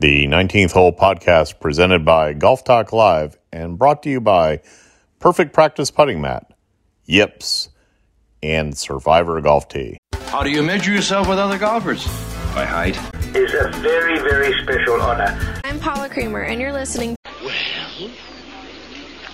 The 0.00 0.28
19th 0.28 0.70
Hole 0.70 0.92
podcast 0.92 1.58
presented 1.58 2.04
by 2.04 2.32
Golf 2.32 2.62
Talk 2.62 2.92
Live 2.92 3.36
and 3.52 3.76
brought 3.76 4.04
to 4.04 4.08
you 4.08 4.20
by 4.20 4.60
Perfect 5.18 5.52
Practice 5.52 5.90
Putting 5.90 6.20
Mat, 6.20 6.52
Yips, 7.06 7.70
and 8.40 8.78
Survivor 8.78 9.40
Golf 9.40 9.66
Tee. 9.66 9.98
How 10.26 10.44
do 10.44 10.50
you 10.50 10.62
measure 10.62 10.92
yourself 10.92 11.28
with 11.28 11.40
other 11.40 11.58
golfers? 11.58 12.06
By 12.54 12.64
height. 12.64 12.96
is 13.34 13.52
a 13.54 13.70
very, 13.80 14.20
very 14.20 14.62
special 14.62 15.00
honor. 15.00 15.36
I'm 15.64 15.80
Paula 15.80 16.08
Creamer, 16.08 16.42
and 16.42 16.60
you're 16.60 16.72
listening. 16.72 17.16
Well, 17.42 18.10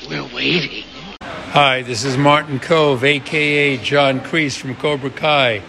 we're 0.09 0.35
waiting. 0.35 0.85
Hi, 1.21 1.83
this 1.83 2.05
is 2.05 2.17
Martin 2.17 2.59
Kove, 2.59 3.03
aka 3.03 3.77
John 3.77 4.19
Kreese 4.21 4.57
from 4.57 4.77
Cobra 4.77 5.11
Kai, 5.11 5.61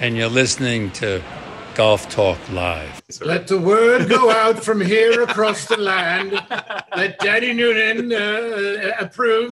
and 0.00 0.16
you're 0.16 0.30
listening 0.30 0.90
to 0.92 1.22
Golf 1.74 2.08
Talk 2.10 2.38
Live. 2.50 3.02
Let 3.22 3.46
the 3.46 3.58
word 3.58 4.08
go 4.08 4.30
out 4.30 4.62
from 4.62 4.80
here 4.80 5.22
across 5.22 5.66
the 5.66 5.78
land. 5.78 6.32
Let 6.96 7.18
Daddy 7.18 7.54
Noonan 7.54 8.12
uh, 8.12 8.92
approve. 9.00 9.50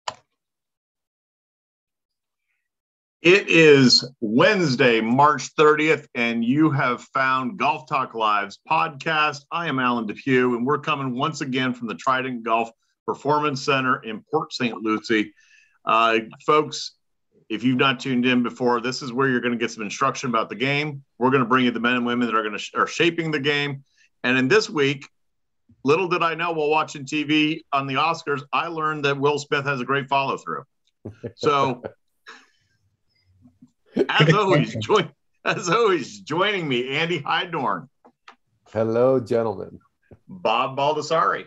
It 3.21 3.49
is 3.49 4.09
Wednesday, 4.21 5.01
March 5.01 5.55
30th, 5.57 6.07
and 6.15 6.45
you 6.45 6.71
have 6.71 7.03
found 7.03 7.59
Golf 7.59 7.89
Talk 7.89 8.15
Live's 8.15 8.59
podcast. 8.71 9.45
I 9.51 9.69
am 9.69 9.79
Alan 9.79 10.07
Depew, 10.07 10.57
and 10.57 10.67
we're 10.67 10.79
coming 10.79 11.15
once 11.15 11.43
again 11.43 11.75
from 11.75 11.89
the 11.89 11.97
Trident 11.97 12.45
Golf 12.45 12.71
Performance 13.05 13.63
Center 13.63 14.03
in 14.03 14.25
Port 14.31 14.53
St. 14.53 14.77
Lucie. 14.77 15.35
Uh, 15.85 16.19
folks, 16.47 16.96
if 17.49 17.63
you've 17.63 17.77
not 17.77 18.01
tuned 18.01 18.27
in 18.27 18.43
before, 18.43 18.81
this 18.81 19.03
is 19.03 19.13
where 19.13 19.29
you're 19.29 19.41
going 19.41 19.53
to 19.53 19.59
get 19.59 19.71
some 19.71 19.83
instruction 19.83 20.29
about 20.29 20.49
the 20.49 20.55
game. 20.55 21.05
We're 21.19 21.31
going 21.31 21.43
to 21.43 21.49
bring 21.49 21.65
you 21.65 21.71
the 21.71 21.81
men 21.81 21.95
and 21.95 22.07
women 22.07 22.27
that 22.27 22.35
are 22.35 22.43
going 22.43 22.55
to 22.55 22.59
sh- 22.59 22.73
are 22.75 22.87
shaping 22.87 23.31
the 23.31 23.39
game. 23.39 23.85
And 24.25 24.37
in 24.37 24.49
this 24.49 24.69
week, 24.69 25.09
little 25.85 26.09
did 26.09 26.23
I 26.23 26.35
know 26.35 26.53
while 26.53 26.71
watching 26.71 27.05
TV 27.05 27.61
on 27.73 27.87
the 27.87 27.95
Oscars, 27.95 28.43
I 28.53 28.67
learned 28.67 29.05
that 29.05 29.19
Will 29.19 29.39
Smith 29.39 29.65
has 29.65 29.81
a 29.81 29.85
great 29.85 30.09
follow 30.09 30.37
through. 30.37 30.65
So, 31.37 31.83
as 34.09 34.35
always, 34.35 34.75
join 34.77 35.11
as 35.45 35.69
always 35.69 36.21
joining 36.21 36.67
me, 36.67 36.97
Andy 36.97 37.21
Heidorn. 37.21 37.89
Hello, 38.73 39.21
gentlemen. 39.21 39.79
Bob 40.29 40.77
Baldessari. 40.77 41.45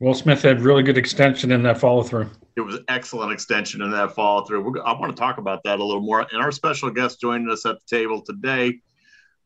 Will 0.00 0.14
Smith 0.14 0.42
had 0.42 0.60
really 0.60 0.82
good 0.82 0.98
extension 0.98 1.50
in 1.50 1.62
that 1.62 1.78
follow 1.78 2.02
through. 2.02 2.30
It 2.58 2.62
was 2.62 2.80
excellent 2.88 3.30
extension 3.30 3.82
in 3.82 3.92
that 3.92 4.16
follow 4.16 4.44
through. 4.44 4.62
We're, 4.68 4.82
I 4.82 4.92
want 4.98 5.14
to 5.14 5.20
talk 5.20 5.38
about 5.38 5.62
that 5.62 5.78
a 5.78 5.84
little 5.84 6.02
more. 6.02 6.26
And 6.32 6.42
our 6.42 6.50
special 6.50 6.90
guest 6.90 7.20
joining 7.20 7.48
us 7.50 7.64
at 7.64 7.76
the 7.78 7.96
table 7.96 8.20
today, 8.20 8.80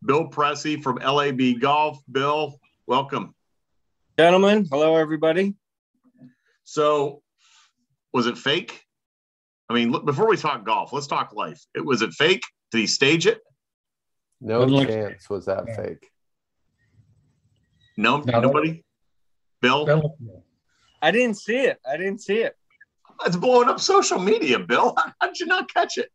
Bill 0.02 0.28
Presse 0.28 0.76
from 0.82 0.96
LAB 0.96 1.60
Golf. 1.60 1.98
Bill, 2.10 2.58
welcome. 2.86 3.34
Gentlemen, 4.18 4.66
hello 4.70 4.96
everybody. 4.96 5.54
So, 6.64 7.20
was 8.14 8.26
it 8.26 8.38
fake? 8.38 8.80
I 9.68 9.74
mean, 9.74 9.90
look, 9.92 10.06
before 10.06 10.26
we 10.26 10.38
talk 10.38 10.64
golf, 10.64 10.94
let's 10.94 11.06
talk 11.06 11.34
life. 11.34 11.62
It 11.74 11.84
was 11.84 12.00
it 12.00 12.14
fake? 12.14 12.40
Did 12.70 12.78
he 12.78 12.86
stage 12.86 13.26
it? 13.26 13.42
No 14.40 14.60
Doesn't 14.60 14.74
look- 14.74 14.88
chance 14.88 15.28
was 15.28 15.44
that 15.44 15.64
Yeah. 15.68 15.76
fake. 15.76 16.08
No, 17.98 18.20
No. 18.20 18.40
nobody. 18.40 18.82
Bill, 19.60 20.16
I 21.02 21.10
didn't 21.10 21.36
see 21.36 21.58
it. 21.58 21.78
I 21.86 21.98
didn't 21.98 22.22
see 22.22 22.38
it. 22.38 22.56
It's 23.26 23.36
blowing 23.36 23.68
up 23.68 23.80
social 23.80 24.18
media. 24.18 24.58
Bill, 24.58 24.94
how 25.20 25.26
did 25.28 25.38
you 25.40 25.46
not 25.46 25.72
catch 25.72 25.98
it? 25.98 26.10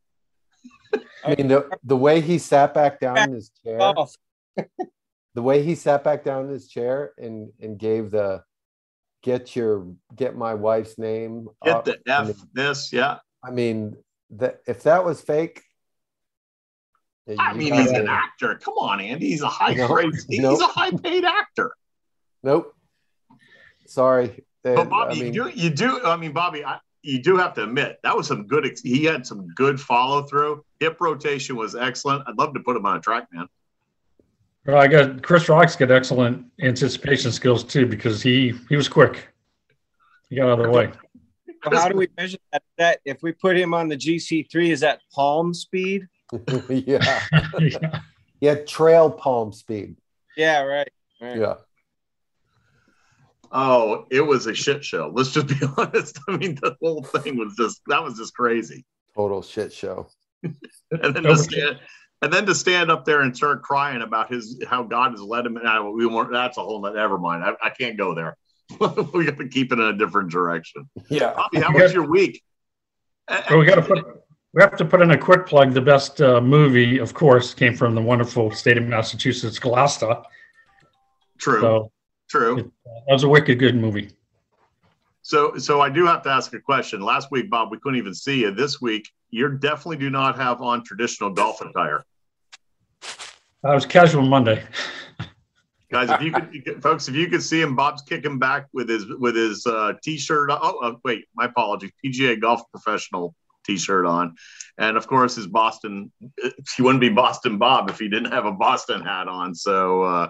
I 1.23 1.35
mean, 1.35 1.47
the, 1.49 1.69
the 1.83 1.97
way 1.97 2.21
he 2.21 2.37
sat 2.37 2.73
back 2.73 2.99
down 2.99 3.17
in 3.17 3.33
his 3.33 3.51
chair, 3.63 3.77
Oh, 3.81 4.07
the 5.35 5.41
way 5.41 5.61
he 5.63 5.75
sat 5.75 6.03
back 6.03 6.23
down 6.23 6.45
in 6.45 6.51
his 6.51 6.67
chair 6.67 7.11
and 7.17 7.51
and 7.61 7.77
gave 7.77 8.11
the 8.11 8.43
get 9.23 9.55
your 9.55 9.87
get 10.15 10.35
my 10.35 10.53
wife's 10.53 10.97
name. 10.97 11.47
Get 11.63 11.75
up," 11.75 11.85
the 11.85 11.97
and 12.07 12.29
f 12.29 12.37
this, 12.53 12.93
yeah. 12.93 13.17
I 13.43 13.51
mean, 13.51 13.97
that 14.31 14.61
if 14.67 14.83
that 14.83 15.03
was 15.03 15.19
fake, 15.21 15.63
I 17.37 17.53
mean, 17.53 17.73
he's 17.73 17.91
an 17.91 18.07
actor. 18.07 18.55
Come 18.55 18.75
on, 18.75 19.01
Andy. 19.01 19.27
He's 19.29 19.41
a 19.41 19.49
high 19.49 19.73
No, 19.73 19.87
grade. 19.87 20.13
He's 20.29 20.39
no. 20.39 20.55
a 20.55 20.63
high 20.65 20.91
paid 20.91 21.25
actor. 21.25 21.71
Nope. 22.43 22.73
Sorry. 23.85 24.43
They- 24.63 24.75
But 24.75 24.89
Bobby, 24.89 25.11
I 25.19 25.23
mean, 25.23 25.33
you 25.33 25.43
do, 25.43 25.49
you 25.49 25.69
do. 25.69 26.01
I 26.05 26.15
mean, 26.15 26.31
Bobby, 26.31 26.63
I, 26.63 26.79
you 27.01 27.21
do 27.21 27.37
have 27.37 27.53
to 27.55 27.63
admit 27.63 27.99
that 28.03 28.15
was 28.15 28.27
some 28.27 28.47
good. 28.47 28.79
He 28.83 29.03
had 29.05 29.25
some 29.25 29.47
good 29.55 29.79
follow 29.79 30.23
through. 30.23 30.63
Hip 30.79 30.97
rotation 30.99 31.55
was 31.55 31.75
excellent. 31.75 32.23
I'd 32.27 32.37
love 32.37 32.53
to 32.53 32.59
put 32.59 32.75
him 32.75 32.85
on 32.85 32.97
a 32.97 32.99
track, 32.99 33.27
man. 33.31 33.47
Well, 34.65 34.77
I 34.77 34.87
got 34.87 35.23
Chris 35.23 35.47
Rock's 35.47 35.75
got 35.75 35.91
excellent 35.91 36.45
anticipation 36.61 37.31
skills 37.31 37.63
too 37.63 37.85
because 37.85 38.21
he 38.21 38.53
he 38.69 38.75
was 38.75 38.89
quick. 38.89 39.29
He 40.29 40.35
got 40.35 40.49
out 40.49 40.59
of 40.59 40.65
the 40.65 40.71
way. 40.71 40.91
so 41.63 41.77
how 41.77 41.87
do 41.87 41.95
we 41.95 42.09
measure 42.17 42.37
that? 42.51 42.63
That 42.77 42.99
if 43.05 43.23
we 43.23 43.31
put 43.31 43.57
him 43.57 43.73
on 43.73 43.87
the 43.87 43.95
GC3, 43.95 44.69
is 44.69 44.81
that 44.81 44.99
palm 45.13 45.53
speed? 45.53 46.07
yeah, 46.69 47.21
Yeah. 47.59 47.99
yeah, 48.41 48.55
trail 48.55 49.09
palm 49.09 49.53
speed. 49.53 49.95
Yeah, 50.35 50.63
right. 50.63 50.89
right. 51.21 51.37
Yeah. 51.37 51.55
Oh, 53.51 54.05
it 54.09 54.21
was 54.21 54.47
a 54.47 54.53
shit 54.53 54.83
show. 54.83 55.11
Let's 55.13 55.31
just 55.31 55.47
be 55.47 55.55
honest. 55.77 56.19
I 56.27 56.37
mean, 56.37 56.55
the 56.55 56.75
whole 56.81 57.03
thing 57.03 57.37
was 57.37 57.55
just 57.57 57.81
that 57.87 58.03
was 58.03 58.17
just 58.17 58.35
crazy. 58.35 58.85
Total 59.15 59.41
shit 59.41 59.73
show. 59.73 60.09
And 60.89 61.13
then 61.13 61.23
to 61.23 61.35
stand, 61.35 61.79
and 62.21 62.31
then 62.31 62.45
to 62.45 62.55
stand 62.55 62.89
up 62.89 63.03
there 63.03 63.19
and 63.19 63.35
start 63.35 63.61
crying 63.61 64.01
about 64.01 64.31
his 64.31 64.63
how 64.65 64.83
God 64.83 65.11
has 65.11 65.19
led 65.19 65.45
him. 65.45 65.57
And 65.57 65.67
I, 65.67 65.81
we 65.81 66.05
weren't. 66.05 66.31
That's 66.31 66.57
a 66.57 66.61
whole. 66.61 66.81
Never 66.81 67.17
mind. 67.17 67.43
I, 67.43 67.53
I 67.61 67.69
can't 67.71 67.97
go 67.97 68.15
there. 68.15 68.37
we 69.13 69.25
got 69.25 69.37
to 69.37 69.49
keep 69.49 69.73
it 69.73 69.79
in 69.79 69.85
a 69.85 69.97
different 69.97 70.31
direction. 70.31 70.89
Yeah. 71.09 71.33
Bobby, 71.33 71.59
how 71.59 71.73
was 71.73 71.93
your 71.93 72.09
week? 72.09 72.41
Well, 73.49 73.59
we 73.59 73.65
got 73.65 73.75
to 73.75 73.81
put 73.81 74.05
we 74.53 74.61
have 74.61 74.75
to 74.77 74.85
put 74.85 75.01
in 75.01 75.11
a 75.11 75.17
quick 75.17 75.45
plug. 75.45 75.73
The 75.73 75.81
best 75.81 76.21
uh, 76.21 76.41
movie, 76.41 76.97
of 76.97 77.13
course, 77.13 77.53
came 77.53 77.75
from 77.75 77.93
the 77.93 78.01
wonderful 78.01 78.49
state 78.51 78.77
of 78.77 78.85
Massachusetts, 78.85 79.59
Gloucester. 79.59 80.21
True. 81.37 81.61
So 81.61 81.91
True. 82.29 82.71
that 82.85 83.13
was 83.13 83.23
a 83.23 83.29
wicked 83.29 83.59
good 83.59 83.75
movie. 83.75 84.11
So, 85.21 85.57
so 85.57 85.81
I 85.81 85.89
do 85.89 86.05
have 86.05 86.23
to 86.23 86.29
ask 86.29 86.53
a 86.53 86.59
question. 86.59 87.01
Last 87.01 87.31
week, 87.31 87.49
Bob, 87.49 87.69
we 87.71 87.79
couldn't 87.79 87.97
even 87.97 88.13
see 88.13 88.41
you. 88.41 88.51
This 88.51 88.81
week, 88.81 89.09
you 89.29 89.49
definitely 89.57 89.97
do 89.97 90.09
not 90.09 90.37
have 90.37 90.61
on 90.61 90.83
traditional 90.83 91.29
golf 91.29 91.61
attire, 91.61 92.05
I 93.63 93.73
was 93.73 93.85
casual 93.85 94.23
Monday. 94.23 94.63
guys. 95.91 96.09
If 96.09 96.21
you 96.21 96.31
could, 96.31 96.81
folks, 96.81 97.07
if 97.07 97.15
you 97.15 97.27
could 97.27 97.43
see 97.43 97.61
him, 97.61 97.75
Bob's 97.75 98.01
kicking 98.01 98.39
back 98.39 98.67
with 98.73 98.89
his 98.89 99.05
with 99.07 99.35
his 99.35 99.65
uh, 99.65 99.93
t-shirt. 100.03 100.49
Oh, 100.51 100.79
uh, 100.79 100.93
wait, 101.03 101.25
my 101.35 101.45
apologies. 101.45 101.91
PGA 102.03 102.39
Golf 102.39 102.61
Professional 102.71 103.33
t-shirt 103.65 104.05
on, 104.05 104.35
and 104.77 104.97
of 104.97 105.07
course 105.07 105.35
his 105.35 105.47
Boston. 105.47 106.11
He 106.75 106.83
wouldn't 106.83 107.01
be 107.01 107.09
Boston 107.09 107.57
Bob 107.57 107.89
if 107.89 107.97
he 107.97 108.07
didn't 108.07 108.31
have 108.31 108.45
a 108.45 108.51
Boston 108.51 109.01
hat 109.01 109.27
on. 109.27 109.55
So, 109.55 110.03
uh, 110.03 110.27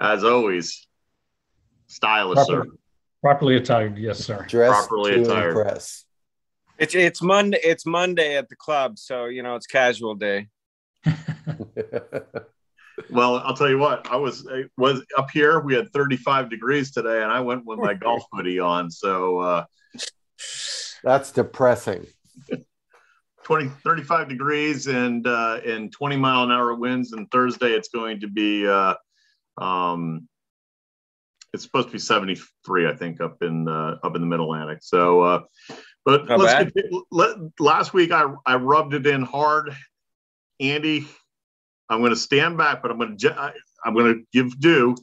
as 0.00 0.22
always, 0.24 0.86
stylish, 1.88 2.46
sir. 2.46 2.56
Properly, 2.56 2.78
properly 3.22 3.56
attired, 3.56 3.98
yes, 3.98 4.18
sir. 4.18 4.44
Dress 4.48 4.70
Properly 4.70 5.14
to 5.14 5.22
attired. 5.22 5.56
impress. 5.56 6.04
It's 6.78 6.94
it's 6.94 7.20
Monday. 7.20 7.58
It's 7.62 7.84
Monday 7.84 8.36
at 8.36 8.48
the 8.48 8.56
club, 8.56 8.98
so 8.98 9.26
you 9.26 9.42
know 9.42 9.56
it's 9.56 9.66
casual 9.66 10.14
day. 10.14 10.48
Well, 13.10 13.36
I'll 13.38 13.54
tell 13.54 13.68
you 13.68 13.78
what. 13.78 14.10
I 14.10 14.16
was 14.16 14.46
I 14.50 14.64
was 14.76 15.02
up 15.16 15.30
here. 15.30 15.60
We 15.60 15.74
had 15.74 15.92
35 15.92 16.50
degrees 16.50 16.90
today, 16.90 17.22
and 17.22 17.30
I 17.30 17.40
went 17.40 17.64
with 17.64 17.78
my 17.78 17.94
golf 17.94 18.24
hoodie 18.32 18.58
on. 18.58 18.90
So 18.90 19.38
uh, 19.38 19.64
That's 21.02 21.30
depressing. 21.32 22.06
20, 23.44 23.70
35 23.82 24.28
degrees 24.28 24.88
and 24.88 25.26
uh, 25.26 25.60
and 25.64 25.90
20 25.92 26.16
mile 26.16 26.44
an 26.44 26.50
hour 26.50 26.74
winds. 26.74 27.12
And 27.12 27.30
Thursday, 27.30 27.70
it's 27.70 27.88
going 27.88 28.20
to 28.20 28.28
be 28.28 28.66
uh, 28.66 28.94
um, 29.56 30.28
it's 31.52 31.62
supposed 31.62 31.88
to 31.88 31.92
be 31.92 31.98
73, 31.98 32.88
I 32.88 32.94
think, 32.94 33.20
up 33.20 33.42
in 33.42 33.68
uh, 33.68 33.98
up 34.02 34.14
in 34.14 34.20
the 34.20 34.26
Mid 34.26 34.40
Atlantic. 34.40 34.78
So, 34.82 35.22
uh, 35.22 35.42
but 36.04 36.28
Not 36.28 36.38
let's 36.38 36.72
continue. 36.72 37.02
let, 37.10 37.36
last 37.58 37.94
week 37.94 38.12
I 38.12 38.24
I 38.44 38.56
rubbed 38.56 38.94
it 38.94 39.06
in 39.06 39.22
hard. 39.22 39.74
Andy, 40.60 41.06
I'm 41.88 42.00
going 42.00 42.10
to 42.10 42.16
stand 42.16 42.58
back, 42.58 42.82
but 42.82 42.90
I'm 42.90 42.98
going 42.98 43.16
to 43.16 43.40
I, 43.40 43.52
I'm 43.84 43.94
going 43.94 44.14
to 44.14 44.22
give 44.32 44.58
due. 44.60 44.96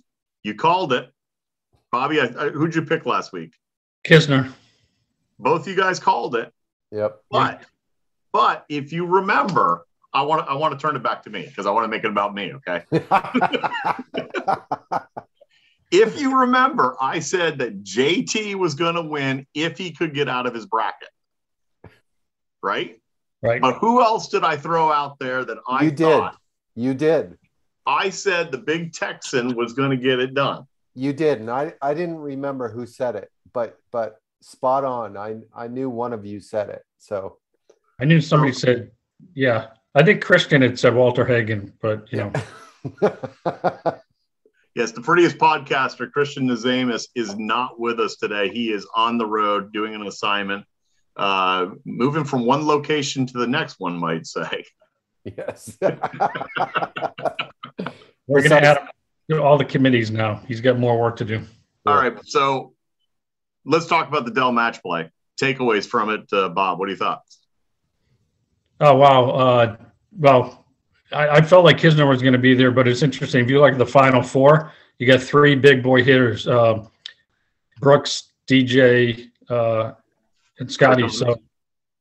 You 0.43 0.55
called 0.55 0.93
it, 0.93 1.11
Bobby. 1.91 2.19
I, 2.19 2.25
I, 2.25 2.49
who'd 2.49 2.75
you 2.75 2.83
pick 2.83 3.05
last 3.05 3.33
week? 3.33 3.53
Kisner. 4.05 4.51
Both 5.39 5.67
you 5.67 5.75
guys 5.75 5.99
called 5.99 6.35
it. 6.35 6.51
Yep. 6.91 7.21
But 7.31 7.61
but 8.31 8.65
if 8.69 8.93
you 8.93 9.05
remember, 9.05 9.85
I 10.13 10.21
want 10.21 10.45
to 10.45 10.51
I 10.51 10.55
want 10.55 10.79
to 10.79 10.81
turn 10.81 10.95
it 10.95 11.03
back 11.03 11.23
to 11.23 11.29
me 11.29 11.45
because 11.45 11.65
I 11.65 11.71
want 11.71 11.85
to 11.85 11.87
make 11.87 12.03
it 12.03 12.11
about 12.11 12.35
me. 12.35 12.53
Okay. 12.53 12.83
if 15.91 16.19
you 16.19 16.39
remember, 16.39 16.95
I 16.99 17.19
said 17.19 17.59
that 17.59 17.83
JT 17.83 18.55
was 18.55 18.75
going 18.75 18.95
to 18.95 19.01
win 19.01 19.45
if 19.53 19.77
he 19.77 19.91
could 19.91 20.13
get 20.13 20.27
out 20.27 20.45
of 20.45 20.53
his 20.53 20.65
bracket. 20.65 21.09
Right. 22.61 22.99
Right. 23.41 23.61
But 23.61 23.77
who 23.77 24.01
else 24.01 24.29
did 24.29 24.43
I 24.43 24.57
throw 24.57 24.91
out 24.91 25.19
there 25.19 25.45
that 25.45 25.57
I 25.67 25.83
you 25.83 25.91
did. 25.91 26.23
You 26.75 26.93
did. 26.93 27.37
I 27.85 28.09
said 28.09 28.51
the 28.51 28.57
big 28.57 28.93
Texan 28.93 29.55
was 29.55 29.73
going 29.73 29.91
to 29.91 29.97
get 29.97 30.19
it 30.19 30.33
done. 30.33 30.65
You 30.95 31.13
did, 31.13 31.41
and 31.41 31.51
I 31.51 31.73
I 31.81 31.93
didn't 31.93 32.17
remember 32.17 32.69
who 32.69 32.87
said 32.87 33.15
it, 33.15 33.29
but 33.53 33.77
but 33.91 34.19
spot 34.41 34.83
on. 34.83 35.17
I 35.17 35.35
I 35.53 35.67
knew 35.67 35.89
one 35.89 36.13
of 36.13 36.25
you 36.25 36.39
said 36.39 36.69
it. 36.69 36.83
So 36.97 37.37
I 37.99 38.05
knew 38.05 38.21
somebody 38.21 38.53
said, 38.53 38.91
yeah. 39.35 39.67
I 39.93 40.03
think 40.03 40.23
Christian 40.23 40.61
had 40.61 40.79
said 40.79 40.95
Walter 40.95 41.25
Hagen, 41.25 41.73
but 41.81 42.11
you 42.11 42.31
know. 43.01 43.95
Yes, 44.75 44.91
the 44.91 45.01
prettiest 45.01 45.37
podcaster, 45.37 46.11
Christian 46.11 46.47
Nazamus, 46.47 47.07
is 47.15 47.37
not 47.37 47.79
with 47.79 47.97
us 48.01 48.17
today. 48.17 48.49
He 48.49 48.73
is 48.73 48.85
on 48.93 49.17
the 49.17 49.25
road 49.25 49.71
doing 49.71 49.95
an 49.95 50.05
assignment, 50.05 50.65
uh, 51.15 51.67
moving 51.85 52.25
from 52.25 52.45
one 52.45 52.67
location 52.67 53.25
to 53.25 53.37
the 53.37 53.47
next, 53.47 53.79
one 53.79 53.97
might 53.97 54.27
say. 54.27 54.65
yes. 55.23 55.77
We're 55.81 56.01
going 58.41 58.49
to 58.49 58.61
add 58.61 58.77
him 58.77 58.87
to 59.31 59.41
all 59.41 59.57
the 59.57 59.63
committees 59.63 60.11
now. 60.11 60.41
He's 60.45 60.59
got 60.59 60.77
more 60.77 60.99
work 60.99 61.15
to 61.17 61.25
do. 61.25 61.41
All 61.85 61.95
right, 61.95 62.17
so 62.25 62.73
let's 63.63 63.85
talk 63.85 64.09
about 64.09 64.25
the 64.25 64.31
Dell 64.31 64.51
match 64.51 64.81
play. 64.81 65.09
Takeaways 65.41 65.87
from 65.87 66.09
it, 66.09 66.25
uh, 66.33 66.49
Bob. 66.49 66.79
What 66.79 66.87
do 66.87 66.91
you 66.91 66.97
thought? 66.97 67.21
Oh 68.81 68.95
wow! 68.95 69.29
Uh, 69.29 69.77
well, 70.17 70.64
I, 71.11 71.29
I, 71.29 71.41
felt 71.41 71.65
like 71.65 71.77
Kisner 71.77 72.07
was 72.07 72.21
going 72.21 72.33
to 72.33 72.39
be 72.39 72.55
there, 72.55 72.71
but 72.71 72.87
it's 72.87 73.03
interesting. 73.03 73.43
If 73.43 73.49
you 73.49 73.59
look 73.59 73.73
at 73.73 73.77
the 73.77 73.85
final 73.85 74.21
four, 74.21 74.71
you 74.97 75.07
got 75.07 75.21
three 75.21 75.55
big 75.55 75.83
boy 75.83 76.03
hitters: 76.03 76.47
uh, 76.47 76.83
Brooks, 77.79 78.31
DJ, 78.47 79.29
uh, 79.49 79.93
and 80.59 80.71
Scotty. 80.71 81.07
So, 81.09 81.41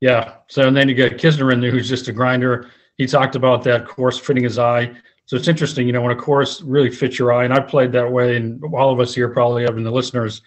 yeah. 0.01 0.37
So 0.49 0.67
and 0.69 0.77
then 0.77 0.89
you 0.89 0.95
got 0.95 1.13
Kisner 1.13 1.53
in 1.53 1.61
there, 1.61 1.71
who's 1.71 1.89
just 1.89 2.09
a 2.09 2.13
grinder. 2.13 2.71
He 2.97 3.07
talked 3.07 3.35
about 3.37 3.63
that 3.65 3.87
course 3.87 4.19
fitting 4.19 4.45
his 4.45 4.59
eye. 4.59 4.95
So 5.27 5.37
it's 5.37 5.49
interesting, 5.49 5.87
you 5.87 5.93
know, 5.93 6.03
when 6.03 6.13
a 6.13 6.21
course 6.21 6.61
really 6.61 6.91
fits 6.91 7.19
your 7.19 7.33
eye, 7.33 7.45
and 7.45 7.55
I 7.55 7.61
played 7.61 7.93
that 7.93 8.11
way, 8.11 8.37
and 8.37 8.63
all 8.75 8.93
of 8.93 9.01
us 9.01 9.15
here 9.15 9.29
probably 9.31 9.63
have, 9.63 9.77
and 9.77 9.87
the 9.87 9.91
listeners, 9.91 10.43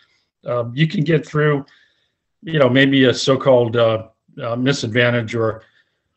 uh, 0.46 0.66
you 0.72 0.88
can 0.88 1.04
get 1.04 1.26
through, 1.26 1.66
you 2.44 2.60
know, 2.60 2.70
maybe 2.70 3.06
a 3.06 3.14
so-called 3.14 3.76
uh, 3.76 4.08
uh, 4.42 4.56
misadvantage 4.56 5.34
or 5.34 5.64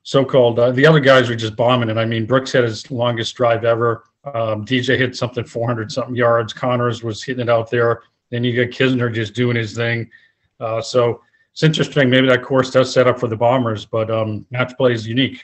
so-called 0.03 0.59
uh, 0.59 0.71
the 0.71 0.87
other 0.87 1.01
guys 1.01 1.29
were 1.29 1.37
just 1.37 1.57
bombing 1.57 1.91
it. 1.91 1.99
I 1.99 2.05
mean, 2.05 2.27
Brooks 2.27 2.53
had 2.53 2.65
his 2.65 2.91
longest 2.91 3.35
drive 3.35 3.65
ever. 3.65 4.05
Um, 4.25 4.65
DJ 4.65 4.99
hit 4.99 5.17
something 5.17 5.45
400 5.45 5.91
something 5.93 6.15
yards. 6.15 6.53
Conners 6.53 7.03
was 7.03 7.23
hitting 7.23 7.43
it 7.43 7.51
out 7.51 7.71
there. 7.71 8.03
Then 8.31 8.45
you 8.45 8.55
got 8.55 8.75
Kisner 8.75 9.13
just 9.13 9.35
doing 9.35 9.57
his 9.57 9.75
thing. 9.75 10.11
Uh, 10.59 10.81
so 10.81 11.23
it's 11.53 11.63
interesting. 11.63 12.09
Maybe 12.09 12.29
that 12.29 12.43
course 12.43 12.71
does 12.71 12.93
set 12.93 13.07
up 13.07 13.19
for 13.19 13.29
the 13.29 13.37
Bombers, 13.37 13.85
but 13.85 14.11
um, 14.11 14.47
match 14.51 14.77
play 14.77 14.93
is 14.93 15.07
unique. 15.07 15.43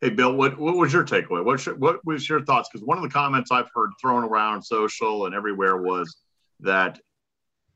Hey, 0.00 0.10
Bill, 0.10 0.34
what, 0.34 0.58
what 0.58 0.76
was 0.76 0.92
your 0.92 1.04
takeaway? 1.04 1.42
What, 1.42 1.78
what 1.78 2.04
was 2.04 2.28
your 2.28 2.44
thoughts? 2.44 2.68
Because 2.70 2.84
one 2.84 2.98
of 2.98 3.02
the 3.02 3.10
comments 3.10 3.50
I've 3.50 3.70
heard 3.74 3.90
thrown 4.00 4.24
around 4.24 4.62
social 4.62 5.26
and 5.26 5.34
everywhere 5.34 5.78
was 5.78 6.16
that 6.60 7.00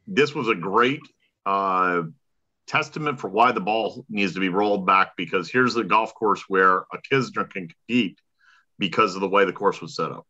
this 0.06 0.34
was 0.34 0.48
a 0.48 0.54
great 0.54 1.00
uh, 1.46 2.02
testament 2.68 3.18
for 3.18 3.28
why 3.28 3.50
the 3.52 3.60
ball 3.60 4.04
needs 4.08 4.34
to 4.34 4.40
be 4.40 4.48
rolled 4.48 4.86
back 4.86 5.16
because 5.16 5.50
here's 5.50 5.76
a 5.76 5.84
golf 5.84 6.14
course 6.14 6.44
where 6.48 6.78
a 6.92 6.98
Kisner 7.10 7.48
can 7.48 7.68
compete 7.68 8.20
because 8.78 9.14
of 9.14 9.20
the 9.20 9.28
way 9.28 9.44
the 9.44 9.52
course 9.52 9.80
was 9.80 9.96
set 9.96 10.12
up. 10.12 10.26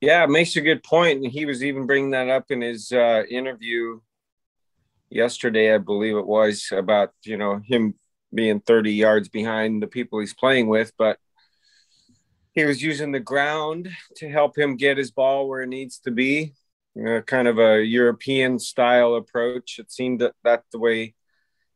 Yeah, 0.00 0.26
makes 0.26 0.56
a 0.56 0.60
good 0.60 0.82
point. 0.82 1.22
And 1.22 1.32
he 1.32 1.46
was 1.46 1.64
even 1.64 1.86
bringing 1.86 2.10
that 2.10 2.28
up 2.28 2.50
in 2.50 2.60
his 2.60 2.92
uh, 2.92 3.22
interview 3.28 4.00
yesterday, 5.10 5.74
I 5.74 5.78
believe 5.78 6.16
it 6.16 6.26
was, 6.26 6.68
about, 6.72 7.10
you 7.24 7.36
know, 7.36 7.60
him 7.64 7.94
being 8.34 8.60
30 8.60 8.92
yards 8.92 9.28
behind 9.28 9.82
the 9.82 9.86
people 9.86 10.20
he's 10.20 10.34
playing 10.34 10.68
with, 10.68 10.92
but 10.98 11.18
he 12.52 12.64
was 12.64 12.82
using 12.82 13.12
the 13.12 13.20
ground 13.20 13.90
to 14.16 14.28
help 14.28 14.58
him 14.58 14.76
get 14.76 14.98
his 14.98 15.10
ball 15.10 15.48
where 15.48 15.62
it 15.62 15.68
needs 15.68 15.98
to 16.00 16.10
be. 16.10 16.54
Know, 16.94 17.22
kind 17.22 17.48
of 17.48 17.58
a 17.58 17.82
European 17.84 18.58
style 18.58 19.14
approach. 19.14 19.78
It 19.78 19.90
seemed 19.90 20.20
that 20.20 20.34
that's 20.44 20.68
the 20.72 20.78
way 20.78 21.14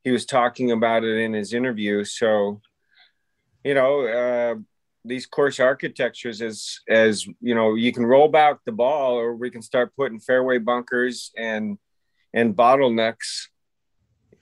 he 0.04 0.10
was 0.10 0.26
talking 0.26 0.70
about 0.70 1.04
it 1.04 1.18
in 1.18 1.32
his 1.32 1.52
interview. 1.52 2.04
So, 2.04 2.60
you 3.64 3.74
know, 3.74 4.06
uh, 4.06 4.54
these 5.04 5.26
course 5.26 5.58
architectures 5.58 6.42
as 6.42 6.80
as 6.88 7.26
you 7.40 7.54
know, 7.54 7.74
you 7.74 7.92
can 7.92 8.04
roll 8.04 8.28
back 8.28 8.58
the 8.64 8.72
ball, 8.72 9.14
or 9.18 9.34
we 9.34 9.50
can 9.50 9.62
start 9.62 9.96
putting 9.96 10.20
fairway 10.20 10.58
bunkers 10.58 11.32
and 11.36 11.78
and 12.34 12.54
bottlenecks 12.54 13.46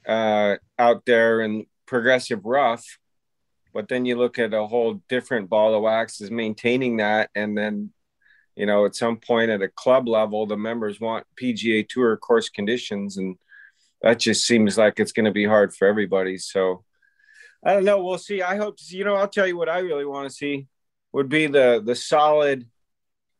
uh, 0.06 0.56
out 0.78 1.06
there 1.06 1.40
and 1.40 1.66
progressive 1.86 2.44
rough, 2.44 2.98
but 3.72 3.88
then 3.88 4.04
you 4.04 4.16
look 4.16 4.38
at 4.38 4.52
a 4.52 4.66
whole 4.66 5.00
different 5.08 5.48
ball 5.48 5.74
of 5.74 5.82
wax 5.82 6.20
is 6.20 6.30
maintaining 6.30 6.98
that. 6.98 7.30
And 7.34 7.56
then, 7.56 7.92
you 8.56 8.66
know, 8.66 8.84
at 8.86 8.96
some 8.96 9.16
point 9.16 9.50
at 9.50 9.62
a 9.62 9.68
club 9.68 10.08
level, 10.08 10.46
the 10.46 10.56
members 10.56 11.00
want 11.00 11.26
PGA 11.40 11.88
Tour 11.88 12.16
course 12.16 12.48
conditions. 12.48 13.16
And 13.16 13.36
that 14.02 14.18
just 14.18 14.46
seems 14.46 14.78
like 14.78 15.00
it's 15.00 15.12
going 15.12 15.24
to 15.24 15.32
be 15.32 15.44
hard 15.44 15.74
for 15.74 15.88
everybody. 15.88 16.38
So 16.38 16.84
I 17.64 17.72
don't 17.74 17.84
know. 17.84 18.02
We'll 18.02 18.18
see. 18.18 18.42
I 18.42 18.56
hope, 18.56 18.76
you 18.88 19.04
know, 19.04 19.14
I'll 19.14 19.28
tell 19.28 19.46
you 19.46 19.56
what 19.56 19.68
I 19.68 19.78
really 19.78 20.04
want 20.04 20.28
to 20.28 20.34
see 20.34 20.66
would 21.12 21.28
be 21.28 21.46
the, 21.46 21.82
the 21.84 21.94
solid 21.94 22.68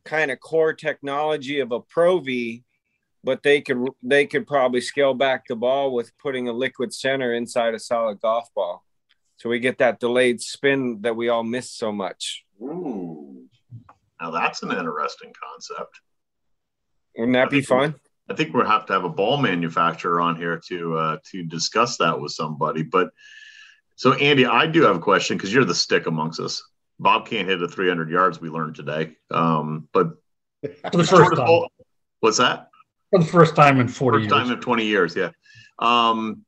kind 0.05 0.31
of 0.31 0.41
core 0.41 0.73
technology 0.73 1.61
of 1.61 1.73
a 1.73 1.81
Pro 1.81 2.19
V 2.19 2.65
but 3.25 3.43
they 3.43 3.61
could 3.63 3.89
they 4.03 4.27
could 4.27 4.47
probably 4.47 4.81
scale 4.81 5.15
back 5.15 5.47
the 5.49 5.57
ball 5.57 5.93
with 5.93 6.17
putting 6.19 6.47
a 6.47 6.53
liquid 6.53 6.93
center 6.93 7.33
inside 7.33 7.75
a 7.75 7.79
solid 7.79 8.21
golf 8.21 8.49
ball, 8.55 8.85
so 9.37 9.49
we 9.49 9.59
get 9.59 9.79
that 9.79 9.99
delayed 9.99 10.41
spin 10.41 11.01
that 11.01 11.17
we 11.17 11.31
all 11.31 11.43
miss 11.43 11.71
so 11.71 11.91
much. 11.91 12.45
Ooh, 12.63 13.24
now 14.25 14.31
that's 14.31 14.63
an 14.63 14.71
interesting 14.71 15.33
concept. 15.43 16.01
Wouldn't 17.17 17.35
that 17.35 17.51
be 17.51 17.61
fun? 17.61 17.95
I 18.31 18.35
think 18.35 18.55
we'll 18.55 18.67
have 18.67 18.87
to 18.87 18.95
have 18.95 19.05
a 19.05 19.09
ball 19.11 19.37
manufacturer 19.37 20.21
on 20.21 20.37
here 20.37 20.61
to 20.69 20.97
uh, 20.97 21.17
to 21.31 21.43
discuss 21.45 21.99
that 21.99 22.19
with 22.19 22.33
somebody. 22.33 22.83
But 22.83 23.11
so 23.97 24.15
Andy, 24.15 24.47
I 24.47 24.67
do 24.67 24.83
have 24.83 24.97
a 24.97 25.01
question 25.01 25.37
because 25.37 25.53
you're 25.53 25.67
the 25.67 25.75
stick 25.75 26.07
amongst 26.07 26.41
us. 26.41 26.63
Bob 26.99 27.29
can't 27.29 27.47
hit 27.47 27.63
a 27.63 27.69
300 27.69 28.09
yards. 28.09 28.41
We 28.41 28.49
learned 28.49 28.77
today, 28.77 29.17
um, 29.31 29.89
but 29.93 30.13
for 30.63 30.97
the 30.97 31.05
first 31.05 31.37
time. 31.37 31.63
what's 32.21 32.39
that? 32.39 32.71
For 33.11 33.19
the 33.19 33.27
first 33.27 33.55
time 33.55 33.79
in 33.79 33.89
40 33.89 34.17
first 34.17 34.23
years. 34.23 34.33
time 34.33 34.53
in 34.53 34.61
20 34.61 34.87
years, 34.87 35.15
yeah. 35.15 35.31
Um, 35.79 36.45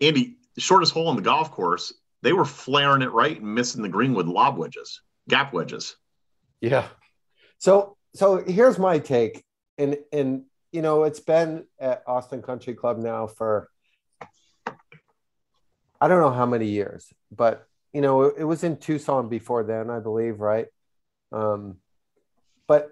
Andy, 0.00 0.36
shortest 0.58 0.92
hole 0.92 1.08
on 1.08 1.16
the 1.16 1.22
golf 1.22 1.50
course, 1.50 1.92
they 2.22 2.32
were 2.32 2.44
flaring 2.44 3.02
it 3.02 3.10
right 3.10 3.40
and 3.40 3.54
missing 3.54 3.82
the 3.82 3.88
green 3.88 4.14
with 4.14 4.26
lob 4.26 4.56
wedges, 4.56 5.00
gap 5.28 5.52
wedges. 5.52 5.96
Yeah. 6.60 6.86
So 7.58 7.96
so 8.14 8.42
here's 8.44 8.78
my 8.78 8.98
take. 8.98 9.44
And 9.76 9.98
and 10.12 10.44
you 10.72 10.82
know, 10.82 11.04
it's 11.04 11.20
been 11.20 11.64
at 11.78 12.02
Austin 12.06 12.42
Country 12.42 12.74
Club 12.74 12.98
now 12.98 13.26
for 13.26 13.68
I 16.00 16.08
don't 16.08 16.20
know 16.20 16.30
how 16.30 16.46
many 16.46 16.66
years, 16.66 17.12
but 17.30 17.66
you 17.92 18.00
know, 18.00 18.22
it, 18.22 18.34
it 18.38 18.44
was 18.44 18.64
in 18.64 18.76
Tucson 18.76 19.28
before 19.28 19.64
then, 19.64 19.90
I 19.90 19.98
believe, 19.98 20.40
right? 20.40 20.66
Um, 21.32 21.78
but 22.66 22.90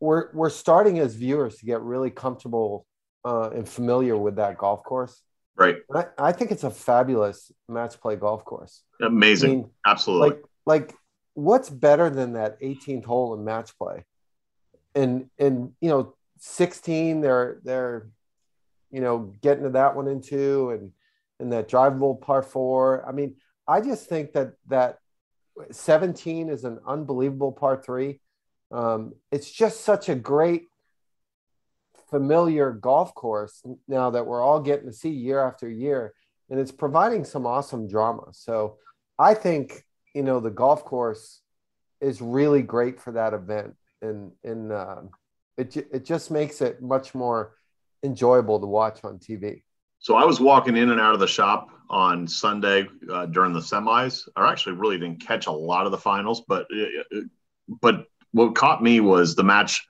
we're 0.00 0.32
we're 0.32 0.50
starting 0.50 0.98
as 0.98 1.14
viewers 1.14 1.56
to 1.56 1.66
get 1.66 1.80
really 1.80 2.10
comfortable 2.10 2.86
uh, 3.24 3.50
and 3.50 3.68
familiar 3.68 4.16
with 4.16 4.36
that 4.36 4.58
golf 4.58 4.84
course. 4.84 5.20
Right. 5.56 5.76
I, 5.94 6.06
I, 6.18 6.32
think 6.32 6.50
it's 6.50 6.64
a 6.64 6.70
fabulous 6.70 7.50
match 7.66 7.98
play 7.98 8.16
golf 8.16 8.44
course. 8.44 8.82
Amazing. 9.00 9.50
I 9.50 9.54
mean, 9.54 9.70
Absolutely. 9.86 10.28
Like 10.28 10.42
like 10.66 10.94
what's 11.36 11.68
better 11.68 12.08
than 12.08 12.32
that 12.32 12.60
18th 12.62 13.04
hole 13.04 13.34
in 13.34 13.44
match 13.44 13.76
play? 13.78 14.04
And 14.94 15.28
and 15.38 15.72
you 15.80 15.90
know 15.90 16.14
16 16.38 17.20
they're 17.20 17.60
they're 17.62 18.08
you 18.90 19.00
know 19.00 19.34
getting 19.42 19.64
to 19.64 19.70
that 19.70 19.94
one 19.94 20.08
and 20.08 20.24
two 20.24 20.70
and 20.70 20.92
and 21.38 21.52
that 21.52 21.68
drivable 21.68 22.18
par 22.18 22.42
four. 22.42 23.06
I 23.06 23.12
mean, 23.12 23.36
I 23.68 23.82
just 23.82 24.08
think 24.08 24.32
that 24.32 24.54
that 24.68 24.98
17 25.70 26.48
is 26.48 26.64
an 26.64 26.80
unbelievable 26.86 27.52
par 27.52 27.80
three. 27.82 28.20
Um, 28.72 29.14
it's 29.30 29.50
just 29.50 29.82
such 29.82 30.08
a 30.08 30.14
great, 30.14 30.64
familiar 32.08 32.72
golf 32.72 33.14
course 33.14 33.62
now 33.86 34.10
that 34.10 34.26
we're 34.26 34.42
all 34.42 34.60
getting 34.60 34.86
to 34.86 34.92
see 34.92 35.10
year 35.10 35.46
after 35.46 35.68
year, 35.68 36.14
and 36.48 36.58
it's 36.58 36.72
providing 36.72 37.24
some 37.24 37.46
awesome 37.46 37.86
drama. 37.86 38.28
So 38.32 38.78
I 39.18 39.34
think 39.34 39.84
you 40.16 40.22
know 40.22 40.40
the 40.40 40.50
golf 40.50 40.82
course 40.82 41.42
is 42.00 42.22
really 42.22 42.62
great 42.62 42.98
for 42.98 43.12
that 43.12 43.34
event, 43.34 43.74
and 44.00 44.32
and 44.42 44.72
uh, 44.72 45.02
it 45.58 45.76
it 45.76 46.06
just 46.06 46.30
makes 46.30 46.62
it 46.62 46.80
much 46.80 47.14
more 47.14 47.54
enjoyable 48.02 48.58
to 48.58 48.66
watch 48.66 49.04
on 49.04 49.18
TV. 49.18 49.62
So 49.98 50.16
I 50.16 50.24
was 50.24 50.40
walking 50.40 50.76
in 50.76 50.90
and 50.90 51.00
out 51.00 51.12
of 51.12 51.20
the 51.20 51.26
shop 51.26 51.68
on 51.90 52.26
Sunday 52.26 52.86
uh, 53.12 53.26
during 53.26 53.52
the 53.52 53.60
semis. 53.60 54.26
I 54.36 54.50
actually 54.50 54.76
really 54.76 54.98
didn't 54.98 55.20
catch 55.20 55.48
a 55.48 55.52
lot 55.52 55.84
of 55.84 55.92
the 55.92 55.98
finals, 55.98 56.42
but 56.48 56.66
uh, 56.72 57.20
but 57.68 58.06
what 58.32 58.54
caught 58.54 58.82
me 58.82 59.00
was 59.00 59.34
the 59.34 59.44
match 59.44 59.86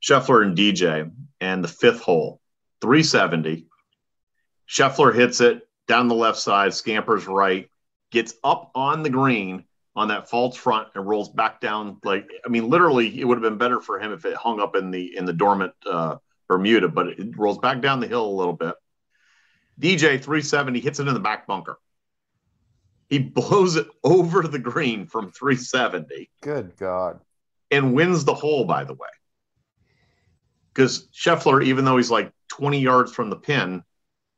Scheffler 0.00 0.44
and 0.44 0.56
DJ 0.56 1.10
and 1.40 1.64
the 1.64 1.68
fifth 1.68 2.02
hole, 2.02 2.40
370. 2.82 3.66
Scheffler 4.68 5.12
hits 5.12 5.40
it 5.40 5.66
down 5.88 6.06
the 6.06 6.14
left 6.14 6.38
side, 6.38 6.72
scampers 6.72 7.26
right, 7.26 7.68
gets 8.10 8.34
up 8.44 8.70
on 8.74 9.02
the 9.02 9.10
green, 9.10 9.64
on 9.94 10.08
that 10.08 10.28
false 10.28 10.56
front 10.56 10.88
and 10.94 11.06
rolls 11.06 11.28
back 11.30 11.60
down. 11.60 11.98
Like, 12.04 12.28
I 12.44 12.48
mean, 12.48 12.68
literally, 12.68 13.18
it 13.18 13.24
would 13.24 13.36
have 13.36 13.42
been 13.42 13.58
better 13.58 13.80
for 13.80 13.98
him 13.98 14.12
if 14.12 14.24
it 14.24 14.36
hung 14.36 14.60
up 14.60 14.76
in 14.76 14.90
the 14.90 15.16
in 15.16 15.24
the 15.24 15.32
dormant 15.32 15.72
uh, 15.90 16.16
Bermuda, 16.48 16.88
but 16.88 17.08
it 17.08 17.36
rolls 17.36 17.58
back 17.58 17.80
down 17.80 18.00
the 18.00 18.06
hill 18.06 18.26
a 18.26 18.36
little 18.36 18.52
bit. 18.52 18.74
DJ 19.80 20.22
370 20.22 20.80
hits 20.80 21.00
it 21.00 21.08
in 21.08 21.14
the 21.14 21.20
back 21.20 21.46
bunker. 21.46 21.78
He 23.08 23.18
blows 23.20 23.76
it 23.76 23.88
over 24.04 24.42
the 24.42 24.58
green 24.58 25.06
from 25.06 25.30
370 25.30 26.30
Good 26.42 26.76
God. 26.76 27.20
and 27.70 27.94
wins 27.94 28.24
the 28.24 28.34
hole, 28.34 28.64
by 28.64 28.84
the 28.84 28.94
way. 28.94 29.08
Because 30.72 31.08
Scheffler, 31.08 31.64
even 31.64 31.84
though 31.86 31.96
he's 31.96 32.10
like 32.10 32.32
20 32.48 32.80
yards 32.80 33.12
from 33.12 33.30
the 33.30 33.36
pin, 33.36 33.82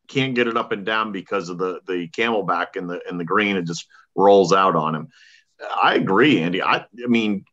can't 0.09 0.35
get 0.35 0.49
it 0.49 0.57
up 0.57 0.73
and 0.73 0.85
down 0.85 1.13
because 1.13 1.49
of 1.49 1.59
the 1.59 1.81
the 1.87 2.09
camelback 2.09 2.77
and 2.77 2.89
the 2.89 3.01
and 3.09 3.19
the 3.21 3.25
green. 3.25 3.57
It 3.57 3.67
just 3.67 3.87
rolls 4.15 4.53
out 4.53 4.77
on 4.77 4.95
him. 4.95 5.09
I 5.83 5.95
agree, 5.95 6.41
Andy. 6.41 6.63
I 6.63 6.79
I 6.79 7.07
mean, 7.07 7.45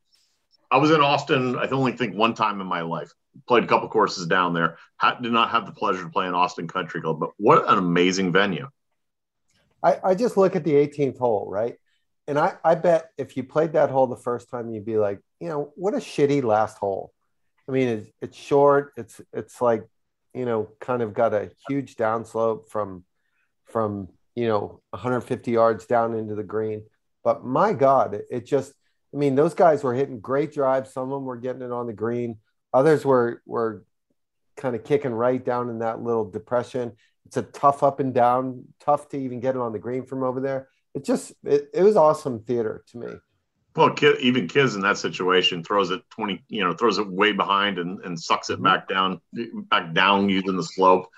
I 0.72 0.78
was 0.78 0.92
in 0.92 1.02
Austin. 1.02 1.58
I 1.58 1.68
only 1.68 1.94
think 1.94 2.16
one 2.16 2.34
time 2.34 2.62
in 2.62 2.68
my 2.68 2.82
life. 2.82 3.12
Played 3.48 3.66
a 3.66 3.68
couple 3.68 3.90
courses 3.90 4.28
down 4.28 4.54
there. 4.54 4.78
Did 5.22 5.32
not 5.32 5.52
have 5.52 5.66
the 5.66 5.74
pleasure 5.74 6.04
to 6.04 6.10
play 6.10 6.28
in 6.28 6.34
Austin 6.34 6.68
Country 6.68 7.02
Club, 7.02 7.20
but 7.20 7.32
what 7.38 7.70
an 7.70 7.78
amazing 7.78 8.32
venue. 8.32 8.70
I, 9.84 10.00
I 10.04 10.16
just 10.16 10.38
look 10.38 10.56
at 10.56 10.64
the 10.64 10.74
18th 10.74 11.20
hole, 11.20 11.48
right? 11.50 11.76
And 12.28 12.40
I, 12.40 12.54
I 12.64 12.76
bet 12.76 13.12
if 13.18 13.38
you 13.38 13.44
played 13.44 13.74
that 13.74 13.92
hole 13.92 14.08
the 14.08 14.16
first 14.16 14.50
time, 14.50 14.70
you'd 14.72 14.86
be 14.86 14.98
like, 14.98 15.20
you 15.40 15.48
know, 15.48 15.74
what 15.76 15.94
a 15.94 15.98
shitty 15.98 16.44
last 16.44 16.78
hole. 16.78 17.14
I 17.70 17.72
mean, 17.72 17.88
it's, 17.88 18.10
it's 18.22 18.38
short. 18.38 18.94
It's 18.98 19.22
it's 19.32 19.62
like, 19.62 19.84
you 20.36 20.46
know, 20.46 20.70
kind 20.80 21.02
of 21.02 21.14
got 21.14 21.34
a 21.34 21.50
huge 21.68 21.96
downslope 21.96 22.68
from 22.68 23.04
from 23.66 24.10
you 24.36 24.48
know 24.48 24.82
150 24.92 25.52
yards 25.52 25.86
down 25.86 26.14
into 26.14 26.36
the 26.36 26.44
green. 26.44 26.84
But 27.24 27.44
my 27.44 27.74
God, 27.74 28.22
it, 28.30 28.46
just, 28.46 28.72
I 29.14 29.18
mean, 29.18 29.34
those 29.34 29.56
guys 29.56 29.84
were 29.84 29.96
hitting 29.96 30.20
great 30.20 30.54
drives. 30.54 30.94
Some 30.94 31.06
of 31.06 31.10
them 31.10 31.26
were 31.26 31.38
getting 31.38 31.64
it 31.64 31.72
on 31.72 31.88
the 31.88 31.94
green. 31.94 32.38
Others 32.74 33.06
were 33.06 33.42
were 33.46 33.84
kind 34.58 34.76
of 34.76 34.84
kicking 34.84 35.14
right 35.14 35.44
down 35.44 35.70
in 35.70 35.80
that 35.80 36.02
little 36.02 36.30
depression. 36.30 36.92
It's 37.26 37.38
a 37.38 37.42
tough 37.42 37.82
up 37.82 38.00
and 38.00 38.14
down, 38.14 38.66
tough 38.80 39.10
to 39.10 39.18
even 39.18 39.40
get 39.40 39.56
it 39.56 39.62
on 39.62 39.72
the 39.72 39.80
green 39.80 40.06
from 40.06 40.22
over 40.22 40.40
there. 40.40 40.68
It 40.94 41.04
just 41.04 41.34
it, 41.44 41.70
it 41.74 41.84
was 41.84 41.96
awesome 41.96 42.44
theater 42.44 42.84
to 42.90 42.98
me. 42.98 43.08
Well, 43.76 43.92
Kid, 43.92 44.20
even 44.22 44.48
kids 44.48 44.76
in 44.76 44.82
that 44.82 44.98
situation 44.98 45.64
throws 45.64 45.92
it 45.92 46.02
20, 46.12 46.44
you 46.48 46.64
know, 46.64 46.74
throws 46.74 46.98
it 46.98 47.08
way 47.08 47.34
behind 47.34 47.78
and, 47.78 48.00
and 48.06 48.20
sucks 48.20 48.50
it 48.50 48.64
back 48.64 48.88
down, 48.88 49.20
back 49.70 49.94
down 49.94 50.30
using 50.30 50.56
the 50.56 50.64
slope 50.64 51.10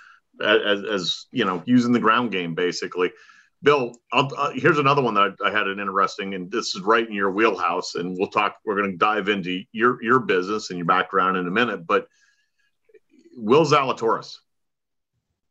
as, 0.42 0.84
as 0.84 1.26
you 1.32 1.46
know, 1.46 1.62
using 1.66 1.92
the 1.92 2.00
ground 2.00 2.32
game 2.32 2.56
basically. 2.56 3.12
Bill, 3.64 3.94
I'll, 4.12 4.30
uh, 4.38 4.52
here's 4.54 4.78
another 4.78 5.02
one 5.02 5.16
that 5.16 5.36
I, 5.44 5.48
I 5.48 5.52
had 5.52 5.68
an 5.68 5.80
interesting, 5.80 6.36
and 6.36 6.52
this 6.52 6.76
is 6.76 6.82
right 6.82 7.08
in 7.08 7.14
your 7.14 7.32
wheelhouse. 7.32 7.96
And 7.96 8.16
we'll 8.18 8.30
talk. 8.30 8.58
We're 8.64 8.76
going 8.76 8.92
to 8.92 8.98
dive 8.98 9.30
into 9.30 9.64
your 9.72 10.02
your 10.04 10.20
business 10.20 10.70
and 10.70 10.78
your 10.78 10.86
background 10.86 11.38
in 11.38 11.48
a 11.48 11.52
minute. 11.52 11.88
But 11.88 12.08
Will 13.36 13.66
Zalatoris, 13.66 14.36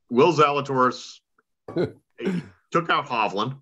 Will 0.08 0.32
Zalatoris 0.32 1.18
took 2.70 2.90
out 2.90 3.08
Hovland. 3.08 3.60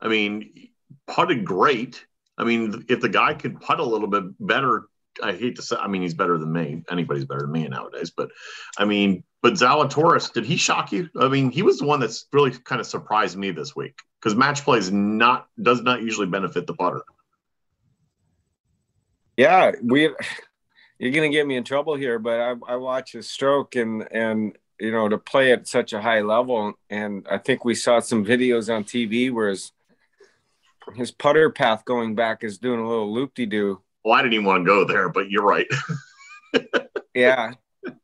I 0.00 0.08
mean, 0.08 0.70
putted 1.06 1.44
great. 1.44 2.06
I 2.38 2.44
mean, 2.44 2.84
if 2.88 3.00
the 3.00 3.08
guy 3.08 3.34
could 3.34 3.60
putt 3.60 3.80
a 3.80 3.84
little 3.84 4.08
bit 4.08 4.24
better, 4.40 4.84
I 5.22 5.32
hate 5.32 5.56
to 5.56 5.62
say, 5.62 5.76
I 5.76 5.88
mean, 5.88 6.02
he's 6.02 6.14
better 6.14 6.38
than 6.38 6.52
me. 6.52 6.82
Anybody's 6.90 7.24
better 7.24 7.42
than 7.42 7.52
me 7.52 7.68
nowadays. 7.68 8.10
But 8.10 8.30
I 8.78 8.84
mean, 8.84 9.24
but 9.42 9.54
Zalatoris, 9.54 10.32
did 10.32 10.46
he 10.46 10.56
shock 10.56 10.92
you? 10.92 11.10
I 11.18 11.28
mean, 11.28 11.50
he 11.50 11.62
was 11.62 11.78
the 11.78 11.86
one 11.86 12.00
that's 12.00 12.26
really 12.32 12.52
kind 12.52 12.80
of 12.80 12.86
surprised 12.86 13.36
me 13.36 13.50
this 13.50 13.76
week 13.76 13.98
because 14.20 14.34
match 14.36 14.64
play 14.64 14.78
is 14.78 14.90
not 14.90 15.48
does 15.60 15.82
not 15.82 16.02
usually 16.02 16.26
benefit 16.26 16.66
the 16.66 16.74
putter. 16.74 17.02
Yeah, 19.36 19.72
we. 19.82 20.14
You're 20.98 21.10
gonna 21.10 21.30
get 21.30 21.48
me 21.48 21.56
in 21.56 21.64
trouble 21.64 21.96
here, 21.96 22.20
but 22.20 22.38
I, 22.38 22.54
I 22.68 22.76
watch 22.76 23.12
his 23.12 23.28
stroke 23.28 23.74
and 23.74 24.06
and 24.12 24.56
you 24.78 24.92
know 24.92 25.08
to 25.08 25.18
play 25.18 25.50
at 25.50 25.66
such 25.66 25.92
a 25.92 26.00
high 26.00 26.20
level, 26.20 26.74
and 26.88 27.26
I 27.28 27.38
think 27.38 27.64
we 27.64 27.74
saw 27.74 27.98
some 27.98 28.24
videos 28.24 28.72
on 28.72 28.84
TV 28.84 29.32
where 29.32 29.48
his 29.48 29.72
his 30.94 31.10
putter 31.10 31.50
path 31.50 31.84
going 31.84 32.14
back 32.14 32.44
is 32.44 32.58
doing 32.58 32.80
a 32.80 32.88
little 32.88 33.12
loop 33.12 33.34
de 33.34 33.46
doo. 33.46 33.80
Well, 34.04 34.14
I 34.14 34.22
didn't 34.22 34.34
even 34.34 34.46
want 34.46 34.64
to 34.64 34.66
go 34.66 34.84
there, 34.84 35.08
but 35.08 35.30
you're 35.30 35.44
right. 35.44 35.66
yeah, 37.14 37.52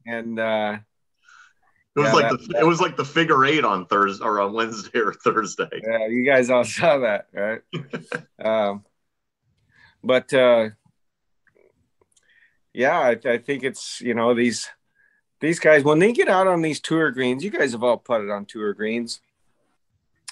and 0.06 0.38
uh, 0.38 0.78
it 1.96 2.00
was 2.00 2.08
yeah, 2.08 2.12
like 2.12 2.30
that- 2.30 2.48
the 2.48 2.58
it 2.60 2.66
was 2.66 2.80
like 2.80 2.96
the 2.96 3.04
figure 3.04 3.44
eight 3.44 3.64
on 3.64 3.86
Thursday 3.86 4.24
or 4.24 4.40
on 4.40 4.52
Wednesday 4.52 4.98
or 5.00 5.12
Thursday. 5.12 5.68
Yeah, 5.82 6.06
you 6.06 6.24
guys 6.24 6.50
all 6.50 6.64
saw 6.64 6.98
that, 6.98 7.26
right? 7.32 7.60
um, 8.44 8.84
but 10.04 10.32
uh, 10.32 10.70
yeah, 12.72 12.98
I, 12.98 13.18
I 13.28 13.38
think 13.38 13.64
it's 13.64 14.00
you 14.00 14.14
know 14.14 14.34
these 14.34 14.68
these 15.40 15.58
guys 15.58 15.82
when 15.82 15.98
they 15.98 16.12
get 16.12 16.28
out 16.28 16.46
on 16.46 16.62
these 16.62 16.80
tour 16.80 17.10
greens, 17.10 17.42
you 17.42 17.50
guys 17.50 17.72
have 17.72 17.82
all 17.82 17.96
putted 17.96 18.30
on 18.30 18.46
tour 18.46 18.72
greens, 18.72 19.20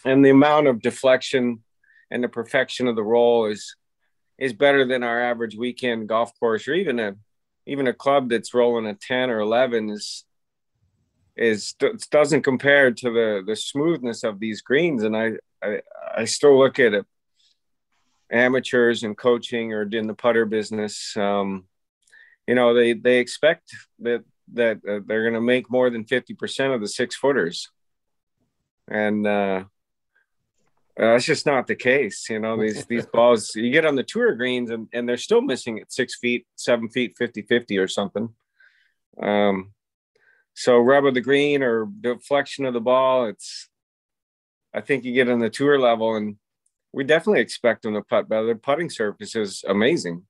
and 0.04 0.24
the 0.24 0.30
amount 0.30 0.68
of 0.68 0.80
deflection 0.80 1.62
and 2.10 2.22
the 2.22 2.28
perfection 2.28 2.86
of 2.88 2.96
the 2.96 3.02
roll 3.02 3.46
is 3.46 3.76
is 4.38 4.52
better 4.52 4.84
than 4.84 5.02
our 5.02 5.20
average 5.22 5.56
weekend 5.56 6.08
golf 6.08 6.38
course 6.38 6.68
or 6.68 6.74
even 6.74 6.98
a 6.98 7.14
even 7.66 7.86
a 7.88 7.92
club 7.92 8.28
that's 8.28 8.54
rolling 8.54 8.86
a 8.86 8.94
10 8.94 9.30
or 9.30 9.40
11 9.40 9.90
is 9.90 10.24
is 11.36 11.74
doesn't 12.10 12.42
compare 12.42 12.90
to 12.90 13.10
the 13.10 13.42
the 13.46 13.56
smoothness 13.56 14.24
of 14.24 14.40
these 14.40 14.62
greens. 14.62 15.02
And 15.02 15.16
i 15.16 15.32
i, 15.62 15.80
I 16.16 16.24
still 16.24 16.58
look 16.58 16.78
at 16.78 16.94
it 16.94 17.06
amateurs 18.32 19.02
and 19.02 19.16
coaching 19.16 19.72
or 19.72 19.82
in 19.82 20.06
the 20.06 20.14
putter 20.14 20.46
business. 20.46 21.16
Um 21.16 21.66
you 22.46 22.54
know 22.54 22.74
they 22.74 22.92
they 22.94 23.18
expect 23.18 23.70
that 24.00 24.24
that 24.54 24.76
uh, 24.88 25.00
they're 25.04 25.22
going 25.22 25.34
to 25.34 25.40
make 25.40 25.68
more 25.68 25.90
than 25.90 26.04
50% 26.04 26.72
of 26.72 26.80
the 26.80 26.86
six 26.86 27.16
footers. 27.16 27.68
And 28.88 29.26
uh 29.26 29.64
uh, 30.98 31.12
that's 31.12 31.24
just 31.24 31.46
not 31.46 31.66
the 31.66 31.74
case. 31.76 32.28
You 32.30 32.38
know, 32.40 32.60
these 32.60 32.86
these 32.92 33.06
balls 33.06 33.54
you 33.54 33.70
get 33.70 33.84
on 33.86 33.96
the 33.96 34.02
tour 34.02 34.34
greens 34.34 34.70
and, 34.70 34.88
and 34.92 35.08
they're 35.08 35.16
still 35.16 35.42
missing 35.42 35.78
at 35.80 35.92
six 35.92 36.16
feet, 36.18 36.46
seven 36.56 36.88
feet, 36.88 37.16
50 37.18 37.42
50 37.42 37.78
or 37.78 37.88
something. 37.88 38.28
Um, 39.22 39.72
so 40.54 40.78
rub 40.78 41.04
of 41.06 41.14
the 41.14 41.20
green 41.20 41.62
or 41.62 41.86
deflection 42.00 42.64
of 42.66 42.74
the 42.74 42.80
ball, 42.80 43.26
it's 43.26 43.68
I 44.74 44.80
think 44.80 45.04
you 45.04 45.12
get 45.12 45.28
on 45.30 45.38
the 45.38 45.50
tour 45.50 45.78
level 45.78 46.16
and 46.16 46.36
we 46.92 47.04
definitely 47.04 47.40
expect 47.42 47.82
them 47.82 47.94
to 47.94 48.02
putt 48.02 48.28
better. 48.28 48.46
Their 48.46 48.54
putting 48.56 48.88
surface 48.90 49.36
is 49.36 49.64
amazing. 49.68 50.24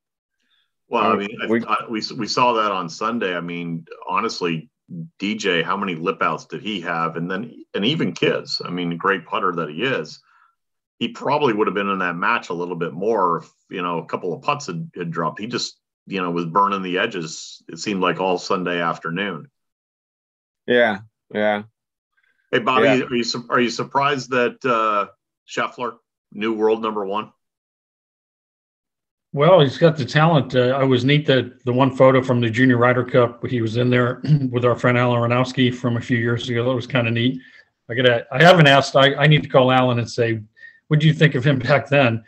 Well, 0.89 1.03
I 1.05 1.13
Uh, 1.13 1.17
mean, 1.17 1.39
I, 1.43 1.47
we- 1.47 1.65
I, 1.65 1.77
we 1.89 2.03
we 2.17 2.27
saw 2.27 2.53
that 2.55 2.73
on 2.73 2.89
Sunday. 2.89 3.37
I 3.37 3.41
mean, 3.41 3.85
honestly, 4.09 4.69
DJ, 5.21 5.63
how 5.65 5.77
many 5.77 5.95
lip 5.97 6.23
outs 6.23 6.47
did 6.47 6.63
he 6.63 6.81
have? 6.81 7.17
And 7.17 7.29
then, 7.31 7.53
and 7.75 7.85
even 7.85 8.13
kids. 8.13 8.63
I 8.65 8.71
mean, 8.71 8.97
great 8.97 9.27
putter 9.27 9.53
that 9.57 9.69
he 9.69 9.83
is. 9.83 10.21
He 10.99 11.09
probably 11.09 11.53
would 11.53 11.67
have 11.67 11.75
been 11.75 11.91
in 11.91 11.99
that 11.99 12.17
match 12.17 12.49
a 12.49 12.55
little 12.55 12.77
bit 12.77 12.93
more 12.93 13.39
if 13.39 13.51
you 13.71 13.83
know 13.83 13.99
a 13.99 14.07
couple 14.07 14.33
of 14.33 14.43
putts 14.43 14.67
had, 14.67 14.91
had 14.97 15.11
dropped. 15.11 15.41
He 15.41 15.47
just 15.47 15.79
you 16.07 16.23
know 16.23 16.31
was 16.31 16.47
burning 16.47 16.83
the 16.83 16.99
edges. 16.99 17.63
It 17.69 17.79
seemed 17.79 18.01
like 18.01 18.21
all 18.21 18.39
Sunday 18.39 18.81
afternoon. 18.81 19.51
Yeah, 20.67 21.01
yeah. 21.33 21.65
Hey, 22.51 22.61
Bobby, 22.61 22.85
Yeah. 22.87 23.01
are 23.05 23.15
you 23.15 23.45
are 23.51 23.61
you 23.61 23.71
surprised 23.71 24.31
that 24.31 24.57
uh, 24.65 25.09
Scheffler, 25.49 25.97
new 26.33 26.55
world 26.55 26.81
number 26.83 27.05
one? 27.05 27.31
Well, 29.33 29.61
he's 29.61 29.77
got 29.77 29.99
the 29.99 30.05
talent. 30.05 30.55
Uh, 30.55 30.69
I 30.81 30.85
was 30.85 31.05
neat 31.05 31.27
that 31.27 31.63
the 31.67 31.73
one 31.73 31.95
photo 31.95 32.23
from 32.23 32.41
the 32.41 32.49
Junior 32.49 32.79
Ryder 32.79 33.05
Cup, 33.05 33.45
he 33.47 33.61
was 33.61 33.77
in 33.77 33.91
there 33.91 34.23
with 34.51 34.65
our 34.65 34.75
friend 34.75 34.97
Alan 34.97 35.21
Ranowski 35.21 35.75
from 35.75 35.99
a 35.99 36.01
few 36.01 36.17
years 36.17 36.49
ago. 36.49 36.65
That 36.65 36.75
was 36.75 36.87
kind 36.87 37.07
of 37.07 37.13
neat. 37.13 37.39
I 37.91 37.95
gotta. 37.95 38.27
I 38.33 38.43
haven't 38.43 38.67
asked. 38.67 38.97
I, 38.97 39.15
I 39.15 39.27
need 39.27 39.43
to 39.43 39.49
call 39.49 39.71
Alan 39.71 39.99
and 39.99 40.11
say, 40.11 40.41
what 40.89 41.01
do 41.01 41.07
you 41.07 41.15
think 41.15 41.35
of 41.35 41.45
him 41.45 41.59
back 41.59 41.89
then? 41.89 42.25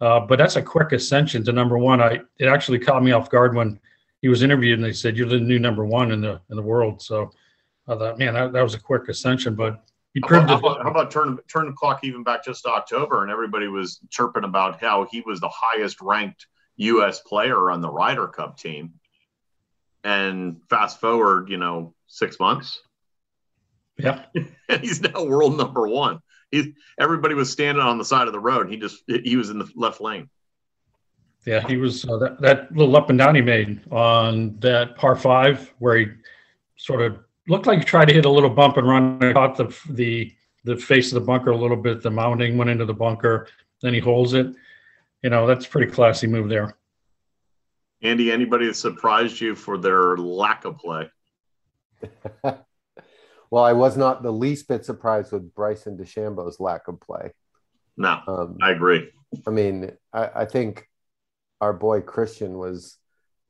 Uh, 0.00 0.20
but 0.20 0.36
that's 0.36 0.56
a 0.56 0.62
quick 0.62 0.92
ascension 0.92 1.44
to 1.44 1.52
number 1.52 1.78
one. 1.78 2.00
I 2.00 2.20
it 2.38 2.46
actually 2.46 2.78
caught 2.78 3.02
me 3.04 3.12
off 3.12 3.30
guard 3.30 3.54
when 3.54 3.78
he 4.20 4.28
was 4.28 4.42
interviewed 4.42 4.78
and 4.78 4.84
they 4.84 4.92
said 4.92 5.16
you're 5.16 5.28
the 5.28 5.38
new 5.38 5.58
number 5.58 5.84
one 5.84 6.10
in 6.12 6.20
the 6.20 6.40
in 6.50 6.56
the 6.56 6.62
world. 6.62 7.00
So 7.00 7.30
I 7.88 7.94
thought, 7.94 8.18
man, 8.18 8.34
that, 8.34 8.52
that 8.52 8.62
was 8.62 8.74
a 8.74 8.80
quick 8.80 9.08
ascension. 9.08 9.54
But 9.54 9.84
he 10.14 10.20
How 10.28 10.42
about, 10.42 10.80
it. 10.80 10.82
how 10.82 10.90
about, 10.90 11.10
turn 11.10 11.38
turn 11.50 11.66
the 11.66 11.72
clock 11.72 12.00
even 12.04 12.22
back 12.22 12.44
just 12.44 12.64
to 12.64 12.70
October, 12.70 13.22
and 13.22 13.30
everybody 13.30 13.68
was 13.68 14.00
chirping 14.10 14.44
about 14.44 14.80
how 14.80 15.06
he 15.10 15.20
was 15.22 15.40
the 15.40 15.50
highest 15.52 16.00
ranked 16.00 16.46
U.S. 16.76 17.20
player 17.20 17.70
on 17.70 17.80
the 17.80 17.88
Ryder 17.90 18.28
Cup 18.28 18.58
team. 18.58 18.94
And 20.04 20.60
fast 20.68 21.00
forward, 21.00 21.48
you 21.48 21.58
know, 21.58 21.94
six 22.08 22.40
months, 22.40 22.80
Yeah. 23.96 24.24
and 24.68 24.80
he's 24.80 25.00
now 25.00 25.24
world 25.24 25.56
number 25.56 25.86
one. 25.86 26.18
He, 26.52 26.74
everybody 27.00 27.34
was 27.34 27.50
standing 27.50 27.82
on 27.82 27.98
the 27.98 28.04
side 28.04 28.28
of 28.28 28.32
the 28.32 28.38
road. 28.38 28.70
He 28.70 28.76
just 28.76 29.02
he 29.08 29.36
was 29.36 29.50
in 29.50 29.58
the 29.58 29.68
left 29.74 30.00
lane. 30.00 30.28
Yeah, 31.44 31.66
he 31.66 31.76
was 31.76 32.04
uh, 32.08 32.18
that, 32.18 32.40
that 32.40 32.72
little 32.76 32.94
up 32.94 33.10
and 33.10 33.18
down 33.18 33.34
he 33.34 33.40
made 33.40 33.80
on 33.90 34.56
that 34.60 34.94
par 34.96 35.16
five 35.16 35.72
where 35.80 35.96
he 35.96 36.06
sort 36.76 37.00
of 37.02 37.18
looked 37.48 37.66
like 37.66 37.80
he 37.80 37.84
tried 37.84 38.06
to 38.08 38.14
hit 38.14 38.26
a 38.26 38.30
little 38.30 38.50
bump 38.50 38.76
and 38.76 38.86
run. 38.86 39.18
and 39.20 39.34
Caught 39.34 39.56
the 39.56 39.76
the 39.90 40.32
the 40.64 40.76
face 40.76 41.10
of 41.10 41.14
the 41.14 41.26
bunker 41.26 41.50
a 41.50 41.56
little 41.56 41.76
bit. 41.76 42.02
The 42.02 42.10
mounting 42.10 42.56
went 42.56 42.70
into 42.70 42.84
the 42.84 42.94
bunker. 42.94 43.48
Then 43.80 43.94
he 43.94 44.00
holds 44.00 44.34
it. 44.34 44.54
you 45.22 45.30
know, 45.30 45.46
that's 45.46 45.66
a 45.66 45.68
pretty 45.68 45.90
classy 45.90 46.26
move 46.26 46.48
there. 46.48 46.76
Andy, 48.02 48.30
anybody 48.30 48.66
that 48.66 48.74
surprised 48.74 49.40
you 49.40 49.54
for 49.54 49.78
their 49.78 50.16
lack 50.16 50.64
of 50.64 50.76
play? 50.78 51.10
well, 53.52 53.64
I 53.64 53.74
was 53.74 53.98
not 53.98 54.22
the 54.22 54.32
least 54.32 54.66
bit 54.66 54.82
surprised 54.82 55.30
with 55.30 55.54
Bryson 55.54 55.98
DeChambeau's 55.98 56.58
lack 56.58 56.88
of 56.88 56.98
play. 57.02 57.34
No, 57.98 58.18
um, 58.26 58.56
I 58.62 58.70
agree. 58.70 59.10
I 59.46 59.50
mean, 59.50 59.92
I, 60.10 60.30
I, 60.36 60.44
think 60.46 60.88
our 61.60 61.74
boy 61.74 62.00
Christian 62.00 62.56
was 62.56 62.96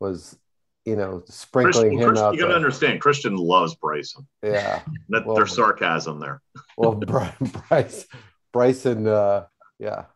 was 0.00 0.37
you 0.85 0.97
know 0.97 1.23
sprinkling 1.26 1.73
Christian, 1.73 1.92
him 1.92 2.09
Christian, 2.09 2.26
out. 2.26 2.35
You 2.35 2.40
got 2.40 2.49
to 2.49 2.54
understand, 2.56 3.00
Christian 3.00 3.37
loves 3.37 3.76
Bryson. 3.76 4.26
Yeah, 4.42 4.82
that, 5.11 5.25
well, 5.25 5.37
there's 5.37 5.54
sarcasm 5.54 6.18
there. 6.18 6.42
well, 6.76 6.97
Bryce, 6.97 8.04
Bryson, 8.52 9.06
uh, 9.06 9.44
yeah, 9.78 10.06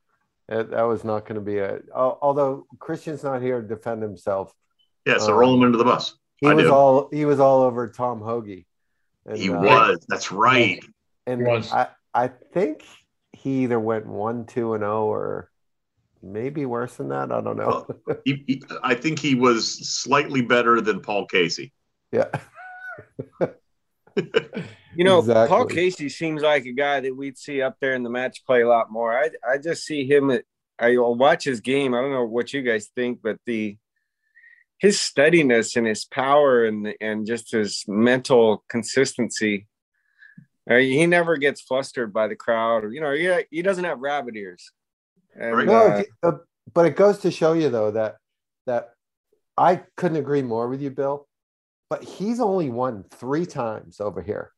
that, 0.48 0.72
that 0.72 0.82
was 0.82 1.04
not 1.04 1.26
going 1.26 1.36
to 1.36 1.40
be 1.40 1.58
a. 1.58 1.78
Although 1.94 2.66
Christian's 2.80 3.22
not 3.22 3.40
here 3.40 3.62
to 3.62 3.68
defend 3.68 4.02
himself. 4.02 4.52
Yeah, 5.04 5.18
so 5.18 5.32
um, 5.32 5.38
roll 5.38 5.54
him 5.54 5.62
into 5.62 5.78
the 5.78 5.84
bus. 5.84 6.16
He 6.38 6.48
I 6.48 6.54
was 6.54 6.64
do. 6.64 6.74
all 6.74 7.08
he 7.12 7.24
was 7.24 7.38
all 7.38 7.62
over 7.62 7.86
Tom 7.88 8.20
Hoge. 8.20 8.66
And, 9.26 9.36
he 9.36 9.50
uh, 9.50 9.60
was. 9.60 10.04
That's 10.08 10.32
right. 10.32 10.82
And, 11.26 11.40
and 11.40 11.48
was. 11.48 11.72
I 11.72 11.88
I 12.14 12.28
think 12.28 12.84
he 13.32 13.64
either 13.64 13.78
went 13.78 14.06
one, 14.06 14.46
two, 14.46 14.74
and 14.74 14.82
zero, 14.82 15.04
oh, 15.04 15.06
or 15.06 15.50
maybe 16.22 16.64
worse 16.66 16.96
than 16.96 17.08
that. 17.08 17.30
I 17.30 17.40
don't 17.40 17.56
know. 17.56 17.86
Well, 18.06 18.18
he, 18.24 18.44
he, 18.46 18.62
I 18.82 18.94
think 18.94 19.18
he 19.18 19.34
was 19.34 19.88
slightly 19.88 20.42
better 20.42 20.80
than 20.80 21.00
Paul 21.00 21.26
Casey. 21.26 21.72
Yeah. 22.12 22.28
you 24.16 25.04
know, 25.04 25.18
exactly. 25.18 25.48
Paul 25.48 25.66
Casey 25.66 26.08
seems 26.08 26.42
like 26.42 26.64
a 26.64 26.72
guy 26.72 27.00
that 27.00 27.14
we'd 27.14 27.38
see 27.38 27.60
up 27.60 27.76
there 27.80 27.94
in 27.94 28.02
the 28.02 28.10
match 28.10 28.44
play 28.46 28.62
a 28.62 28.68
lot 28.68 28.90
more. 28.90 29.16
I 29.16 29.30
I 29.46 29.58
just 29.58 29.84
see 29.84 30.06
him 30.06 30.30
at 30.30 30.44
I 30.78 30.96
watch 30.98 31.44
his 31.44 31.60
game. 31.60 31.94
I 31.94 32.00
don't 32.00 32.12
know 32.12 32.24
what 32.24 32.52
you 32.52 32.62
guys 32.62 32.90
think, 32.94 33.20
but 33.22 33.38
the 33.46 33.76
his 34.78 35.00
steadiness 35.00 35.76
and 35.76 35.86
his 35.86 36.04
power 36.04 36.64
and 36.64 36.94
and 37.00 37.26
just 37.26 37.52
his 37.52 37.84
mental 37.88 38.64
consistency. 38.68 39.66
Uh, 40.68 40.76
he 40.76 41.06
never 41.06 41.36
gets 41.36 41.60
flustered 41.60 42.12
by 42.12 42.26
the 42.26 42.34
crowd, 42.34 42.84
or 42.84 42.92
you 42.92 43.00
know, 43.00 43.12
he, 43.12 43.44
he 43.50 43.62
doesn't 43.62 43.84
have 43.84 44.00
rabbit 44.00 44.36
ears. 44.36 44.72
And, 45.38 45.66
no, 45.66 46.02
uh, 46.22 46.32
but 46.72 46.86
it 46.86 46.96
goes 46.96 47.18
to 47.20 47.30
show 47.30 47.52
you 47.52 47.68
though 47.68 47.90
that 47.92 48.16
that 48.66 48.90
I 49.56 49.82
couldn't 49.96 50.18
agree 50.18 50.42
more 50.42 50.68
with 50.68 50.82
you, 50.82 50.90
Bill. 50.90 51.28
But 51.88 52.02
he's 52.02 52.40
only 52.40 52.68
won 52.68 53.04
three 53.10 53.46
times 53.46 54.00
over 54.00 54.20
here, 54.20 54.50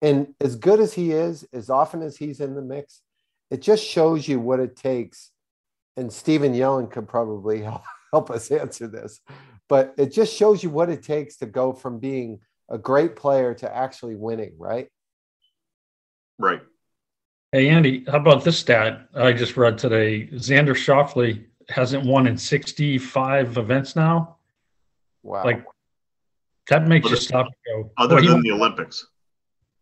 and 0.00 0.34
as 0.40 0.56
good 0.56 0.80
as 0.80 0.94
he 0.94 1.12
is, 1.12 1.46
as 1.52 1.68
often 1.68 2.02
as 2.02 2.16
he's 2.16 2.40
in 2.40 2.54
the 2.54 2.62
mix, 2.62 3.02
it 3.50 3.60
just 3.60 3.84
shows 3.84 4.26
you 4.26 4.40
what 4.40 4.60
it 4.60 4.76
takes. 4.76 5.30
And 5.96 6.12
Stephen 6.12 6.54
Yellen 6.54 6.90
could 6.90 7.08
probably 7.08 7.62
help, 7.62 7.82
help 8.12 8.30
us 8.30 8.50
answer 8.50 8.86
this, 8.86 9.20
but 9.68 9.94
it 9.96 10.12
just 10.12 10.34
shows 10.34 10.62
you 10.62 10.70
what 10.70 10.90
it 10.90 11.02
takes 11.02 11.36
to 11.38 11.46
go 11.46 11.72
from 11.72 11.98
being 11.98 12.40
a 12.68 12.78
great 12.78 13.16
player 13.16 13.54
to 13.54 13.76
actually 13.76 14.16
winning, 14.16 14.54
right? 14.58 14.88
Right. 16.38 16.60
Hey, 17.52 17.68
Andy, 17.68 18.04
how 18.06 18.18
about 18.18 18.44
this 18.44 18.58
stat 18.58 19.08
I 19.14 19.32
just 19.32 19.56
read 19.56 19.78
today? 19.78 20.26
Xander 20.32 20.74
Schauffele 20.74 21.44
hasn't 21.68 22.04
won 22.04 22.26
in 22.26 22.36
65 22.36 23.56
events 23.56 23.96
now. 23.96 24.36
Wow. 25.22 25.44
Like, 25.44 25.64
that 26.68 26.86
makes 26.86 27.08
you 27.08 27.16
stop 27.16 27.46
and 27.46 27.84
go. 27.84 27.90
Other 27.98 28.16
well, 28.16 28.24
than 28.24 28.32
won, 28.34 28.42
the 28.42 28.50
Olympics. 28.50 29.06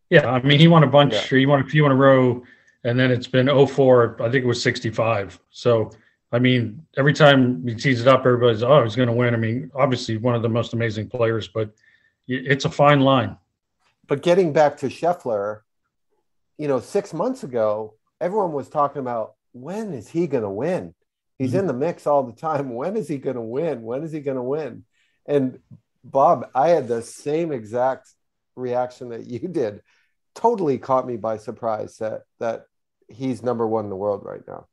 Yeah. 0.09 0.29
I 0.29 0.41
mean, 0.41 0.59
he 0.59 0.67
won 0.67 0.83
a 0.83 0.87
bunch, 0.87 1.13
yeah. 1.13 1.39
he 1.39 1.45
won 1.45 1.61
a 1.61 1.65
few 1.65 1.85
in 1.85 1.91
a 1.91 1.95
row, 1.95 2.43
and 2.83 2.99
then 2.99 3.11
it's 3.11 3.27
been 3.27 3.47
04, 3.47 4.21
I 4.21 4.29
think 4.29 4.45
it 4.45 4.47
was 4.47 4.61
65. 4.61 5.39
So, 5.49 5.91
I 6.35 6.39
mean, 6.39 6.85
every 6.97 7.13
time 7.13 7.65
he 7.65 7.75
tees 7.75 8.01
it 8.01 8.07
up, 8.09 8.25
everybody's, 8.25 8.61
oh, 8.61 8.83
he's 8.83 8.97
going 8.97 9.07
to 9.07 9.15
win. 9.15 9.33
I 9.33 9.37
mean, 9.37 9.71
obviously, 9.73 10.17
one 10.17 10.35
of 10.35 10.41
the 10.41 10.49
most 10.49 10.73
amazing 10.73 11.07
players, 11.07 11.47
but 11.47 11.73
it's 12.27 12.65
a 12.65 12.69
fine 12.69 12.99
line. 12.99 13.37
But 14.05 14.21
getting 14.21 14.51
back 14.51 14.75
to 14.77 14.87
Scheffler, 14.87 15.61
you 16.57 16.67
know, 16.67 16.81
six 16.81 17.13
months 17.13 17.43
ago, 17.43 17.93
everyone 18.19 18.51
was 18.51 18.67
talking 18.67 18.99
about 18.99 19.35
when 19.53 19.93
is 19.93 20.09
he 20.09 20.27
going 20.27 20.43
to 20.43 20.49
win? 20.49 20.93
He's 21.39 21.51
mm-hmm. 21.51 21.59
in 21.59 21.67
the 21.67 21.73
mix 21.73 22.05
all 22.05 22.23
the 22.23 22.33
time. 22.33 22.75
When 22.75 22.97
is 22.97 23.07
he 23.07 23.17
going 23.17 23.37
to 23.37 23.41
win? 23.41 23.81
When 23.83 24.03
is 24.03 24.11
he 24.11 24.19
going 24.19 24.35
to 24.35 24.43
win? 24.43 24.83
And 25.25 25.59
Bob, 26.03 26.49
I 26.53 26.67
had 26.69 26.89
the 26.89 27.01
same 27.01 27.53
exact 27.53 28.09
reaction 28.57 29.09
that 29.09 29.25
you 29.25 29.39
did. 29.39 29.81
Totally 30.33 30.79
caught 30.79 31.07
me 31.07 31.15
by 31.15 31.37
surprise 31.37 31.97
that 31.99 32.23
that 32.39 32.65
he's 33.07 33.41
number 33.41 33.65
one 33.65 33.85
in 33.85 33.89
the 33.89 33.95
world 33.95 34.25
right 34.25 34.45
now. 34.45 34.67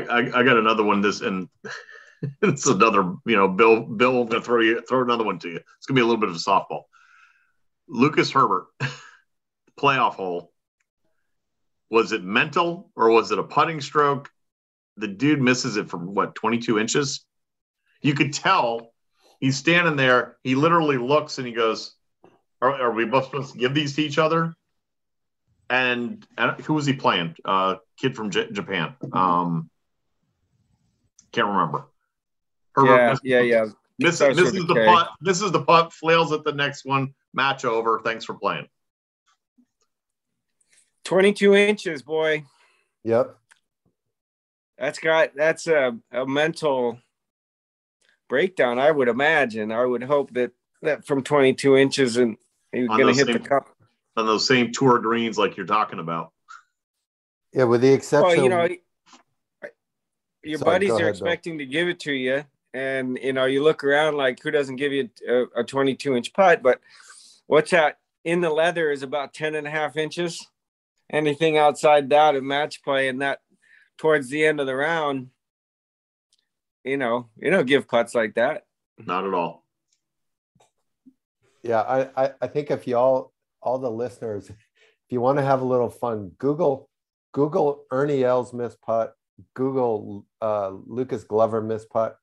I, 0.00 0.40
I, 0.40 0.42
got 0.42 0.56
another 0.56 0.82
one. 0.82 1.00
This 1.00 1.20
and 1.20 1.48
it's 2.42 2.66
another. 2.66 3.14
You 3.26 3.36
know, 3.36 3.48
Bill. 3.48 3.80
Bill, 3.80 4.22
I'm 4.22 4.28
gonna 4.28 4.42
throw 4.42 4.60
you 4.60 4.82
throw 4.88 5.02
another 5.02 5.24
one 5.24 5.38
to 5.40 5.48
you. 5.48 5.60
It's 5.76 5.86
gonna 5.86 5.96
be 5.96 6.02
a 6.02 6.06
little 6.06 6.20
bit 6.20 6.30
of 6.30 6.36
a 6.36 6.38
softball. 6.38 6.82
Lucas 7.88 8.30
Herbert. 8.30 8.66
playoff 9.78 10.14
hole. 10.14 10.52
Was 11.90 12.12
it 12.12 12.22
mental 12.22 12.90
or 12.96 13.10
was 13.10 13.32
it 13.32 13.38
a 13.38 13.42
putting 13.42 13.80
stroke? 13.80 14.30
The 14.96 15.08
dude 15.08 15.40
misses 15.40 15.76
it 15.76 15.90
from 15.90 16.14
what, 16.14 16.34
22 16.34 16.78
inches? 16.78 17.24
You 18.00 18.14
could 18.14 18.32
tell 18.32 18.92
he's 19.40 19.56
standing 19.56 19.96
there. 19.96 20.36
He 20.42 20.54
literally 20.54 20.98
looks 20.98 21.38
and 21.38 21.46
he 21.46 21.52
goes, 21.52 21.94
Are, 22.60 22.74
are 22.74 22.92
we 22.92 23.04
both 23.04 23.26
supposed 23.26 23.52
to 23.52 23.58
give 23.58 23.74
these 23.74 23.96
to 23.96 24.02
each 24.02 24.18
other? 24.18 24.54
And, 25.68 26.26
and 26.36 26.60
who 26.62 26.74
was 26.74 26.86
he 26.86 26.92
playing? 26.92 27.34
Uh, 27.44 27.76
kid 27.98 28.14
from 28.14 28.30
J- 28.30 28.50
Japan. 28.52 28.94
Um, 29.12 29.70
can't 31.32 31.48
remember. 31.48 31.84
Herbert 32.74 33.20
yeah, 33.22 33.40
yeah, 33.40 33.64
yeah. 33.64 33.66
Misses, 33.98 34.36
misses 34.36 34.66
the 34.66 34.74
putt. 34.74 35.10
Misses 35.20 35.52
the 35.52 35.62
putt. 35.62 35.92
Flails 35.92 36.32
at 36.32 36.44
the 36.44 36.52
next 36.52 36.84
one. 36.84 37.14
Match 37.34 37.64
over. 37.64 38.00
Thanks 38.04 38.24
for 38.24 38.34
playing. 38.34 38.68
22 41.04 41.54
inches, 41.54 42.02
boy. 42.02 42.44
Yep. 43.04 43.36
That's 44.78 44.98
got 44.98 45.34
that's 45.36 45.66
a, 45.66 45.96
a 46.10 46.26
mental 46.26 46.98
breakdown, 48.28 48.78
I 48.78 48.90
would 48.90 49.08
imagine. 49.08 49.70
I 49.70 49.84
would 49.84 50.02
hope 50.02 50.32
that 50.32 50.52
that 50.82 51.06
from 51.06 51.22
22 51.22 51.76
inches 51.76 52.16
and 52.16 52.36
he's 52.72 52.88
going 52.88 53.06
to 53.06 53.14
hit 53.14 53.26
same, 53.26 53.34
the 53.34 53.48
cup 53.48 53.68
on 54.16 54.26
those 54.26 54.46
same 54.46 54.72
tour 54.72 54.98
greens 54.98 55.38
like 55.38 55.56
you're 55.56 55.66
talking 55.66 55.98
about. 55.98 56.32
Yeah, 57.52 57.64
with 57.64 57.82
the 57.82 57.92
exception. 57.92 58.28
Well, 58.28 58.42
you 58.42 58.48
know, 58.48 58.68
your 60.42 60.58
Sorry, 60.58 60.70
buddies 60.70 60.92
are 60.92 61.08
expecting 61.08 61.58
to 61.58 61.66
give 61.66 61.88
it 61.88 62.00
to 62.00 62.12
you, 62.12 62.44
and 62.74 63.18
you 63.22 63.32
know, 63.32 63.44
you 63.44 63.62
look 63.62 63.84
around 63.84 64.16
like 64.16 64.40
who 64.42 64.50
doesn't 64.50 64.76
give 64.76 64.92
you 64.92 65.10
a, 65.28 65.60
a 65.60 65.64
22 65.64 66.16
inch 66.16 66.32
putt, 66.32 66.62
but 66.62 66.80
what's 67.46 67.70
that 67.70 67.98
in 68.24 68.40
the 68.40 68.50
leather 68.50 68.90
is 68.90 69.02
about 69.02 69.34
10 69.34 69.54
and 69.54 69.66
a 69.66 69.70
half 69.70 69.96
inches 69.96 70.46
anything 71.12 71.58
outside 71.58 72.10
that 72.10 72.34
of 72.34 72.42
match 72.42 72.82
play 72.82 73.08
and 73.08 73.20
that 73.20 73.40
towards 73.98 74.30
the 74.30 74.44
end 74.44 74.58
of 74.58 74.66
the 74.66 74.74
round, 74.74 75.28
you 76.82 76.96
know, 76.96 77.28
you 77.36 77.50
don't 77.50 77.66
give 77.66 77.86
putts 77.86 78.14
like 78.14 78.34
that. 78.34 78.64
Not 78.98 79.26
at 79.26 79.34
all. 79.34 79.64
Yeah, 81.62 81.80
I, 81.80 82.24
I, 82.24 82.32
I 82.40 82.46
think 82.48 82.70
if 82.70 82.88
y'all 82.88 83.32
all 83.60 83.78
the 83.78 83.90
listeners, 83.90 84.50
if 84.50 84.56
you 85.10 85.20
want 85.20 85.38
to 85.38 85.44
have 85.44 85.60
a 85.60 85.66
little 85.66 85.90
fun, 85.90 86.32
Google 86.38 86.88
Google 87.32 87.84
Ernie 87.90 88.24
Els 88.24 88.52
miss 88.52 88.74
putt, 88.74 89.14
Google 89.54 90.26
uh, 90.40 90.70
Lucas 90.86 91.24
Glover 91.24 91.60
miss 91.60 91.84
putt, 91.84 92.16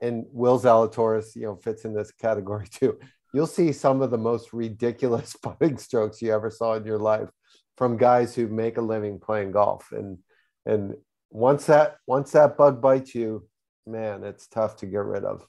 and 0.00 0.26
Will 0.32 0.58
Zalatoris, 0.58 1.36
you 1.36 1.42
know, 1.42 1.56
fits 1.56 1.84
in 1.84 1.94
this 1.94 2.12
category 2.12 2.66
too. 2.70 2.98
You'll 3.32 3.46
see 3.46 3.72
some 3.72 4.02
of 4.02 4.10
the 4.10 4.18
most 4.18 4.52
ridiculous 4.52 5.36
putting 5.42 5.78
strokes 5.78 6.22
you 6.22 6.32
ever 6.32 6.50
saw 6.50 6.74
in 6.74 6.84
your 6.84 6.98
life 6.98 7.28
from 7.76 7.96
guys 7.96 8.34
who 8.34 8.46
make 8.48 8.76
a 8.76 8.82
living 8.82 9.18
playing 9.18 9.52
golf. 9.52 9.92
And 9.92 10.18
and 10.66 10.94
once 11.30 11.66
that 11.66 11.96
once 12.06 12.32
that 12.32 12.56
bug 12.56 12.82
bites 12.82 13.14
you 13.14 13.48
man 13.86 14.24
it's 14.24 14.48
tough 14.48 14.76
to 14.76 14.86
get 14.86 15.04
rid 15.04 15.24
of. 15.24 15.46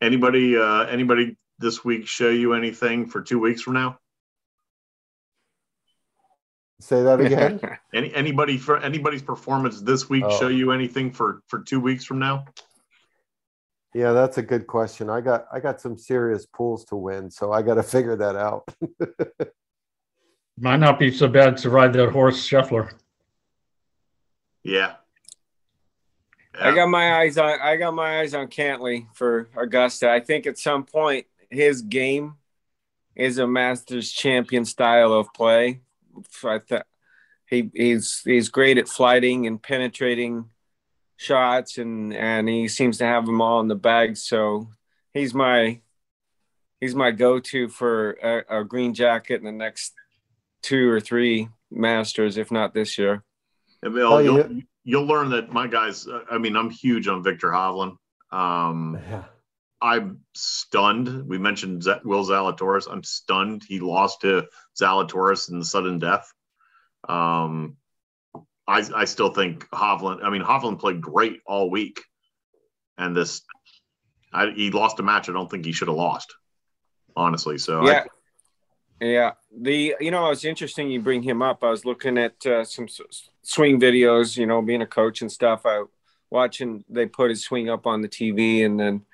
Anybody 0.00 0.56
uh 0.56 0.84
anybody 0.86 1.36
this 1.58 1.84
week 1.84 2.06
show 2.08 2.30
you 2.30 2.54
anything 2.54 3.06
for 3.06 3.22
two 3.22 3.38
weeks 3.38 3.62
from 3.62 3.74
now 3.74 3.98
say 6.82 7.02
that 7.02 7.20
again 7.20 7.60
any 7.94 8.14
anybody 8.14 8.58
for 8.58 8.78
anybody's 8.78 9.22
performance 9.22 9.80
this 9.80 10.08
week 10.08 10.24
oh. 10.26 10.38
show 10.38 10.48
you 10.48 10.72
anything 10.72 11.10
for 11.10 11.42
for 11.46 11.60
two 11.60 11.80
weeks 11.80 12.04
from 12.04 12.18
now 12.18 12.44
yeah 13.94 14.12
that's 14.12 14.38
a 14.38 14.42
good 14.42 14.66
question 14.66 15.08
i 15.08 15.20
got 15.20 15.46
i 15.52 15.60
got 15.60 15.80
some 15.80 15.96
serious 15.96 16.46
pools 16.46 16.84
to 16.84 16.96
win 16.96 17.30
so 17.30 17.52
i 17.52 17.62
got 17.62 17.74
to 17.74 17.82
figure 17.82 18.16
that 18.16 18.36
out 18.36 18.68
Might 20.58 20.78
not 20.78 20.98
be 20.98 21.10
so 21.10 21.28
bad 21.28 21.56
to 21.58 21.70
ride 21.70 21.92
that 21.94 22.10
horse, 22.10 22.46
Scheffler. 22.46 22.92
Yeah. 24.62 24.94
yeah. 26.54 26.68
I 26.68 26.74
got 26.74 26.86
my 26.88 27.14
eyes 27.14 27.38
on 27.38 27.58
I 27.60 27.76
got 27.76 27.94
my 27.94 28.20
eyes 28.20 28.34
on 28.34 28.48
Cantlay 28.48 29.06
for 29.14 29.48
Augusta. 29.56 30.10
I 30.10 30.20
think 30.20 30.46
at 30.46 30.58
some 30.58 30.84
point 30.84 31.26
his 31.50 31.82
game 31.82 32.34
is 33.16 33.38
a 33.38 33.46
Masters 33.46 34.12
champion 34.12 34.64
style 34.64 35.12
of 35.12 35.32
play. 35.32 35.80
I 36.44 36.58
th- 36.58 36.82
he 37.46 37.70
he's 37.74 38.22
he's 38.24 38.48
great 38.48 38.78
at 38.78 38.88
flighting 38.88 39.46
and 39.46 39.62
penetrating 39.62 40.46
shots, 41.16 41.78
and 41.78 42.14
and 42.14 42.48
he 42.48 42.68
seems 42.68 42.98
to 42.98 43.04
have 43.04 43.26
them 43.26 43.40
all 43.40 43.60
in 43.60 43.68
the 43.68 43.74
bag. 43.74 44.16
So 44.16 44.68
he's 45.12 45.34
my 45.34 45.80
he's 46.80 46.94
my 46.94 47.10
go-to 47.10 47.68
for 47.68 48.12
a, 48.22 48.60
a 48.60 48.64
green 48.64 48.94
jacket 48.94 49.40
in 49.40 49.44
the 49.44 49.52
next 49.52 49.92
two 50.62 50.88
or 50.88 51.00
three 51.00 51.48
Masters, 51.70 52.36
if 52.36 52.50
not 52.50 52.74
this 52.74 52.98
year. 52.98 53.22
And 53.82 53.94
Bill, 53.94 54.22
you'll, 54.22 54.60
you'll 54.84 55.06
learn 55.06 55.30
that 55.30 55.52
my 55.52 55.66
guys. 55.66 56.06
I 56.30 56.38
mean, 56.38 56.56
I'm 56.56 56.70
huge 56.70 57.08
on 57.08 57.22
Viktor 57.22 57.48
Hovland. 57.48 57.96
Um, 58.30 58.98
Yeah. 59.08 59.24
I'm 59.82 60.20
stunned. 60.32 61.26
We 61.26 61.38
mentioned 61.38 61.82
Z- 61.82 62.04
Will 62.04 62.24
Zalatoris. 62.24 62.86
I'm 62.88 63.02
stunned 63.02 63.64
he 63.66 63.80
lost 63.80 64.20
to 64.20 64.46
Zalatoris 64.80 65.50
in 65.50 65.58
the 65.58 65.64
sudden 65.64 65.98
death. 65.98 66.32
Um, 67.08 67.76
I, 68.68 68.84
I 68.94 69.04
still 69.06 69.34
think 69.34 69.68
Hovland. 69.70 70.22
I 70.22 70.30
mean, 70.30 70.42
Hovland 70.42 70.78
played 70.78 71.00
great 71.00 71.40
all 71.44 71.68
week, 71.68 72.00
and 72.96 73.14
this, 73.14 73.42
I, 74.32 74.50
he 74.50 74.70
lost 74.70 75.00
a 75.00 75.02
match. 75.02 75.28
I 75.28 75.32
don't 75.32 75.50
think 75.50 75.64
he 75.64 75.72
should 75.72 75.88
have 75.88 75.96
lost, 75.96 76.32
honestly. 77.16 77.58
So 77.58 77.84
yeah, 77.84 78.04
yeah. 79.00 79.32
The 79.50 79.96
you 79.98 80.12
know, 80.12 80.30
it's 80.30 80.44
interesting 80.44 80.92
you 80.92 81.00
bring 81.00 81.24
him 81.24 81.42
up. 81.42 81.64
I 81.64 81.70
was 81.70 81.84
looking 81.84 82.18
at 82.18 82.46
uh, 82.46 82.64
some 82.64 82.86
swing 83.42 83.80
videos. 83.80 84.36
You 84.36 84.46
know, 84.46 84.62
being 84.62 84.82
a 84.82 84.86
coach 84.86 85.22
and 85.22 85.32
stuff. 85.32 85.62
I 85.66 85.82
watching 86.30 86.84
they 86.88 87.06
put 87.06 87.30
his 87.30 87.42
swing 87.42 87.68
up 87.68 87.84
on 87.84 88.00
the 88.00 88.08
TV, 88.08 88.64
and 88.64 88.78
then 88.78 89.04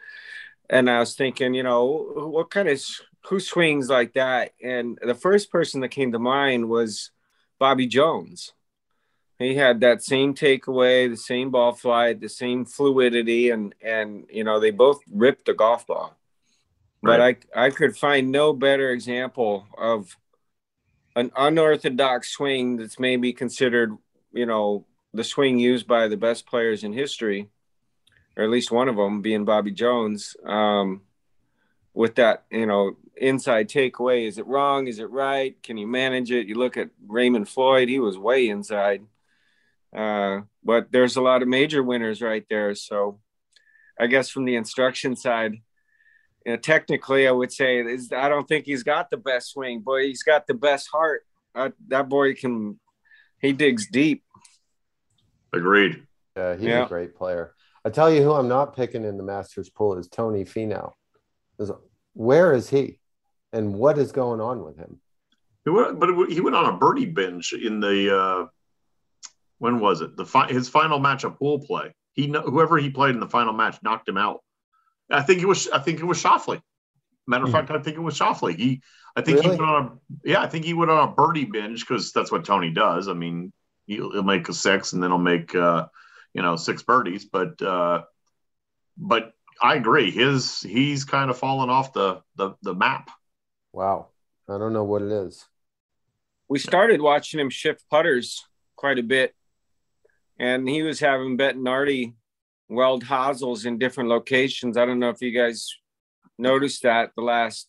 and 0.71 0.91
I 0.91 1.01
was 1.01 1.15
thinking, 1.15 1.55
you 1.55 1.63
know, 1.63 1.85
what 2.15 2.51
kind 2.51 2.69
of 2.69 2.83
who 3.27 3.41
swings 3.41 3.89
like 3.89 4.15
that? 4.15 4.53
And 4.63 4.99
the 5.03 5.15
first 5.15 5.51
person 5.51 5.81
that 5.81 5.89
came 5.91 6.13
to 6.13 6.19
mind 6.19 6.69
was 6.69 7.11
Bobby 7.59 7.87
Jones. 7.87 8.53
He 9.39 9.55
had 9.55 9.81
that 9.81 10.03
same 10.03 10.35
takeaway, 10.35 11.09
the 11.09 11.17
same 11.17 11.51
ball 11.51 11.73
flight, 11.73 12.21
the 12.21 12.29
same 12.29 12.65
fluidity, 12.65 13.51
and 13.51 13.75
and 13.81 14.27
you 14.31 14.43
know 14.43 14.59
they 14.59 14.73
both 14.73 15.01
ripped 15.11 15.47
the 15.47 15.55
golf 15.55 15.87
ball. 15.87 16.17
But 17.03 17.21
I 17.21 17.37
I 17.55 17.71
could 17.71 17.97
find 17.97 18.33
no 18.33 18.53
better 18.53 18.91
example 18.91 19.67
of 19.79 20.17
an 21.15 21.31
unorthodox 21.37 22.31
swing 22.31 22.77
that's 22.77 22.99
maybe 22.99 23.33
considered, 23.33 23.97
you 24.33 24.47
know, 24.47 24.85
the 25.15 25.25
swing 25.25 25.59
used 25.59 25.87
by 25.87 26.09
the 26.09 26.17
best 26.17 26.47
players 26.47 26.85
in 26.85 26.93
history, 26.93 27.49
or 28.39 28.45
at 28.45 28.51
least 28.51 28.71
one 28.71 28.89
of 28.89 28.97
them 28.97 29.21
being 29.21 29.45
Bobby 29.45 29.73
Jones. 29.73 30.37
Um, 30.47 31.03
with 31.93 32.15
that, 32.15 32.45
you 32.51 32.65
know, 32.67 32.97
inside 33.17 33.69
takeaway, 33.69 34.29
is 34.29 34.39
it 34.39 34.47
wrong? 34.47 34.87
Is 34.87 35.01
it 35.01 35.11
right? 35.11 35.61
Can 35.65 35.77
you 35.77 35.89
manage 35.89 36.31
it? 36.31 36.47
You 36.47 36.55
look 36.55 36.77
at 36.77 36.91
Raymond 37.07 37.49
Floyd; 37.49 37.89
he 37.89 37.99
was 37.99 38.17
way 38.17 38.49
inside. 38.49 39.03
Uh, 39.93 40.43
but 40.63 40.93
there's 40.93 41.17
a 41.17 41.21
lot 41.21 41.43
of 41.43 41.49
major 41.49 41.83
winners 41.83 42.23
right 42.23 42.45
there. 42.49 42.75
So, 42.77 43.19
I 43.99 44.07
guess 44.07 44.29
from 44.31 44.45
the 44.45 44.55
instruction 44.55 45.17
side, 45.17 45.55
you 46.47 46.53
know, 46.53 46.57
technically, 46.59 47.27
I 47.27 47.33
would 47.33 47.51
say 47.53 47.81
is 47.81 48.13
I 48.13 48.29
don't 48.29 48.47
think 48.47 48.67
he's 48.67 48.85
got 48.85 49.11
the 49.11 49.17
best 49.17 49.51
swing, 49.51 49.83
but 49.85 50.03
he's 50.03 50.23
got 50.23 50.47
the 50.47 50.55
best 50.55 50.89
heart. 50.93 51.27
Uh, 51.55 51.71
that 51.89 52.09
boy 52.09 52.35
can, 52.35 52.79
he 53.41 53.53
digs 53.53 53.89
deep. 53.91 54.23
Agreed. 55.53 56.07
Yeah, 56.37 56.55
he's 56.55 56.65
Yeah. 56.67 56.85
a 56.85 56.89
great 56.89 57.17
player. 57.17 57.55
I 57.85 57.91
tell 57.91 58.11
you 58.13 58.23
who 58.23 58.33
I'm 58.33 58.49
not 58.49 58.75
picking 58.77 59.05
in 59.05 59.17
the 59.17 59.23
Masters 59.23 59.71
pool 59.71 59.97
is 59.99 60.09
Tony 60.09 60.45
Finau. 60.45 60.93
Where 62.15 62.53
is 62.53 62.69
he? 62.69 62.99
And 63.53 63.75
what 63.75 63.99
is 63.99 64.13
going 64.13 64.41
on 64.41 64.65
with 64.65 64.77
him? 64.77 65.01
He 65.65 65.71
went, 65.71 65.99
but 65.99 66.11
he 66.29 66.41
went 66.41 66.57
on 66.57 66.75
a 66.75 66.77
birdie 66.77 67.07
binge 67.07 67.53
in 67.53 67.81
the 67.81 68.17
uh, 68.17 68.47
when 69.59 69.81
was 69.81 70.01
it? 70.01 70.17
The 70.17 70.27
fi- 70.27 70.49
his 70.49 70.69
final 70.69 70.99
match 70.99 71.25
of 71.25 71.39
pool 71.39 71.61
play. 71.61 71.95
He 72.13 72.27
whoever 72.29 72.79
he 72.79 72.91
played 72.91 73.15
in 73.15 73.21
the 73.21 73.29
final 73.29 73.53
match 73.53 73.79
knocked 73.83 74.09
him 74.09 74.17
out. 74.17 74.41
I 75.11 75.23
think 75.23 75.41
it 75.41 75.47
was 75.47 75.69
I 75.69 75.79
think 75.79 76.01
it 76.01 76.05
was 76.05 76.23
Schauffele. 76.23 76.61
Matter 77.27 77.45
of 77.45 77.53
fact, 77.53 77.71
I 77.71 77.79
think 77.79 77.97
it 77.97 78.01
was 78.01 78.19
Schauffele. 78.19 78.57
He 78.57 78.83
I 79.15 79.21
think 79.21 79.41
he 79.41 79.49
went 79.49 79.61
on 79.61 79.85
a 79.85 80.29
yeah 80.29 80.41
I 80.41 80.47
think 80.47 80.65
he 80.65 80.75
went 80.75 80.91
on 80.91 81.09
a 81.09 81.13
birdie 81.13 81.45
binge 81.45 81.81
because 81.81 82.13
that's 82.13 82.33
what 82.33 82.45
Tony 82.45 82.71
does. 82.71 83.09
I 83.09 83.13
mean 83.13 83.53
he'll, 83.87 84.13
he'll 84.13 84.23
make 84.23 84.49
a 84.49 84.55
six 84.55 84.93
and 84.93 85.03
then 85.03 85.11
he'll 85.11 85.19
make 85.19 85.55
uh, 85.55 85.87
you 86.35 86.43
know 86.43 86.57
six 86.57 86.83
birdies, 86.83 87.25
but 87.25 87.61
uh, 87.63 88.03
but 88.97 89.33
I 89.61 89.75
agree 89.75 90.11
his 90.11 90.61
he's 90.61 91.05
kind 91.05 91.31
of 91.31 91.39
fallen 91.39 91.71
off 91.71 91.93
the 91.93 92.23
the 92.37 92.55
the 92.63 92.75
map. 92.75 93.11
Wow. 93.73 94.09
I 94.49 94.57
don't 94.57 94.73
know 94.73 94.85
what 94.85 95.03
it 95.03 95.13
is. 95.13 95.45
we 96.49 96.59
started 96.59 97.01
watching 97.03 97.39
him 97.39 97.51
shift 97.51 97.85
putters 97.91 98.47
quite 98.77 98.99
a 98.99 99.03
bit, 99.03 99.35
and 100.39 100.67
he 100.69 100.83
was 100.83 101.01
having 101.01 101.37
Bettinardi 101.37 102.15
weld 102.71 103.05
hosels 103.05 103.67
in 103.67 103.79
different 103.79 104.09
locations. 104.09 104.77
I 104.77 104.87
don't 104.87 104.99
know 104.99 105.11
if 105.11 105.21
you 105.21 105.33
guys 105.33 105.69
noticed 106.39 106.83
that 106.83 107.11
the 107.17 107.23
last 107.23 107.69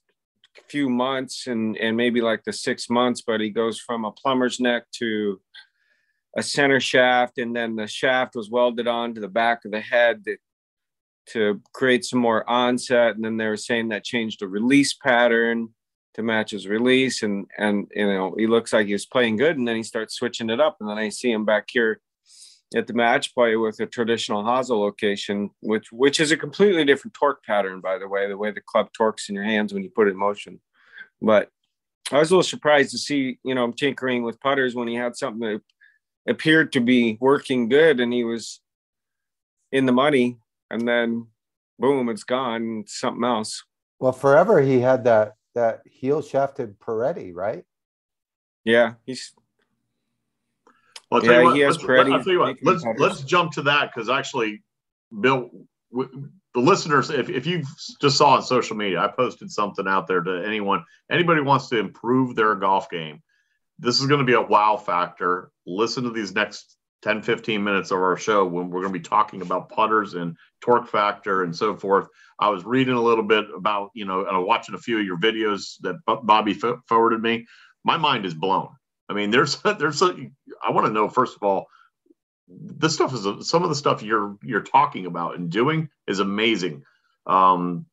few 0.70 0.90
months 0.90 1.48
and 1.48 1.78
and 1.78 1.98
maybe 1.98 2.22
like 2.22 2.44
the 2.44 2.54
six 2.54 2.90
months, 2.90 3.22
but 3.22 3.42
he 3.42 3.50
goes 3.50 3.80
from 3.80 4.06
a 4.06 4.12
plumber's 4.12 4.60
neck 4.60 4.84
to 5.00 5.42
a 6.38 6.44
center 6.44 6.80
shaft, 6.80 7.38
and 7.38 7.56
then 7.56 7.76
the 7.76 7.88
shaft 7.88 8.36
was 8.36 8.50
welded 8.50 8.88
on 8.88 9.16
to 9.16 9.22
the 9.22 9.28
back 9.28 9.66
of 9.66 9.72
the 9.72 9.82
head 9.82 10.24
that, 10.26 10.38
to 11.28 11.62
create 11.74 12.06
some 12.06 12.20
more 12.20 12.48
onset. 12.50 13.16
And 13.16 13.24
then 13.24 13.38
they 13.38 13.48
were 13.48 13.58
saying 13.58 13.90
that 13.90 14.04
changed 14.04 14.40
the 14.40 14.48
release 14.48 14.94
pattern 14.94 15.70
to 16.16 16.24
match 16.24 16.52
his 16.52 16.68
release. 16.68 17.24
And 17.24 17.48
and 17.58 17.88
you 17.96 18.08
know 18.08 18.36
he 18.38 18.48
looks 18.48 18.74
like 18.74 18.88
he 18.88 18.94
was 18.94 19.06
playing 19.06 19.38
good 19.38 19.58
and 19.58 19.68
then 19.68 19.76
he 19.76 19.84
starts 19.84 20.16
switching 20.16 20.50
it 20.50 20.60
up. 20.60 20.78
And 20.80 20.90
then 20.90 20.98
I 20.98 21.10
see 21.10 21.32
him 21.32 21.46
back 21.46 21.68
here 21.70 22.02
at 22.76 22.88
the 22.88 22.94
match 22.94 23.34
play 23.34 23.56
with 23.56 23.80
a 23.80 23.86
traditional 23.88 24.44
hosel 24.44 24.80
location 24.80 25.50
which 25.62 25.92
which 25.92 26.20
is 26.20 26.32
a 26.32 26.38
completely 26.38 26.86
different 26.86 27.16
torque 27.16 27.44
pattern 27.44 27.82
by 27.82 27.98
the 27.98 28.08
way 28.08 28.28
the 28.28 28.38
way 28.38 28.52
the 28.52 28.62
club 28.62 28.88
torques 28.94 29.28
in 29.28 29.34
your 29.34 29.44
hands 29.44 29.74
when 29.74 29.84
you 29.84 29.90
put 29.90 30.08
it 30.08 30.12
in 30.12 30.18
motion. 30.18 30.60
But 31.22 31.50
I 32.12 32.20
was 32.20 32.30
a 32.30 32.34
little 32.34 32.44
surprised 32.44 32.92
to 32.92 32.98
see 32.98 33.40
you 33.44 33.56
know 33.56 33.66
him 33.66 33.74
tinkering 33.74 34.24
with 34.24 34.40
putters 34.40 34.76
when 34.76 34.88
he 34.88 34.96
had 34.96 35.16
something 35.16 35.40
that 35.48 35.62
appeared 36.30 36.72
to 36.74 36.80
be 36.80 37.18
working 37.20 37.68
good 37.70 38.00
and 38.00 38.14
he 38.14 38.24
was 38.24 38.62
in 39.72 39.86
the 39.86 39.92
money 39.92 40.38
and 40.70 40.88
then 40.88 41.28
boom 41.78 42.10
it's 42.10 42.24
gone 42.24 42.84
something 42.88 43.24
else 43.24 43.64
Well, 44.00 44.12
forever 44.12 44.62
he 44.62 44.80
had 44.80 45.04
that 45.06 45.36
that 45.56 45.82
heel 45.86 46.22
shafted 46.22 46.80
Peretti, 46.80 47.34
right? 47.34 47.66
yeah 48.64 48.94
he's 49.06 49.34
Well, 51.10 51.26
Yeah, 51.26 51.44
what, 51.44 51.56
he 51.56 51.62
has 51.62 51.78
let's, 51.78 51.88
Peretti 51.88 52.14
I'll 52.14 52.24
tell 52.24 52.34
you 52.34 52.40
what, 52.40 52.58
let's 52.64 52.86
let's 52.98 53.22
jump 53.22 53.54
to 53.54 53.64
that 53.64 53.92
because 53.94 54.10
actually, 54.10 54.64
Bill, 55.20 55.50
w- 55.92 56.30
the 56.54 56.60
listeners, 56.62 57.10
if, 57.10 57.30
if 57.30 57.46
you 57.46 57.64
just 58.02 58.18
saw 58.18 58.36
on 58.36 58.44
social 58.44 58.76
media, 58.76 59.00
I 59.00 59.08
posted 59.08 59.52
something 59.52 59.88
out 59.88 60.08
there 60.08 60.22
to 60.22 60.44
anyone, 60.46 60.84
anybody 61.12 61.42
wants 61.42 61.70
to 61.70 61.78
improve 61.78 62.36
their 62.36 62.56
golf 62.56 62.90
game. 62.90 63.22
This 63.80 64.00
is 64.00 64.08
going 64.08 64.20
to 64.20 64.26
be 64.26 64.34
a 64.34 64.42
wow 64.42 64.78
factor. 64.78 65.52
Listen 65.66 66.04
to 66.04 66.12
these 66.12 66.34
next 66.34 66.76
10, 67.02 67.22
15 67.22 67.64
minutes 67.64 67.92
of 67.92 68.00
our 68.00 68.18
show 68.18 68.46
when 68.46 68.70
we're 68.70 68.82
going 68.82 68.94
to 68.94 69.00
be 69.00 69.04
talking 69.04 69.42
about 69.42 69.70
putters 69.70 70.16
and 70.16 70.36
torque 70.62 70.90
factor 70.90 71.44
and 71.44 71.56
so 71.56 71.76
forth. 71.76 72.08
I 72.40 72.50
was 72.50 72.66
reading 72.66 72.96
a 72.96 73.02
little 73.02 73.24
bit 73.24 73.46
about, 73.56 73.92
you 73.94 74.06
know, 74.06 74.26
and 74.26 74.46
watching 74.46 74.76
a 74.76 74.80
few 74.80 75.00
of 75.00 75.06
your 75.06 75.18
videos 75.18 75.76
that 75.82 75.96
Bobby 76.06 76.54
fo- 76.54 76.82
forwarded 76.88 77.22
me. 77.22 77.46
My 77.86 77.98
mind 77.98 78.26
is 78.26 78.34
blown. 78.34 78.70
I 79.08 79.14
mean, 79.14 79.32
there's, 79.32 79.62
there's, 79.80 80.02
a, 80.02 80.14
I 80.66 80.72
want 80.72 80.88
to 80.88 80.94
know, 80.94 81.08
first 81.08 81.36
of 81.36 81.44
all, 81.44 81.68
this 82.50 82.96
stuff 82.96 83.14
is 83.14 83.48
some 83.48 83.64
of 83.64 83.70
the 83.70 83.76
stuff 83.76 84.02
you're 84.02 84.36
you're 84.44 84.62
talking 84.62 85.06
about 85.06 85.36
and 85.36 85.52
doing 85.52 85.90
is 86.08 86.20
amazing. 86.20 86.84
Um, 87.28 87.86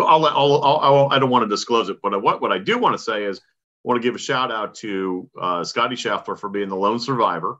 I'll, 0.00 0.26
I'll, 0.26 0.64
I'll, 0.64 0.78
I'll 0.80 1.08
I 1.12 1.18
don't 1.18 1.30
want 1.30 1.44
to 1.44 1.48
disclose 1.48 1.88
it, 1.88 1.98
but 2.02 2.20
what 2.22 2.40
what 2.40 2.52
I 2.52 2.58
do 2.58 2.78
want 2.78 2.96
to 2.96 3.02
say 3.02 3.24
is 3.24 3.38
I 3.38 3.42
want 3.84 4.00
to 4.00 4.06
give 4.06 4.14
a 4.14 4.18
shout 4.18 4.52
out 4.52 4.74
to 4.76 5.28
uh, 5.40 5.64
Scotty 5.64 5.96
Scheffler 5.96 6.38
for 6.38 6.48
being 6.48 6.68
the 6.68 6.76
lone 6.76 6.98
survivor, 6.98 7.58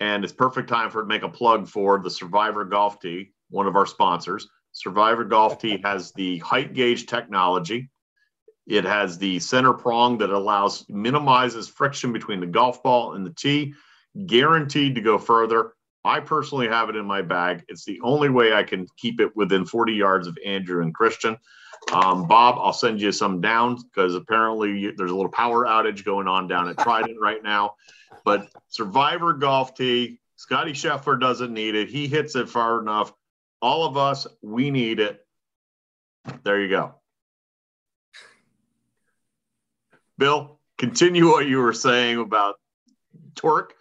and 0.00 0.24
it's 0.24 0.32
perfect 0.32 0.68
time 0.68 0.90
for 0.90 1.00
it 1.00 1.04
to 1.04 1.08
make 1.08 1.22
a 1.22 1.28
plug 1.28 1.68
for 1.68 1.98
the 1.98 2.10
Survivor 2.10 2.64
Golf 2.64 3.00
Tee, 3.00 3.32
one 3.50 3.66
of 3.66 3.76
our 3.76 3.86
sponsors. 3.86 4.48
Survivor 4.72 5.24
Golf 5.24 5.58
Tee 5.60 5.80
has 5.84 6.12
the 6.12 6.38
height 6.38 6.74
gauge 6.74 7.06
technology. 7.06 7.90
It 8.66 8.84
has 8.84 9.18
the 9.18 9.38
center 9.40 9.74
prong 9.74 10.18
that 10.18 10.30
allows 10.30 10.86
minimizes 10.88 11.68
friction 11.68 12.12
between 12.12 12.40
the 12.40 12.46
golf 12.46 12.82
ball 12.82 13.12
and 13.14 13.26
the 13.26 13.34
tee 13.34 13.74
guaranteed 14.26 14.94
to 14.94 15.00
go 15.00 15.18
further. 15.18 15.74
I 16.04 16.20
personally 16.20 16.68
have 16.68 16.88
it 16.88 16.96
in 16.96 17.06
my 17.06 17.22
bag. 17.22 17.64
It's 17.68 17.84
the 17.84 18.00
only 18.02 18.28
way 18.28 18.52
I 18.52 18.62
can 18.62 18.86
keep 18.96 19.20
it 19.20 19.34
within 19.36 19.64
40 19.64 19.94
yards 19.94 20.26
of 20.26 20.38
Andrew 20.44 20.82
and 20.82 20.94
Christian. 20.94 21.36
Um, 21.92 22.26
Bob, 22.26 22.56
I'll 22.58 22.72
send 22.72 23.00
you 23.00 23.12
some 23.12 23.40
down 23.40 23.76
because 23.76 24.14
apparently 24.14 24.78
you- 24.78 24.94
there's 24.96 25.10
a 25.10 25.14
little 25.14 25.30
power 25.30 25.64
outage 25.64 26.04
going 26.04 26.26
on 26.26 26.48
down 26.48 26.68
at 26.68 26.78
Trident 26.78 27.20
right 27.20 27.42
now. 27.42 27.76
But 28.24 28.48
Survivor 28.68 29.34
Golf 29.34 29.74
Tee, 29.74 30.20
Scotty 30.36 30.72
Scheffler 30.72 31.20
doesn't 31.20 31.52
need 31.52 31.74
it. 31.74 31.88
He 31.88 32.08
hits 32.08 32.34
it 32.36 32.48
far 32.48 32.80
enough. 32.80 33.12
All 33.60 33.84
of 33.84 33.96
us, 33.96 34.26
we 34.42 34.70
need 34.70 34.98
it. 34.98 35.24
There 36.42 36.60
you 36.60 36.68
go. 36.68 36.94
Bill, 40.16 40.58
continue 40.78 41.28
what 41.28 41.46
you 41.46 41.58
were 41.58 41.72
saying 41.72 42.18
about 42.18 42.56
torque 43.34 43.74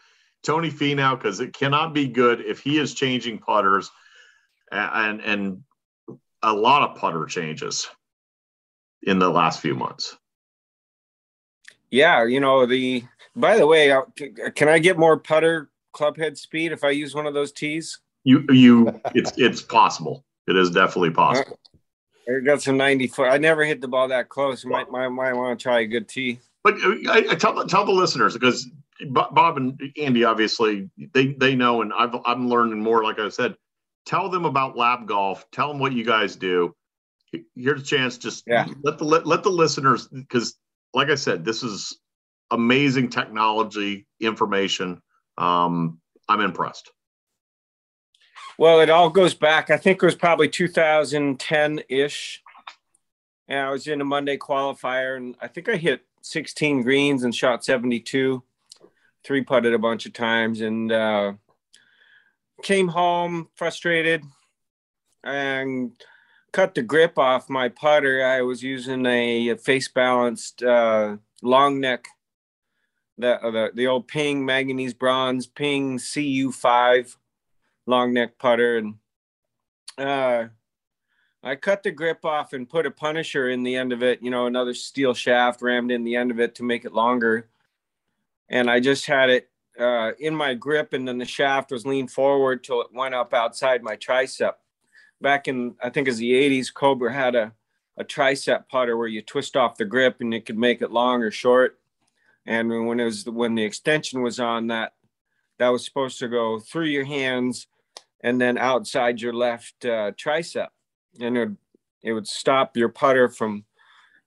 Tony 0.43 0.69
Finau 0.69 1.17
because 1.17 1.39
it 1.39 1.53
cannot 1.53 1.93
be 1.93 2.07
good 2.07 2.41
if 2.41 2.59
he 2.59 2.77
is 2.77 2.93
changing 2.93 3.39
putters 3.39 3.89
and 4.71 5.21
and 5.21 5.63
a 6.43 6.53
lot 6.53 6.89
of 6.89 6.97
putter 6.97 7.25
changes 7.25 7.89
in 9.03 9.19
the 9.19 9.29
last 9.29 9.61
few 9.61 9.75
months. 9.75 10.17
Yeah, 11.89 12.25
you 12.25 12.39
know 12.39 12.65
the. 12.65 13.03
By 13.35 13.57
the 13.57 13.65
way, 13.65 13.95
can 14.55 14.67
I 14.67 14.77
get 14.77 14.97
more 14.97 15.17
putter 15.17 15.69
club 15.91 16.17
head 16.17 16.37
speed 16.37 16.71
if 16.71 16.83
I 16.83 16.89
use 16.89 17.15
one 17.15 17.25
of 17.25 17.33
those 17.33 17.51
tees? 17.51 17.99
You 18.23 18.45
you 18.49 18.99
it's 19.15 19.33
it's 19.37 19.61
possible. 19.61 20.23
It 20.47 20.55
is 20.55 20.69
definitely 20.69 21.11
possible. 21.11 21.59
I 22.27 22.39
got 22.39 22.61
some 22.61 22.77
90 22.77 23.07
foot. 23.07 23.29
I 23.29 23.37
never 23.37 23.65
hit 23.65 23.81
the 23.81 23.87
ball 23.87 24.07
that 24.09 24.29
close. 24.29 24.65
Might 24.65 24.89
might, 24.91 25.09
might 25.09 25.33
want 25.33 25.59
to 25.59 25.63
try 25.63 25.81
a 25.81 25.85
good 25.85 26.07
tee. 26.07 26.39
But 26.63 26.75
uh, 26.75 26.95
I, 27.09 27.25
I 27.31 27.35
tell 27.35 27.65
tell 27.65 27.85
the 27.85 27.91
listeners 27.91 28.33
because 28.33 28.69
Bob 29.09 29.57
and 29.57 29.79
Andy 29.97 30.23
obviously 30.23 30.89
they 31.13 31.33
they 31.33 31.55
know, 31.55 31.81
and 31.81 31.91
I've 31.93 32.15
I'm 32.25 32.47
learning 32.49 32.81
more. 32.81 33.03
Like 33.03 33.19
I 33.19 33.29
said, 33.29 33.55
tell 34.05 34.29
them 34.29 34.45
about 34.45 34.77
lab 34.77 35.07
golf. 35.07 35.45
Tell 35.51 35.69
them 35.69 35.79
what 35.79 35.93
you 35.93 36.05
guys 36.05 36.35
do. 36.35 36.75
Here's 37.55 37.81
a 37.81 37.85
chance. 37.85 38.17
Just 38.17 38.43
yeah. 38.45 38.67
let 38.83 38.97
the 38.97 39.05
let, 39.05 39.25
let 39.25 39.43
the 39.43 39.49
listeners 39.49 40.07
because, 40.07 40.55
like 40.93 41.09
I 41.09 41.15
said, 41.15 41.43
this 41.43 41.63
is 41.63 41.99
amazing 42.51 43.09
technology 43.09 44.05
information. 44.19 45.01
Um, 45.37 45.99
I'm 46.29 46.41
impressed. 46.41 46.91
Well, 48.57 48.81
it 48.81 48.89
all 48.89 49.09
goes 49.09 49.33
back. 49.33 49.71
I 49.71 49.77
think 49.77 50.01
it 50.01 50.05
was 50.05 50.15
probably 50.15 50.47
2010 50.47 51.81
ish. 51.89 52.41
And 53.47 53.59
I 53.59 53.71
was 53.71 53.87
in 53.87 53.99
a 53.99 54.05
Monday 54.05 54.37
qualifier, 54.37 55.17
and 55.17 55.35
I 55.41 55.47
think 55.47 55.67
I 55.67 55.75
hit 55.75 56.01
16 56.21 56.83
greens 56.83 57.23
and 57.23 57.35
shot 57.35 57.65
72, 57.65 58.41
three 59.23 59.41
putted 59.43 59.73
a 59.73 59.79
bunch 59.79 60.05
of 60.05 60.13
times, 60.13 60.61
and 60.61 60.91
uh, 60.91 61.33
came 62.63 62.87
home 62.87 63.49
frustrated 63.55 64.23
and 65.23 65.91
cut 66.51 66.73
the 66.73 66.81
grip 66.81 67.19
off 67.19 67.49
my 67.49 67.69
putter. 67.69 68.25
I 68.25 68.41
was 68.41 68.63
using 68.63 69.05
a 69.05 69.55
face 69.55 69.87
balanced 69.89 70.63
uh, 70.63 71.17
long 71.41 71.79
neck, 71.79 72.05
the, 73.17 73.43
uh, 73.43 73.51
the 73.51 73.71
the 73.75 73.87
old 73.87 74.07
Ping 74.07 74.45
manganese 74.45 74.93
bronze 74.93 75.45
Ping 75.45 75.97
CU5 75.97 77.15
long 77.85 78.13
neck 78.13 78.39
putter, 78.39 78.77
and 78.77 78.95
uh, 79.97 80.45
I 81.43 81.55
cut 81.55 81.83
the 81.83 81.91
grip 81.91 82.23
off 82.25 82.53
and 82.53 82.69
put 82.69 82.85
a 82.85 82.91
punisher 82.91 83.49
in 83.49 83.63
the 83.63 83.75
end 83.75 83.91
of 83.91 84.01
it. 84.01 84.23
You 84.23 84.31
know, 84.31 84.47
another 84.47 84.73
steel 84.73 85.13
shaft 85.13 85.61
rammed 85.61 85.91
in 85.91 86.03
the 86.03 86.15
end 86.15 86.31
of 86.31 86.39
it 86.39 86.55
to 86.55 86.63
make 86.63 86.85
it 86.85 86.93
longer, 86.93 87.49
and 88.49 88.69
I 88.69 88.79
just 88.79 89.05
had 89.05 89.29
it 89.29 89.49
uh, 89.79 90.11
in 90.19 90.35
my 90.35 90.53
grip, 90.53 90.93
and 90.93 91.07
then 91.07 91.17
the 91.17 91.25
shaft 91.25 91.71
was 91.71 91.85
leaned 91.85 92.11
forward 92.11 92.63
till 92.63 92.81
it 92.81 92.87
went 92.93 93.15
up 93.15 93.33
outside 93.33 93.83
my 93.83 93.95
tricep. 93.95 94.53
Back 95.21 95.47
in, 95.47 95.75
I 95.81 95.89
think, 95.89 96.07
as 96.07 96.17
the 96.17 96.31
'80s, 96.31 96.73
Cobra 96.73 97.13
had 97.13 97.35
a 97.35 97.53
a 97.97 98.03
tricep 98.03 98.67
putter 98.69 98.97
where 98.97 99.07
you 99.07 99.21
twist 99.21 99.55
off 99.55 99.77
the 99.77 99.85
grip 99.85 100.17
and 100.19 100.33
it 100.33 100.45
could 100.45 100.57
make 100.57 100.81
it 100.81 100.91
long 100.91 101.21
or 101.21 101.31
short. 101.31 101.79
And 102.45 102.87
when 102.87 102.99
it 102.99 103.05
was 103.05 103.25
when 103.25 103.55
the 103.55 103.63
extension 103.63 104.21
was 104.21 104.39
on 104.39 104.67
that, 104.67 104.93
that 105.59 105.69
was 105.69 105.85
supposed 105.85 106.19
to 106.19 106.27
go 106.27 106.59
through 106.59 106.87
your 106.87 107.05
hands 107.05 107.67
and 108.21 108.39
then 108.39 108.57
outside 108.57 109.21
your 109.21 109.33
left 109.33 109.85
uh, 109.85 110.11
tricep, 110.11 110.69
and 111.19 111.37
it 111.37 111.49
it 112.01 112.13
would 112.13 112.27
stop 112.27 112.75
your 112.75 112.89
putter 112.89 113.29
from 113.29 113.63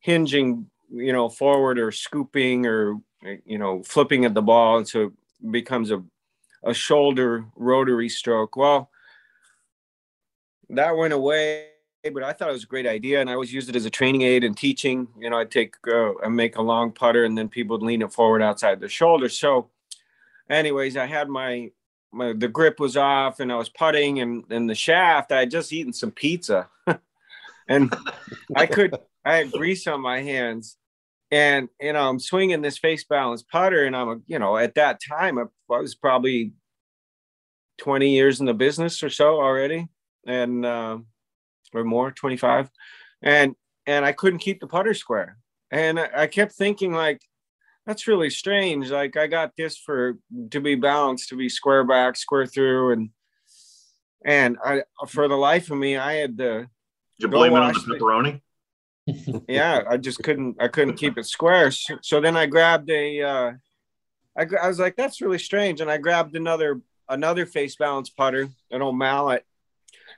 hinging, 0.01 0.71
you 0.91 1.13
know, 1.13 1.29
forward 1.29 1.79
or 1.79 1.91
scooping 1.91 2.65
or 2.65 2.97
you 3.45 3.59
know 3.59 3.83
flipping 3.83 4.25
at 4.25 4.33
the 4.33 4.43
ball, 4.43 4.79
and 4.79 4.89
so 4.89 5.13
becomes 5.51 5.91
a, 5.91 6.03
a 6.65 6.75
shoulder 6.75 7.47
rotary 7.57 8.09
stroke. 8.09 8.57
Well, 8.57 8.91
that 10.71 10.97
went 10.97 11.13
away, 11.13 11.69
but 12.13 12.23
I 12.23 12.33
thought 12.33 12.49
it 12.49 12.53
was 12.53 12.65
a 12.65 12.69
great 12.69 12.87
idea, 12.87 13.21
and 13.21 13.31
I 13.31 13.35
always 13.35 13.53
used 13.53 13.69
it 13.69 13.77
as 13.77 13.85
a 13.85 13.91
training 13.91 14.23
aid 14.23 14.45
in 14.45 14.55
teaching. 14.55 15.09
You 15.19 15.31
know, 15.31 15.39
I'd 15.39 15.51
take 15.51 15.75
uh, 15.87 16.17
and 16.19 16.35
make 16.35 16.57
a 16.57 16.63
long 16.63 16.93
putter, 16.93 17.25
and 17.25 17.37
then 17.37 17.49
people 17.49 17.79
would 17.79 17.87
lean 17.87 18.03
it 18.03 18.13
forward 18.13 18.43
outside 18.43 18.81
the 18.81 18.89
shoulder. 18.89 19.29
So, 19.29 19.71
anyways, 20.51 20.97
I 20.97 21.07
had 21.07 21.29
my 21.29 21.71
my 22.13 22.33
the 22.33 22.49
grip 22.49 22.81
was 22.81 22.97
off, 22.97 23.41
and 23.41 23.53
I 23.53 23.57
was 23.57 23.69
putting, 23.69 24.21
and 24.21 24.45
and 24.51 24.69
the 24.69 24.75
shaft. 24.75 25.33
I 25.33 25.41
had 25.41 25.51
just 25.51 25.73
eaten 25.73 25.93
some 25.93 26.11
pizza, 26.11 26.69
and 27.69 27.95
I 28.55 28.67
could 28.67 28.97
I 29.25 29.37
had 29.37 29.53
grease 29.53 29.87
on 29.87 30.01
my 30.01 30.23
hands 30.23 30.77
and 31.31 31.69
you 31.81 31.93
know 31.93 32.09
i'm 32.09 32.21
swinging 32.21 32.63
this 32.63 32.79
face 32.79 33.05
balance 33.05 33.43
putter 33.43 33.85
and 33.85 33.97
i'm 33.97 34.09
a 34.09 34.17
you 34.27 34.39
know 34.39 34.57
at 34.57 34.75
that 34.75 35.01
time 35.07 35.39
i 35.39 35.45
was 35.69 35.95
probably 35.95 36.53
20 37.79 38.11
years 38.11 38.41
in 38.41 38.47
the 38.47 38.55
business 38.55 39.03
or 39.03 39.11
so 39.11 39.41
already 39.41 39.87
and 40.27 40.65
uh, 40.65 40.99
or 41.75 41.85
more 41.85 42.11
25 42.11 42.71
and 43.23 43.55
and 43.87 44.05
i 44.05 44.13
couldn't 44.13 44.39
keep 44.39 44.61
the 44.61 44.67
putter 44.67 44.95
square. 44.95 45.39
And 45.73 45.99
I, 45.99 46.09
I 46.15 46.27
kept 46.29 46.53
thinking 46.53 46.93
like 46.93 47.21
that's 47.87 48.07
really 48.07 48.31
strange 48.31 48.91
like 48.91 49.17
i 49.17 49.27
got 49.27 49.53
this 49.57 49.79
for 49.79 50.19
to 50.51 50.61
be 50.61 50.75
balanced 50.75 51.29
to 51.31 51.37
be 51.37 51.49
square 51.49 51.85
back 51.85 52.17
square 52.17 52.47
through 52.47 52.93
and 52.93 53.11
and 54.25 54.59
i 54.65 54.83
for 55.09 55.29
the 55.29 55.37
life 55.37 55.71
of 55.71 55.79
me 55.79 55.97
i 55.97 56.15
had 56.15 56.37
to 56.39 56.59
Did 56.61 56.69
you 57.19 57.29
blame 57.29 57.53
it 57.53 57.59
on 57.59 57.73
the 57.73 57.81
pepperoni 57.81 58.41
yeah, 59.49 59.83
I 59.89 59.97
just 59.97 60.23
couldn't 60.23 60.57
I 60.61 60.69
couldn't 60.69 60.97
keep 60.97 61.17
it 61.17 61.27
square. 61.27 61.71
So, 61.71 61.99
so 62.03 62.21
then 62.21 62.37
I 62.37 62.47
grabbed 62.47 62.91
a 62.91 63.23
uh 63.23 63.53
I, 64.37 64.47
I 64.61 64.69
was 64.69 64.81
like 64.81 64.97
that's 64.97 65.21
really 65.21 65.39
strange 65.39 65.81
and 65.81 65.91
I 65.91 65.99
grabbed 65.99 66.35
another 66.35 66.81
another 67.09 67.47
face 67.47 67.77
balance 67.77 68.11
putter, 68.11 68.49
an 68.71 68.83
old 68.83 68.99
mallet. 68.99 69.45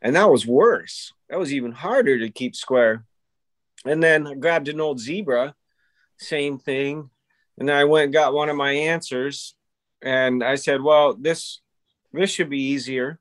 And 0.01 0.17
that 0.17 0.31
was 0.31 0.47
worse. 0.47 1.13
That 1.29 1.39
was 1.39 1.53
even 1.53 1.73
harder 1.73 2.19
to 2.19 2.31
keep 2.31 2.57
square. 2.57 3.05
And 3.85 4.03
then 4.03 4.27
I 4.27 4.35
grabbed 4.35 4.69
an 4.69 4.81
old 4.81 5.01
zebra, 5.01 5.55
same 6.17 6.59
thing. 6.59 7.11
And 7.59 7.69
then 7.69 7.77
I 7.77 7.85
went 7.85 8.05
and 8.05 8.13
got 8.13 8.33
one 8.33 8.49
of 8.49 8.57
my 8.57 8.73
Ansers 8.73 9.55
and 10.01 10.43
I 10.43 10.55
said, 10.55 10.81
"Well, 10.81 11.15
this 11.15 11.61
this 12.13 12.31
should 12.31 12.49
be 12.49 12.63
easier." 12.63 13.19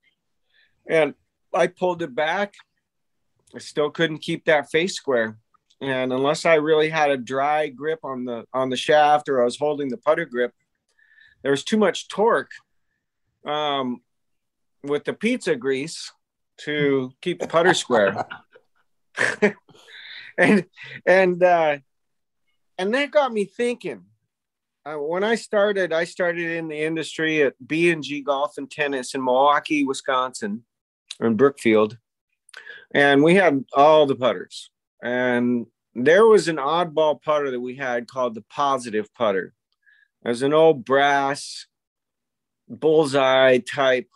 And 0.88 1.13
I 1.53 1.67
pulled 1.67 2.01
it 2.03 2.15
back. 2.15 2.53
I 3.53 3.60
still 3.60 3.89
couldn't 3.89 4.19
keep 4.19 4.45
that 4.45 4.71
face 4.71 4.95
square 4.95 5.38
and 5.82 6.12
unless 6.12 6.46
I 6.46 6.56
really 6.56 6.90
had 6.90 7.12
a 7.12 7.18
dry 7.18 7.68
grip 7.68 8.00
on 8.04 8.26
the 8.26 8.46
on 8.54 8.70
the 8.70 8.78
shaft 8.78 9.30
or 9.30 9.42
I 9.42 9.46
was 9.46 9.58
holding 9.58 9.90
the 9.90 9.98
putter 9.98 10.26
grip, 10.26 10.54
there 11.44 11.52
was 11.52 11.63
too 11.63 11.78
much 11.78 12.08
torque 12.08 12.52
um, 13.46 14.02
with 14.84 15.04
the 15.04 15.13
pizza 15.13 15.56
grease 15.56 16.12
to 16.62 17.12
keep 17.22 17.40
the 17.40 17.48
putter 17.48 17.74
square. 17.74 18.26
and 20.38 20.66
and 21.06 21.44
uh, 21.44 21.78
and 22.78 22.94
that 22.94 23.12
got 23.12 23.32
me 23.32 23.46
thinking. 23.46 24.04
Uh, 24.86 24.96
when 24.96 25.24
I 25.24 25.36
started, 25.36 25.92
I 25.92 26.06
started 26.06 26.50
in 26.50 26.70
the 26.70 26.80
industry 26.80 27.42
at 27.42 27.56
B 27.66 27.92
and 27.92 28.02
G 28.02 28.22
Golf 28.22 28.58
and 28.58 28.72
Tennis 28.72 29.16
in 29.16 29.24
Milwaukee, 29.24 29.84
Wisconsin, 29.84 30.63
or 31.20 31.28
in 31.28 31.36
Brookfield, 31.36 31.98
and 32.94 33.22
we 33.22 33.36
had 33.36 33.66
all 33.74 34.06
the 34.06 34.16
putters 34.16 34.70
and 35.02 35.66
there 35.96 36.26
was 36.26 36.48
an 36.48 36.58
oddball 36.58 37.22
putter 37.22 37.52
that 37.52 37.60
we 37.60 37.76
had 37.76 38.08
called 38.08 38.36
the 38.36 38.44
positive 38.50 39.14
putter. 39.14 39.54
It 40.24 40.30
was 40.30 40.42
an 40.44 40.54
old 40.54 40.86
brass 40.86 41.66
bullseye 42.68 43.60
type 43.60 44.08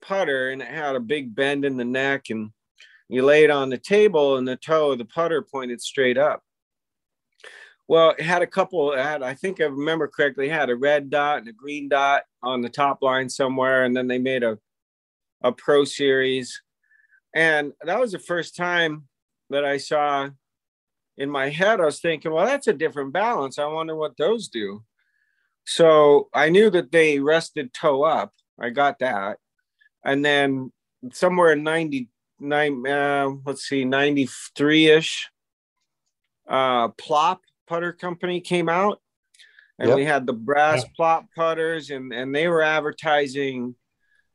putter, 0.00 0.50
and 0.50 0.62
it 0.62 0.68
had 0.68 0.96
a 0.96 1.00
big 1.00 1.34
bend 1.34 1.64
in 1.64 1.76
the 1.76 1.84
neck, 1.84 2.30
and 2.30 2.50
you 3.08 3.24
lay 3.24 3.44
it 3.44 3.50
on 3.50 3.70
the 3.70 3.78
table, 3.78 4.36
and 4.36 4.46
the 4.46 4.56
toe 4.56 4.92
of 4.92 4.98
the 4.98 5.04
putter 5.04 5.42
pointed 5.42 5.80
straight 5.80 6.18
up. 6.18 6.42
Well, 7.88 8.10
it 8.10 8.20
had 8.22 8.42
a 8.42 8.46
couple. 8.46 8.92
It 8.92 8.98
had, 8.98 9.22
I 9.22 9.34
think 9.34 9.60
I 9.60 9.64
remember 9.64 10.08
correctly, 10.08 10.48
had 10.48 10.68
a 10.68 10.76
red 10.76 11.08
dot 11.08 11.38
and 11.38 11.48
a 11.48 11.52
green 11.52 11.88
dot 11.88 12.24
on 12.42 12.60
the 12.60 12.68
top 12.68 13.02
line 13.02 13.28
somewhere, 13.30 13.84
and 13.84 13.96
then 13.96 14.06
they 14.08 14.18
made 14.18 14.42
a 14.42 14.58
a 15.42 15.52
pro 15.52 15.84
series, 15.84 16.60
and 17.34 17.72
that 17.82 18.00
was 18.00 18.12
the 18.12 18.18
first 18.18 18.56
time 18.56 19.08
that 19.50 19.64
I 19.64 19.78
saw 19.78 20.28
in 21.16 21.30
my 21.30 21.48
head, 21.48 21.80
I 21.80 21.84
was 21.84 22.00
thinking, 22.00 22.32
well, 22.32 22.46
that's 22.46 22.68
a 22.68 22.72
different 22.72 23.12
balance. 23.12 23.58
I 23.58 23.66
wonder 23.66 23.96
what 23.96 24.16
those 24.16 24.48
do. 24.48 24.84
So 25.66 26.28
I 26.32 26.48
knew 26.48 26.70
that 26.70 26.92
they 26.92 27.18
rested 27.18 27.74
toe 27.74 28.04
up. 28.04 28.32
I 28.58 28.70
got 28.70 29.00
that. 29.00 29.38
And 30.04 30.24
then 30.24 30.72
somewhere 31.12 31.52
in 31.52 31.62
99, 31.62 32.86
uh, 32.86 33.30
let's 33.44 33.68
see, 33.68 33.84
93 33.84 34.86
ish, 34.86 35.28
uh, 36.48 36.88
Plop 36.88 37.42
Putter 37.66 37.92
Company 37.92 38.40
came 38.40 38.68
out. 38.68 39.00
And 39.78 39.88
yep. 39.88 39.96
we 39.96 40.04
had 40.04 40.26
the 40.26 40.32
brass 40.32 40.84
plop 40.96 41.26
putters, 41.36 41.90
and, 41.90 42.12
and 42.12 42.34
they 42.34 42.48
were 42.48 42.62
advertising 42.62 43.76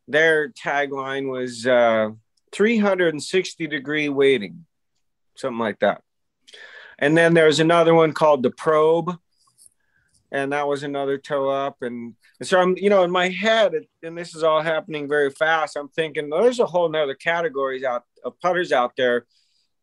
their 0.07 0.51
tagline 0.51 1.29
was 1.29 1.67
uh, 1.67 2.11
360 2.53 3.67
degree 3.67 4.09
weighting 4.09 4.65
something 5.35 5.59
like 5.59 5.79
that. 5.79 6.01
And 6.99 7.17
then 7.17 7.33
there's 7.33 7.59
another 7.59 7.93
one 7.93 8.13
called 8.13 8.43
the 8.43 8.51
Probe. 8.51 9.17
and 10.31 10.51
that 10.51 10.67
was 10.67 10.83
another 10.83 11.17
toe 11.17 11.49
up. 11.49 11.77
And, 11.81 12.15
and 12.39 12.47
so 12.47 12.59
I'm, 12.59 12.75
you 12.77 12.89
know, 12.89 13.03
in 13.03 13.11
my 13.11 13.29
head, 13.29 13.73
and 14.01 14.17
this 14.17 14.35
is 14.35 14.43
all 14.43 14.61
happening 14.61 15.07
very 15.07 15.29
fast. 15.29 15.75
I'm 15.75 15.89
thinking 15.89 16.29
there's 16.29 16.59
a 16.59 16.65
whole 16.65 16.89
nother 16.89 17.15
categories 17.15 17.83
out 17.83 18.03
of 18.23 18.39
putters 18.39 18.71
out 18.71 18.93
there. 18.97 19.25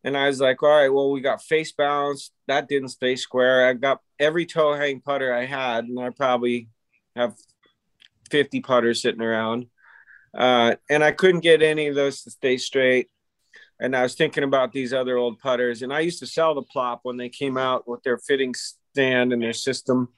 And 0.02 0.16
I 0.16 0.28
was 0.28 0.40
like, 0.40 0.62
all 0.62 0.70
right, 0.70 0.88
well, 0.88 1.10
we 1.10 1.20
got 1.20 1.42
face 1.42 1.72
balance. 1.72 2.30
That 2.48 2.68
didn't 2.68 2.88
stay 2.88 3.16
square. 3.16 3.68
I 3.68 3.74
got 3.74 4.00
every 4.18 4.46
toe 4.46 4.74
hang 4.74 5.00
putter 5.00 5.32
I 5.32 5.44
had, 5.44 5.84
and 5.84 6.00
I 6.00 6.10
probably 6.10 6.68
have 7.14 7.34
50 8.30 8.60
putters 8.60 9.02
sitting 9.02 9.20
around. 9.20 9.66
Uh, 10.32 10.76
and 10.88 11.04
I 11.04 11.12
couldn't 11.12 11.40
get 11.40 11.60
any 11.60 11.88
of 11.88 11.94
those 11.94 12.22
to 12.22 12.30
stay 12.30 12.56
straight. 12.56 13.08
And 13.80 13.96
I 13.96 14.02
was 14.02 14.14
thinking 14.14 14.44
about 14.44 14.72
these 14.72 14.92
other 14.92 15.16
old 15.16 15.38
putters, 15.38 15.80
and 15.82 15.92
I 15.92 16.00
used 16.00 16.18
to 16.18 16.26
sell 16.26 16.54
the 16.54 16.62
plop 16.62 17.00
when 17.02 17.16
they 17.16 17.30
came 17.30 17.56
out 17.56 17.88
with 17.88 18.02
their 18.02 18.18
fitting 18.18 18.54
stand 18.54 19.32
and 19.32 19.42
their 19.42 19.54
system. 19.54 20.10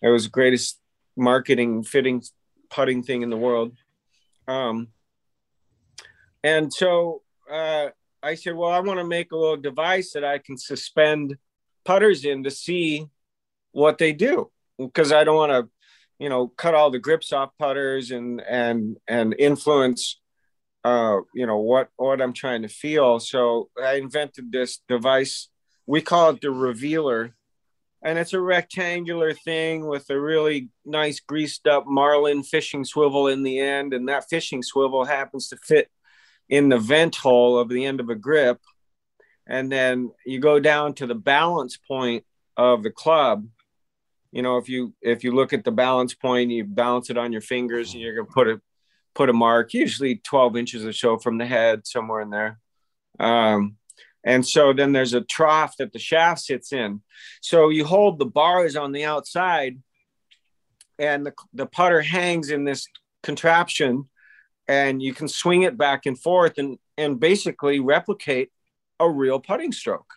It 0.00 0.08
was 0.08 0.24
the 0.24 0.30
greatest 0.30 0.80
marketing 1.16 1.84
fitting 1.84 2.22
putting 2.70 3.02
thing 3.02 3.22
in 3.22 3.28
the 3.28 3.36
world. 3.36 3.76
Um, 4.48 4.88
and 6.42 6.72
so 6.72 7.22
uh, 7.50 7.88
I 8.22 8.34
said, 8.34 8.56
well, 8.56 8.70
I 8.70 8.80
want 8.80 8.98
to 8.98 9.04
make 9.04 9.32
a 9.32 9.36
little 9.36 9.56
device 9.56 10.12
that 10.12 10.24
I 10.24 10.38
can 10.38 10.56
suspend 10.56 11.36
putters 11.84 12.24
in 12.24 12.44
to 12.44 12.50
see 12.50 13.06
what 13.72 13.98
they 13.98 14.12
do 14.12 14.50
because 14.78 15.12
I 15.12 15.24
don't 15.24 15.36
want 15.36 15.52
to, 15.52 15.68
you 16.18 16.28
know, 16.28 16.48
cut 16.48 16.74
all 16.74 16.90
the 16.90 16.98
grips 16.98 17.32
off 17.32 17.50
putters 17.58 18.10
and 18.10 18.40
and 18.40 18.96
and 19.06 19.34
influence, 19.38 20.20
uh, 20.84 21.18
you 21.34 21.46
know, 21.46 21.58
what 21.58 21.88
what 21.96 22.20
I'm 22.20 22.32
trying 22.32 22.62
to 22.62 22.68
feel. 22.68 23.20
So 23.20 23.70
I 23.82 23.94
invented 23.94 24.50
this 24.50 24.80
device. 24.88 25.48
We 25.86 26.00
call 26.00 26.30
it 26.30 26.40
the 26.40 26.50
revealer, 26.50 27.34
and 28.02 28.18
it's 28.18 28.32
a 28.32 28.40
rectangular 28.40 29.32
thing 29.32 29.86
with 29.86 30.10
a 30.10 30.20
really 30.20 30.68
nice 30.84 31.20
greased 31.20 31.66
up 31.66 31.84
marlin 31.86 32.42
fishing 32.42 32.84
swivel 32.84 33.28
in 33.28 33.42
the 33.42 33.58
end 33.58 33.94
and 33.94 34.08
that 34.08 34.28
fishing 34.28 34.62
swivel 34.62 35.04
happens 35.04 35.48
to 35.48 35.56
fit 35.56 35.88
in 36.48 36.68
the 36.68 36.78
vent 36.78 37.16
hole 37.16 37.58
of 37.58 37.68
the 37.68 37.84
end 37.84 38.00
of 38.00 38.08
a 38.08 38.14
grip 38.14 38.60
and 39.46 39.70
then 39.70 40.10
you 40.26 40.40
go 40.40 40.58
down 40.58 40.94
to 40.94 41.06
the 41.06 41.14
balance 41.14 41.78
point 41.88 42.24
of 42.56 42.82
the 42.82 42.90
club 42.90 43.46
you 44.32 44.42
know 44.42 44.56
if 44.56 44.68
you 44.68 44.92
if 45.00 45.24
you 45.24 45.32
look 45.32 45.52
at 45.52 45.64
the 45.64 45.72
balance 45.72 46.14
point 46.14 46.50
you 46.50 46.64
balance 46.64 47.08
it 47.10 47.16
on 47.16 47.32
your 47.32 47.40
fingers 47.40 47.92
and 47.92 48.02
you're 48.02 48.16
to 48.16 48.24
put 48.24 48.48
a 48.48 48.60
put 49.14 49.30
a 49.30 49.32
mark 49.32 49.74
usually 49.74 50.16
12 50.16 50.56
inches 50.56 50.84
or 50.84 50.92
so 50.92 51.18
from 51.18 51.38
the 51.38 51.46
head 51.46 51.86
somewhere 51.86 52.20
in 52.20 52.30
there 52.30 52.58
um, 53.20 53.76
and 54.24 54.46
so 54.46 54.72
then 54.72 54.92
there's 54.92 55.14
a 55.14 55.20
trough 55.20 55.76
that 55.78 55.92
the 55.92 55.98
shaft 55.98 56.42
sits 56.42 56.72
in. 56.72 57.02
So 57.40 57.70
you 57.70 57.84
hold 57.84 58.18
the 58.18 58.26
bars 58.26 58.76
on 58.76 58.92
the 58.92 59.04
outside 59.04 59.78
and 60.98 61.26
the, 61.26 61.32
the 61.52 61.66
putter 61.66 62.02
hangs 62.02 62.50
in 62.50 62.64
this 62.64 62.86
contraption 63.22 64.08
and 64.68 65.02
you 65.02 65.12
can 65.12 65.28
swing 65.28 65.62
it 65.62 65.76
back 65.76 66.06
and 66.06 66.18
forth 66.18 66.58
and, 66.58 66.78
and 66.96 67.18
basically 67.18 67.80
replicate 67.80 68.50
a 69.00 69.10
real 69.10 69.40
putting 69.40 69.72
stroke 69.72 70.12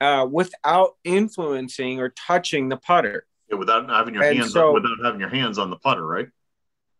uh, 0.00 0.26
without 0.30 0.96
influencing 1.04 1.98
or 1.98 2.10
touching 2.10 2.68
the 2.68 2.76
putter. 2.76 3.26
Yeah, 3.50 3.56
without 3.56 3.88
having 3.88 4.14
your 4.14 4.22
and 4.22 4.38
hands 4.38 4.52
so, 4.52 4.72
without 4.72 4.98
having 5.02 5.20
your 5.20 5.30
hands 5.30 5.58
on 5.58 5.70
the 5.70 5.76
putter, 5.76 6.06
right? 6.06 6.28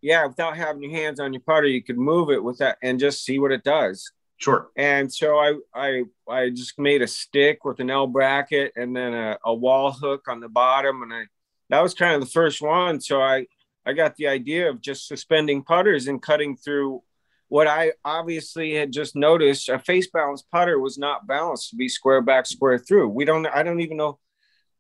Yeah, 0.03 0.27
without 0.27 0.57
having 0.57 0.83
your 0.83 0.93
hands 0.93 1.21
on 1.21 1.33
your 1.33 1.43
putter, 1.43 1.67
you 1.67 1.83
could 1.83 1.99
move 1.99 2.31
it 2.31 2.43
with 2.43 2.59
that 2.59 2.79
and 2.83 2.99
just 2.99 3.25
see 3.25 3.39
what 3.39 3.53
it 3.53 3.65
does. 3.65 4.11
Sure. 4.39 4.71
And 4.75 5.13
so 5.13 5.37
I 5.39 5.55
I 5.75 6.05
I 6.27 6.51
just 6.51 6.79
made 6.79 7.03
a 7.03 7.07
stick 7.07 7.65
with 7.65 7.79
an 7.81 7.91
L 7.91 8.07
bracket 8.07 8.73
and 8.75 8.97
then 8.97 9.13
a, 9.13 9.39
a 9.45 9.55
wall 9.55 9.93
hook 9.93 10.29
on 10.29 10.41
the 10.41 10.49
bottom, 10.49 11.03
and 11.03 11.13
I 11.13 11.25
that 11.69 11.83
was 11.83 11.93
kind 11.93 12.15
of 12.15 12.21
the 12.21 12.27
first 12.27 12.63
one. 12.63 13.01
So 13.01 13.21
I 13.21 13.47
I 13.85 13.93
got 13.93 14.17
the 14.17 14.29
idea 14.29 14.71
of 14.71 14.81
just 14.81 15.07
suspending 15.07 15.63
putters 15.63 16.07
and 16.07 16.23
cutting 16.23 16.57
through 16.57 17.03
what 17.49 17.67
I 17.67 17.93
obviously 18.05 18.75
had 18.75 18.93
just 18.93 19.17
noticed. 19.17 19.69
A 19.69 19.79
face 19.79 20.09
balanced 20.09 20.51
putter 20.51 20.79
was 20.79 20.97
not 20.97 21.27
balanced 21.27 21.71
to 21.71 21.77
be 21.77 21.89
square 21.89 22.23
back, 22.23 22.47
square 22.47 22.79
through. 22.79 23.09
We 23.09 23.27
don't. 23.27 23.47
I 23.47 23.63
don't 23.63 23.81
even 23.81 23.99
know 23.99 24.19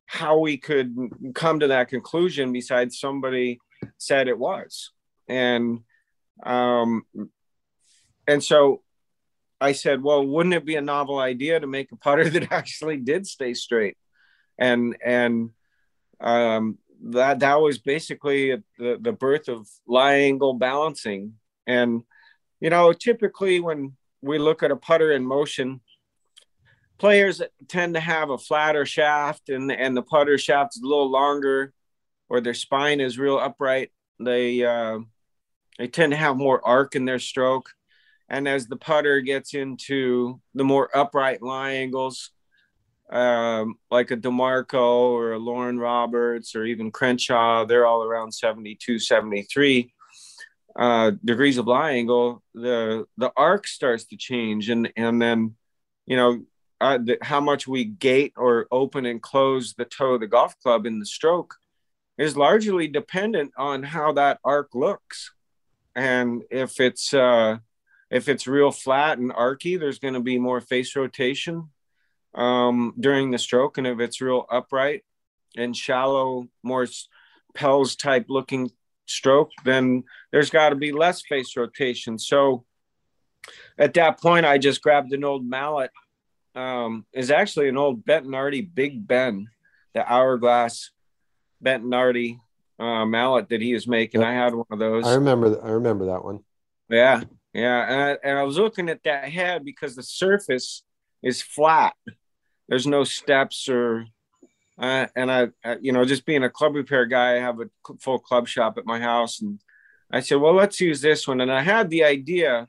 how 0.06 0.38
we 0.38 0.56
could 0.56 0.96
come 1.34 1.60
to 1.60 1.68
that 1.68 1.88
conclusion. 1.88 2.52
Besides, 2.52 2.98
somebody 2.98 3.60
said 3.98 4.28
it 4.28 4.38
was, 4.38 4.90
and 5.30 5.80
um, 6.42 7.04
and 8.26 8.42
so 8.42 8.82
I 9.60 9.72
said, 9.72 10.02
well, 10.02 10.26
wouldn't 10.26 10.54
it 10.54 10.64
be 10.64 10.76
a 10.76 10.80
novel 10.80 11.18
idea 11.18 11.60
to 11.60 11.66
make 11.66 11.92
a 11.92 11.96
putter 11.96 12.28
that 12.30 12.52
actually 12.52 12.96
did 12.96 13.26
stay 13.26 13.54
straight? 13.54 13.96
And 14.58 14.96
and 15.04 15.50
um, 16.20 16.78
that 17.02 17.40
that 17.40 17.60
was 17.60 17.78
basically 17.78 18.56
the, 18.78 18.98
the 19.00 19.12
birth 19.12 19.48
of 19.48 19.68
lie 19.86 20.14
angle 20.14 20.54
balancing. 20.54 21.34
And 21.66 22.02
you 22.60 22.70
know, 22.70 22.92
typically 22.92 23.60
when 23.60 23.96
we 24.22 24.38
look 24.38 24.62
at 24.62 24.70
a 24.70 24.76
putter 24.76 25.12
in 25.12 25.24
motion, 25.24 25.80
players 26.98 27.40
tend 27.68 27.94
to 27.94 28.00
have 28.00 28.30
a 28.30 28.38
flatter 28.38 28.84
shaft 28.84 29.48
and 29.48 29.72
and 29.72 29.96
the 29.96 30.02
putter 30.02 30.36
shaft 30.38 30.76
is 30.76 30.82
a 30.82 30.86
little 30.86 31.10
longer, 31.10 31.72
or 32.28 32.40
their 32.40 32.54
spine 32.54 33.00
is 33.00 33.18
real 33.18 33.38
upright. 33.38 33.90
They 34.18 34.64
uh, 34.64 34.98
they 35.78 35.88
tend 35.88 36.12
to 36.12 36.16
have 36.16 36.36
more 36.36 36.66
arc 36.66 36.94
in 36.94 37.04
their 37.04 37.18
stroke 37.18 37.70
and 38.30 38.46
as 38.46 38.68
the 38.68 38.76
putter 38.76 39.20
gets 39.20 39.54
into 39.54 40.40
the 40.54 40.62
more 40.62 40.88
upright 40.96 41.42
lie 41.42 41.72
angles, 41.72 42.30
um, 43.10 43.74
like 43.90 44.12
a 44.12 44.16
DiMarco 44.16 45.10
or 45.10 45.32
a 45.32 45.38
Loren 45.38 45.80
Roberts 45.80 46.54
or 46.54 46.64
even 46.64 46.92
Crenshaw, 46.92 47.64
they're 47.64 47.86
all 47.86 48.04
around 48.04 48.32
72, 48.32 49.00
73 49.00 49.92
uh, 50.78 51.10
degrees 51.24 51.58
of 51.58 51.66
lie 51.66 51.90
angle. 51.90 52.40
The 52.54 53.04
the 53.16 53.32
arc 53.36 53.66
starts 53.66 54.04
to 54.06 54.16
change, 54.16 54.70
and 54.70 54.92
and 54.96 55.20
then 55.20 55.56
you 56.06 56.16
know 56.16 56.44
uh, 56.80 56.98
the, 56.98 57.18
how 57.20 57.40
much 57.40 57.66
we 57.66 57.84
gate 57.84 58.32
or 58.36 58.68
open 58.70 59.06
and 59.06 59.20
close 59.20 59.74
the 59.74 59.84
toe 59.84 60.14
of 60.14 60.20
the 60.20 60.28
golf 60.28 60.56
club 60.60 60.86
in 60.86 61.00
the 61.00 61.06
stroke 61.06 61.56
is 62.16 62.36
largely 62.36 62.86
dependent 62.86 63.50
on 63.58 63.82
how 63.82 64.12
that 64.12 64.38
arc 64.44 64.68
looks, 64.72 65.32
and 65.94 66.42
if 66.50 66.80
it's 66.80 67.12
uh, 67.12 67.58
if 68.10 68.28
it's 68.28 68.46
real 68.46 68.70
flat 68.70 69.18
and 69.18 69.32
archy, 69.32 69.76
there's 69.76 69.98
going 69.98 70.14
to 70.14 70.20
be 70.20 70.38
more 70.38 70.60
face 70.60 70.96
rotation 70.96 71.70
um, 72.34 72.94
during 72.98 73.30
the 73.30 73.38
stroke. 73.38 73.78
And 73.78 73.86
if 73.86 74.00
it's 74.00 74.20
real 74.20 74.46
upright 74.50 75.04
and 75.56 75.76
shallow, 75.76 76.48
more 76.62 76.86
Pelz 77.54 77.98
type 77.98 78.26
looking 78.28 78.70
stroke, 79.06 79.50
then 79.64 80.04
there's 80.32 80.50
got 80.50 80.70
to 80.70 80.76
be 80.76 80.92
less 80.92 81.22
face 81.22 81.56
rotation. 81.56 82.18
So 82.18 82.64
at 83.78 83.94
that 83.94 84.20
point, 84.20 84.46
I 84.46 84.58
just 84.58 84.82
grabbed 84.82 85.12
an 85.12 85.24
old 85.24 85.44
mallet. 85.44 85.90
Um, 86.52 87.06
is 87.12 87.30
actually 87.30 87.68
an 87.68 87.76
old 87.76 88.04
Bettinardi 88.04 88.74
Big 88.74 89.06
Ben, 89.06 89.48
the 89.94 90.04
hourglass 90.04 90.90
Bettinardi 91.64 92.40
uh, 92.80 93.04
mallet 93.04 93.50
that 93.50 93.60
he 93.60 93.74
was 93.74 93.86
making. 93.86 94.22
I 94.22 94.32
had 94.32 94.54
one 94.54 94.66
of 94.70 94.78
those. 94.78 95.06
I 95.06 95.14
remember. 95.14 95.62
I 95.62 95.70
remember 95.70 96.06
that 96.06 96.24
one. 96.24 96.40
Yeah, 96.88 97.22
yeah, 97.52 97.86
and 97.86 98.02
I, 98.02 98.28
and 98.28 98.38
I 98.38 98.42
was 98.42 98.58
looking 98.58 98.88
at 98.88 99.04
that 99.04 99.28
head 99.28 99.64
because 99.64 99.94
the 99.94 100.02
surface 100.02 100.82
is 101.22 101.42
flat. 101.42 101.94
There's 102.68 102.86
no 102.86 103.04
steps 103.04 103.68
or, 103.68 104.06
uh, 104.78 105.06
and 105.14 105.30
I, 105.30 105.48
I, 105.64 105.76
you 105.80 105.92
know, 105.92 106.04
just 106.04 106.24
being 106.24 106.44
a 106.44 106.50
club 106.50 106.74
repair 106.74 107.04
guy, 107.06 107.36
I 107.36 107.40
have 107.40 107.60
a 107.60 107.68
full 108.00 108.18
club 108.18 108.48
shop 108.48 108.78
at 108.78 108.86
my 108.86 108.98
house, 108.98 109.40
and 109.40 109.60
I 110.10 110.20
said, 110.20 110.40
well, 110.40 110.54
let's 110.54 110.80
use 110.80 111.00
this 111.00 111.28
one. 111.28 111.40
And 111.40 111.52
I 111.52 111.62
had 111.62 111.90
the 111.90 112.04
idea, 112.04 112.66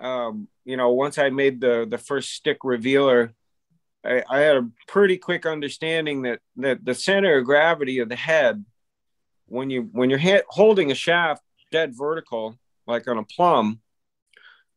um, 0.00 0.48
you 0.64 0.76
know, 0.76 0.92
once 0.92 1.16
I 1.18 1.30
made 1.30 1.60
the 1.60 1.86
the 1.88 1.98
first 1.98 2.32
stick 2.32 2.58
revealer, 2.64 3.34
I, 4.04 4.22
I 4.28 4.40
had 4.40 4.56
a 4.56 4.68
pretty 4.88 5.16
quick 5.16 5.46
understanding 5.46 6.22
that 6.22 6.40
that 6.56 6.84
the 6.84 6.94
center 6.94 7.38
of 7.38 7.44
gravity 7.44 8.00
of 8.00 8.08
the 8.08 8.16
head, 8.16 8.64
when 9.54 9.70
you 9.70 9.88
when 9.92 10.10
you're 10.10 10.18
ha- 10.18 10.42
holding 10.48 10.90
a 10.90 10.94
shaft 10.94 11.42
dead 11.70 11.92
vertical, 11.96 12.58
like 12.86 13.08
on 13.08 13.18
a 13.18 13.24
plumb 13.24 13.80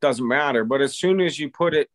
doesn't 0.01 0.27
matter. 0.27 0.63
But 0.63 0.81
as 0.81 0.95
soon 0.95 1.19
as 1.19 1.39
you 1.39 1.49
put 1.49 1.73
it 1.73 1.89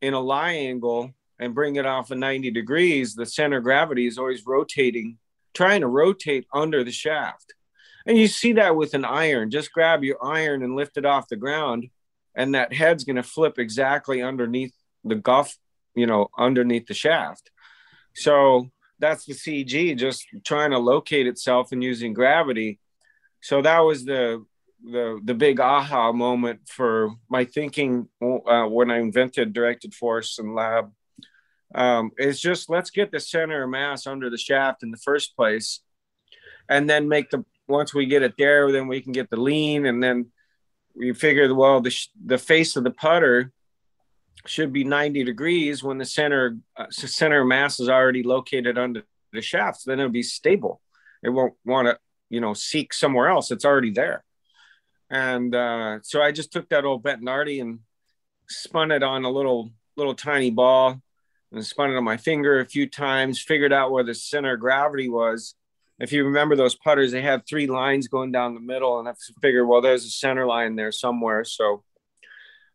in 0.00 0.14
a 0.14 0.20
lie 0.20 0.52
angle 0.52 1.12
and 1.38 1.54
bring 1.54 1.76
it 1.76 1.86
off 1.86 2.10
of 2.10 2.18
90 2.18 2.50
degrees, 2.50 3.14
the 3.14 3.26
center 3.26 3.58
of 3.58 3.64
gravity 3.64 4.06
is 4.06 4.18
always 4.18 4.46
rotating, 4.46 5.18
trying 5.52 5.82
to 5.82 5.86
rotate 5.86 6.46
under 6.52 6.82
the 6.82 6.92
shaft. 6.92 7.54
And 8.06 8.16
you 8.16 8.26
see 8.26 8.54
that 8.54 8.76
with 8.76 8.94
an 8.94 9.04
iron. 9.04 9.50
Just 9.50 9.72
grab 9.72 10.02
your 10.02 10.24
iron 10.24 10.62
and 10.62 10.76
lift 10.76 10.96
it 10.96 11.06
off 11.06 11.28
the 11.28 11.36
ground, 11.36 11.88
and 12.34 12.54
that 12.54 12.72
head's 12.72 13.04
going 13.04 13.16
to 13.16 13.22
flip 13.22 13.58
exactly 13.58 14.22
underneath 14.22 14.74
the 15.04 15.14
guff, 15.14 15.56
you 15.94 16.06
know, 16.06 16.28
underneath 16.38 16.86
the 16.86 16.94
shaft. 16.94 17.50
So 18.14 18.70
that's 18.98 19.24
the 19.24 19.34
CG 19.34 19.96
just 19.98 20.26
trying 20.44 20.70
to 20.70 20.78
locate 20.78 21.26
itself 21.26 21.72
and 21.72 21.82
using 21.82 22.12
gravity. 22.12 22.78
So 23.40 23.62
that 23.62 23.80
was 23.80 24.04
the 24.04 24.44
the 24.84 25.18
the 25.24 25.34
big 25.34 25.60
aha 25.60 26.12
moment 26.12 26.60
for 26.68 27.10
my 27.28 27.44
thinking 27.44 28.08
uh, 28.22 28.66
when 28.66 28.90
I 28.90 28.98
invented 28.98 29.52
directed 29.52 29.94
force 29.94 30.38
and 30.38 30.54
lab 30.54 30.92
um, 31.74 32.12
is 32.18 32.40
just 32.40 32.70
let's 32.70 32.90
get 32.90 33.10
the 33.10 33.20
center 33.20 33.64
of 33.64 33.70
mass 33.70 34.06
under 34.06 34.30
the 34.30 34.38
shaft 34.38 34.82
in 34.82 34.90
the 34.90 34.98
first 34.98 35.36
place, 35.36 35.80
and 36.68 36.88
then 36.88 37.08
make 37.08 37.30
the 37.30 37.44
once 37.66 37.94
we 37.94 38.06
get 38.06 38.22
it 38.22 38.34
there, 38.36 38.70
then 38.70 38.88
we 38.88 39.00
can 39.00 39.12
get 39.12 39.30
the 39.30 39.40
lean, 39.40 39.86
and 39.86 40.02
then 40.02 40.26
we 40.94 41.12
figured 41.12 41.52
well 41.52 41.80
the 41.80 41.94
the 42.24 42.38
face 42.38 42.76
of 42.76 42.84
the 42.84 42.90
putter 42.90 43.52
should 44.46 44.72
be 44.72 44.84
90 44.84 45.24
degrees 45.24 45.82
when 45.82 45.98
the 45.98 46.04
center 46.04 46.58
uh, 46.76 46.86
center 46.90 47.44
mass 47.44 47.80
is 47.80 47.88
already 47.88 48.22
located 48.22 48.78
under 48.78 49.04
the 49.32 49.40
shafts. 49.40 49.84
Then 49.84 50.00
it'll 50.00 50.12
be 50.12 50.22
stable. 50.22 50.80
It 51.22 51.30
won't 51.30 51.54
want 51.64 51.88
to 51.88 51.98
you 52.28 52.40
know 52.40 52.54
seek 52.54 52.92
somewhere 52.92 53.28
else. 53.28 53.50
It's 53.50 53.64
already 53.64 53.90
there. 53.90 54.24
And 55.10 55.54
uh, 55.54 55.98
so 56.02 56.22
I 56.22 56.32
just 56.32 56.52
took 56.52 56.68
that 56.70 56.84
old 56.84 57.02
Bettinardi 57.02 57.60
and 57.60 57.80
spun 58.48 58.90
it 58.90 59.02
on 59.02 59.24
a 59.24 59.30
little 59.30 59.70
little 59.96 60.14
tiny 60.14 60.50
ball 60.50 61.00
and 61.52 61.64
spun 61.64 61.90
it 61.90 61.96
on 61.96 62.04
my 62.04 62.16
finger 62.16 62.60
a 62.60 62.66
few 62.66 62.88
times. 62.88 63.40
Figured 63.40 63.72
out 63.72 63.92
where 63.92 64.04
the 64.04 64.14
center 64.14 64.54
of 64.54 64.60
gravity 64.60 65.08
was 65.08 65.54
if 65.98 66.12
you 66.12 66.24
remember 66.24 66.56
those 66.56 66.74
putters, 66.74 67.12
they 67.12 67.22
have 67.22 67.42
three 67.48 67.66
lines 67.66 68.08
going 68.08 68.32
down 68.32 68.54
the 68.54 68.60
middle, 68.60 68.98
and 68.98 69.08
I 69.08 69.12
figured 69.40 69.66
well, 69.66 69.80
there's 69.80 70.04
a 70.04 70.10
center 70.10 70.46
line 70.46 70.76
there 70.76 70.92
somewhere. 70.92 71.44
So, 71.44 71.84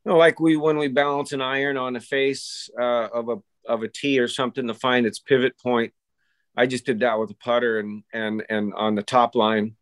you 0.06 0.12
know, 0.12 0.18
like 0.18 0.40
we 0.40 0.58
when 0.58 0.78
we 0.78 0.88
balance 0.88 1.34
an 1.34 1.42
iron 1.42 1.78
on 1.78 1.94
the 1.94 2.00
face 2.00 2.70
uh, 2.80 3.08
of 3.14 3.30
a 3.30 3.38
of 3.68 3.84
a 3.84 3.88
tee 3.88 4.20
or 4.20 4.28
something 4.28 4.68
to 4.68 4.74
find 4.74 5.06
its 5.06 5.20
pivot 5.20 5.58
point, 5.60 5.94
I 6.56 6.66
just 6.66 6.86
did 6.86 7.02
that 7.02 7.20
with 7.20 7.32
a 7.32 7.36
putter 7.36 7.80
and 7.80 8.04
and 8.14 8.44
and 8.50 8.74
on 8.74 8.96
the 8.96 9.04
top 9.04 9.36
line. 9.36 9.76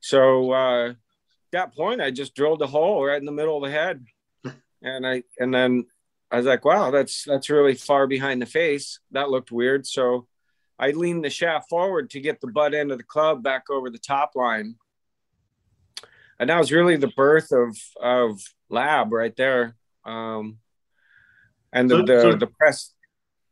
So 0.00 0.50
uh, 0.50 0.94
that 1.52 1.74
point, 1.74 2.00
I 2.00 2.10
just 2.10 2.34
drilled 2.34 2.62
a 2.62 2.66
hole 2.66 3.04
right 3.04 3.20
in 3.20 3.26
the 3.26 3.32
middle 3.32 3.56
of 3.56 3.62
the 3.62 3.70
head, 3.70 4.04
and 4.82 5.06
I 5.06 5.22
and 5.38 5.54
then 5.54 5.86
I 6.30 6.36
was 6.36 6.46
like, 6.46 6.64
wow, 6.64 6.90
that's 6.90 7.24
that's 7.24 7.50
really 7.50 7.74
far 7.74 8.06
behind 8.06 8.42
the 8.42 8.46
face. 8.46 8.98
That 9.12 9.30
looked 9.30 9.52
weird. 9.52 9.86
So 9.86 10.26
I 10.78 10.90
leaned 10.90 11.24
the 11.24 11.30
shaft 11.30 11.68
forward 11.68 12.10
to 12.10 12.20
get 12.20 12.40
the 12.40 12.48
butt 12.48 12.74
end 12.74 12.90
of 12.90 12.98
the 12.98 13.04
club 13.04 13.42
back 13.42 13.70
over 13.70 13.90
the 13.90 13.98
top 13.98 14.32
line. 14.34 14.76
And 16.42 16.50
that 16.50 16.58
was 16.58 16.72
really 16.72 16.96
the 16.96 17.06
birth 17.06 17.52
of 17.52 17.78
of 18.02 18.40
Lab 18.68 19.12
right 19.12 19.34
there. 19.36 19.76
Um, 20.04 20.58
and 21.72 21.88
the, 21.88 21.98
so, 21.98 22.02
the, 22.02 22.20
so 22.20 22.34
the 22.34 22.48
press 22.48 22.92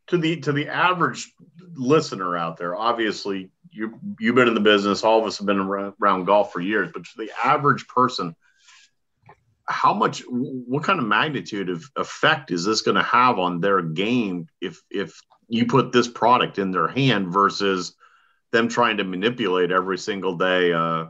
to 0.09 0.18
the 0.18 0.41
to 0.41 0.51
the 0.51 0.66
average 0.66 1.32
listener 1.76 2.36
out 2.36 2.57
there, 2.57 2.74
obviously 2.74 3.53
you 3.70 3.97
you've 4.18 4.34
been 4.34 4.49
in 4.49 4.55
the 4.55 4.61
business, 4.61 5.05
all 5.05 5.20
of 5.20 5.24
us 5.24 5.38
have 5.38 5.47
been 5.47 5.61
around, 5.61 5.95
around 6.03 6.24
golf 6.24 6.53
for 6.53 6.61
years, 6.61 6.91
but 6.93 7.05
to 7.05 7.11
the 7.16 7.30
average 7.45 7.86
person, 7.86 8.34
how 9.68 9.95
much 9.95 10.24
what 10.28 10.82
kind 10.82 10.99
of 10.99 11.07
magnitude 11.07 11.70
of 11.70 11.84
effect 11.95 12.51
is 12.51 12.64
this 12.64 12.82
going 12.82 12.97
to 12.97 13.05
have 13.05 13.38
on 13.38 13.61
their 13.61 13.82
game 13.82 14.49
if 14.61 14.82
if 14.91 15.16
you 15.47 15.64
put 15.64 15.93
this 15.93 16.09
product 16.09 16.59
in 16.59 16.72
their 16.72 16.88
hand 16.88 17.32
versus 17.32 17.95
them 18.51 18.66
trying 18.66 18.97
to 18.97 19.05
manipulate 19.05 19.70
every 19.70 19.97
single 19.97 20.36
day. 20.36 20.72
Uh, 20.72 21.05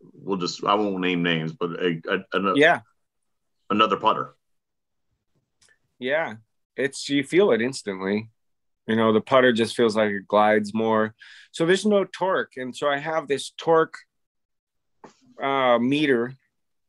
we'll 0.00 0.38
just 0.38 0.64
I 0.64 0.74
won't 0.74 1.00
name 1.00 1.22
names, 1.22 1.52
but 1.52 1.70
a, 1.72 2.00
a, 2.08 2.38
a 2.38 2.58
yeah, 2.58 2.80
another 3.70 3.96
putter. 3.96 4.34
Yeah, 5.98 6.36
it's 6.76 7.08
you 7.08 7.24
feel 7.24 7.52
it 7.52 7.60
instantly. 7.60 8.30
You 8.86 8.96
know, 8.96 9.12
the 9.12 9.20
putter 9.20 9.52
just 9.52 9.76
feels 9.76 9.96
like 9.96 10.10
it 10.10 10.26
glides 10.26 10.72
more. 10.72 11.14
So 11.52 11.66
there's 11.66 11.84
no 11.84 12.04
torque, 12.04 12.56
and 12.56 12.74
so 12.74 12.88
I 12.88 12.98
have 12.98 13.28
this 13.28 13.52
torque 13.56 13.98
uh, 15.42 15.78
meter 15.78 16.34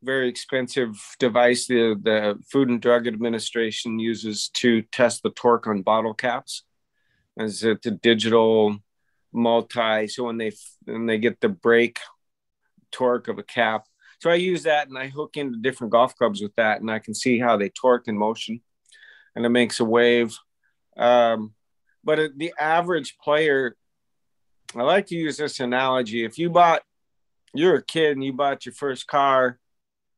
very 0.01 0.29
expensive 0.29 0.95
device 1.19 1.67
the, 1.67 1.99
the 2.01 2.39
Food 2.51 2.69
and 2.69 2.81
Drug 2.81 3.07
Administration 3.07 3.99
uses 3.99 4.49
to 4.55 4.81
test 4.83 5.23
the 5.23 5.31
torque 5.31 5.67
on 5.67 5.81
bottle 5.81 6.13
caps. 6.13 6.63
As 7.37 7.63
it's 7.63 7.85
a 7.85 7.91
digital 7.91 8.77
multi, 9.31 10.07
so 10.07 10.25
when 10.25 10.37
they 10.37 10.51
when 10.83 11.05
they 11.05 11.17
get 11.17 11.39
the 11.39 11.49
brake 11.49 11.99
torque 12.91 13.27
of 13.27 13.39
a 13.39 13.43
cap, 13.43 13.85
so 14.19 14.29
I 14.29 14.35
use 14.35 14.63
that 14.63 14.89
and 14.89 14.97
I 14.97 15.07
hook 15.07 15.37
into 15.37 15.57
different 15.57 15.91
golf 15.91 16.15
clubs 16.15 16.41
with 16.41 16.53
that, 16.55 16.81
and 16.81 16.91
I 16.91 16.99
can 16.99 17.13
see 17.13 17.39
how 17.39 17.57
they 17.57 17.69
torque 17.69 18.07
in 18.07 18.17
motion, 18.17 18.61
and 19.35 19.45
it 19.45 19.49
makes 19.49 19.79
a 19.79 19.85
wave. 19.85 20.37
Um, 20.97 21.53
but 22.03 22.37
the 22.37 22.53
average 22.59 23.17
player, 23.17 23.77
I 24.75 24.83
like 24.83 25.07
to 25.07 25.15
use 25.15 25.37
this 25.37 25.59
analogy. 25.59 26.25
If 26.25 26.37
you 26.37 26.49
bought, 26.49 26.83
you're 27.53 27.75
a 27.75 27.83
kid 27.83 28.11
and 28.11 28.23
you 28.23 28.33
bought 28.33 28.65
your 28.65 28.73
first 28.73 29.07
car 29.07 29.59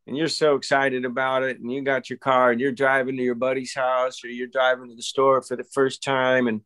and 0.07 0.17
you're 0.17 0.28
so 0.28 0.55
excited 0.55 1.05
about 1.05 1.43
it 1.43 1.59
and 1.59 1.72
you 1.72 1.82
got 1.82 2.09
your 2.09 2.19
car 2.19 2.51
and 2.51 2.59
you're 2.59 2.72
driving 2.72 3.15
to 3.17 3.24
your 3.24 3.36
buddy's 3.36 3.74
house 3.74 4.24
or 4.24 4.28
you're 4.28 4.47
driving 4.47 4.89
to 4.89 4.95
the 4.95 5.01
store 5.01 5.41
for 5.41 5.55
the 5.55 5.63
first 5.63 6.03
time 6.03 6.47
and 6.47 6.61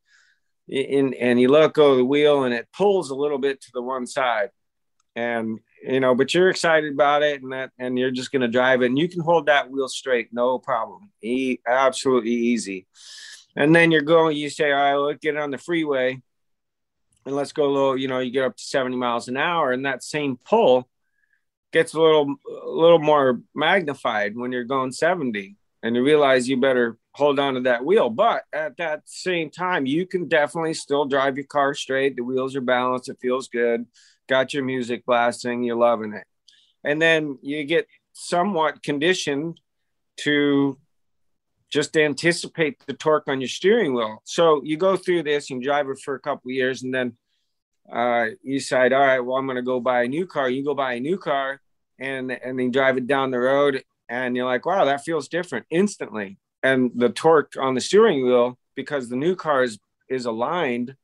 in 0.68 1.14
and 1.14 1.40
you 1.40 1.48
let 1.48 1.74
go 1.74 1.92
of 1.92 1.98
the 1.98 2.06
wheel 2.06 2.44
and 2.44 2.54
it 2.54 2.68
pulls 2.74 3.12
a 3.12 3.16
little 3.16 3.38
bit 3.38 3.62
to 3.62 3.70
the 3.74 3.82
one 3.82 4.08
side 4.08 4.50
and 5.16 5.60
you 5.88 6.00
know 6.00 6.16
but 6.16 6.34
you're 6.34 6.50
excited 6.50 6.94
about 6.94 7.24
it 7.24 7.42
and 7.42 7.52
that 7.52 7.72
and 7.80 7.98
you're 7.98 8.12
just 8.12 8.32
going 8.32 8.42
to 8.42 8.48
drive 8.48 8.82
it 8.82 8.88
and 8.88 8.98
you 8.98 9.08
can 9.08 9.22
hold 9.22 9.46
that 9.46 9.70
wheel 9.70 9.88
straight 9.88 10.30
no 10.34 10.60
problem. 10.60 11.12
E- 11.22 11.60
absolutely 11.68 12.32
easy. 12.32 12.88
And 13.56 13.74
then 13.74 13.92
you're 13.92 14.02
going 14.02 14.36
you 14.36 14.50
say 14.50 14.72
all 14.72 14.78
right 14.78 14.96
let's 14.96 15.20
get 15.20 15.38
on 15.38 15.52
the 15.52 15.58
freeway 15.58 16.22
and 17.26 17.36
let's 17.36 17.52
go 17.52 17.66
a 17.66 17.72
little 17.72 17.98
you 17.98 18.08
know 18.08 18.20
you 18.20 18.32
get 18.32 18.46
up 18.46 18.58
to 18.58 18.64
70 18.64 18.96
miles 18.98 19.28
an 19.28 19.38
hour 19.38 19.72
and 19.72 19.86
that 19.86 20.04
same 20.04 20.38
pull 20.38 20.90
gets 21.72 21.94
a 21.94 22.02
little 22.02 22.36
a 22.50 22.70
little 22.70 23.00
more 23.00 23.42
magnified 23.54 24.36
when 24.36 24.52
you're 24.52 24.64
going 24.64 24.92
70 24.92 25.56
and 25.84 25.96
you 25.96 26.04
realize 26.04 26.50
you 26.50 26.58
better 26.58 26.98
hold 27.12 27.40
on 27.40 27.54
to 27.54 27.62
that 27.62 27.86
wheel. 27.86 28.10
But 28.10 28.44
at 28.52 28.76
that 28.78 29.04
same 29.06 29.52
time 29.52 29.86
you 29.86 30.08
can 30.08 30.28
definitely 30.28 30.74
still 30.74 31.06
drive 31.06 31.38
your 31.38 31.46
car 31.46 31.74
straight. 31.74 32.16
The 32.16 32.24
wheels 32.24 32.56
are 32.56 32.62
balanced. 32.62 33.10
It 33.10 33.20
feels 33.22 33.48
good 33.48 33.86
got 34.28 34.54
your 34.54 34.64
music 34.64 35.06
blasting 35.06 35.64
you're 35.64 35.76
loving 35.76 36.14
it. 36.14 36.26
And 36.84 37.02
then 37.02 37.38
you 37.42 37.64
get 37.64 37.88
somewhat 38.14 38.84
conditioned 38.84 39.60
to 40.18 40.78
just 41.70 41.98
anticipate 41.98 42.82
the 42.86 42.94
torque 42.94 43.28
on 43.28 43.42
your 43.42 43.48
steering 43.48 43.94
wheel. 43.94 44.22
So 44.24 44.62
you 44.64 44.78
go 44.78 44.96
through 44.96 45.24
this 45.24 45.50
and 45.50 45.62
drive 45.62 45.90
it 45.90 46.00
for 46.00 46.16
a 46.16 46.20
couple 46.20 46.52
years 46.52 46.84
and 46.84 46.94
then 46.94 47.18
uh, 47.92 48.28
you 48.42 48.58
decide 48.58 48.94
all 48.94 49.00
right 49.00 49.20
well 49.20 49.38
i'm 49.38 49.46
going 49.46 49.58
to 49.58 49.62
go 49.62 49.80
buy 49.80 50.04
a 50.04 50.08
new 50.08 50.26
car. 50.26 50.50
You 50.50 50.64
go 50.64 50.74
buy 50.74 50.94
a 50.94 51.00
new 51.00 51.18
car 51.18 51.62
and 52.00 52.32
and 52.32 52.58
then 52.58 52.72
drive 52.72 52.98
it 52.98 53.08
down 53.08 53.32
the 53.32 53.40
road 53.40 53.84
and 54.10 54.36
you're 54.36 54.46
like 54.46 54.66
wow 54.66 54.86
that 54.86 55.04
feels 55.04 55.28
different 55.28 55.66
instantly. 55.70 56.38
And 56.64 56.92
the 56.96 57.10
torque 57.10 57.54
on 57.60 57.76
the 57.76 57.82
steering 57.82 58.26
wheel 58.26 58.58
because 58.76 59.10
the 59.10 59.16
new 59.16 59.36
car 59.36 59.64
is 59.64 59.78
is 60.10 60.26
aligned 60.26 60.96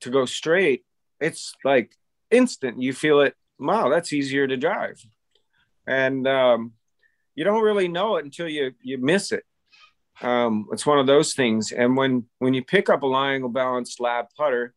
to 0.00 0.10
go 0.10 0.24
straight 0.24 0.84
it's 1.20 1.54
like 1.64 1.96
instant 2.32 2.80
you 2.80 2.92
feel 2.92 3.20
it 3.20 3.34
wow 3.58 3.88
that's 3.88 4.12
easier 4.12 4.46
to 4.46 4.56
drive 4.56 5.00
and 5.86 6.26
um, 6.26 6.72
you 7.34 7.44
don't 7.44 7.62
really 7.62 7.88
know 7.88 8.16
it 8.16 8.24
until 8.24 8.48
you 8.48 8.72
you 8.80 8.98
miss 8.98 9.32
it 9.32 9.44
um, 10.20 10.66
it's 10.72 10.86
one 10.86 10.98
of 10.98 11.06
those 11.06 11.34
things 11.34 11.72
and 11.72 11.96
when 11.96 12.24
when 12.38 12.54
you 12.54 12.64
pick 12.64 12.88
up 12.88 13.02
a 13.02 13.06
angle 13.06 13.48
balanced 13.48 14.00
lab 14.00 14.26
putter 14.36 14.74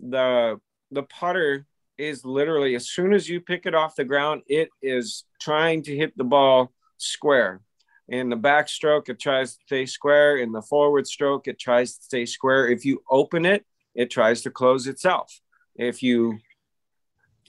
the 0.00 0.58
the 0.90 1.02
putter 1.02 1.66
is 1.98 2.24
literally 2.24 2.76
as 2.76 2.88
soon 2.88 3.12
as 3.12 3.28
you 3.28 3.40
pick 3.40 3.66
it 3.66 3.74
off 3.74 3.96
the 3.96 4.04
ground, 4.04 4.42
it 4.46 4.70
is 4.80 5.24
trying 5.40 5.82
to 5.82 5.96
hit 5.96 6.16
the 6.16 6.24
ball 6.24 6.72
square. 6.96 7.60
In 8.08 8.30
the 8.30 8.36
backstroke, 8.36 9.08
it 9.08 9.18
tries 9.18 9.56
to 9.56 9.58
stay 9.66 9.84
square. 9.84 10.38
In 10.38 10.52
the 10.52 10.62
forward 10.62 11.06
stroke, 11.06 11.46
it 11.46 11.58
tries 11.58 11.96
to 11.96 12.04
stay 12.04 12.24
square. 12.24 12.68
If 12.68 12.84
you 12.84 13.02
open 13.10 13.44
it, 13.44 13.66
it 13.94 14.10
tries 14.10 14.42
to 14.42 14.50
close 14.50 14.86
itself. 14.86 15.40
If 15.76 16.02
you 16.02 16.38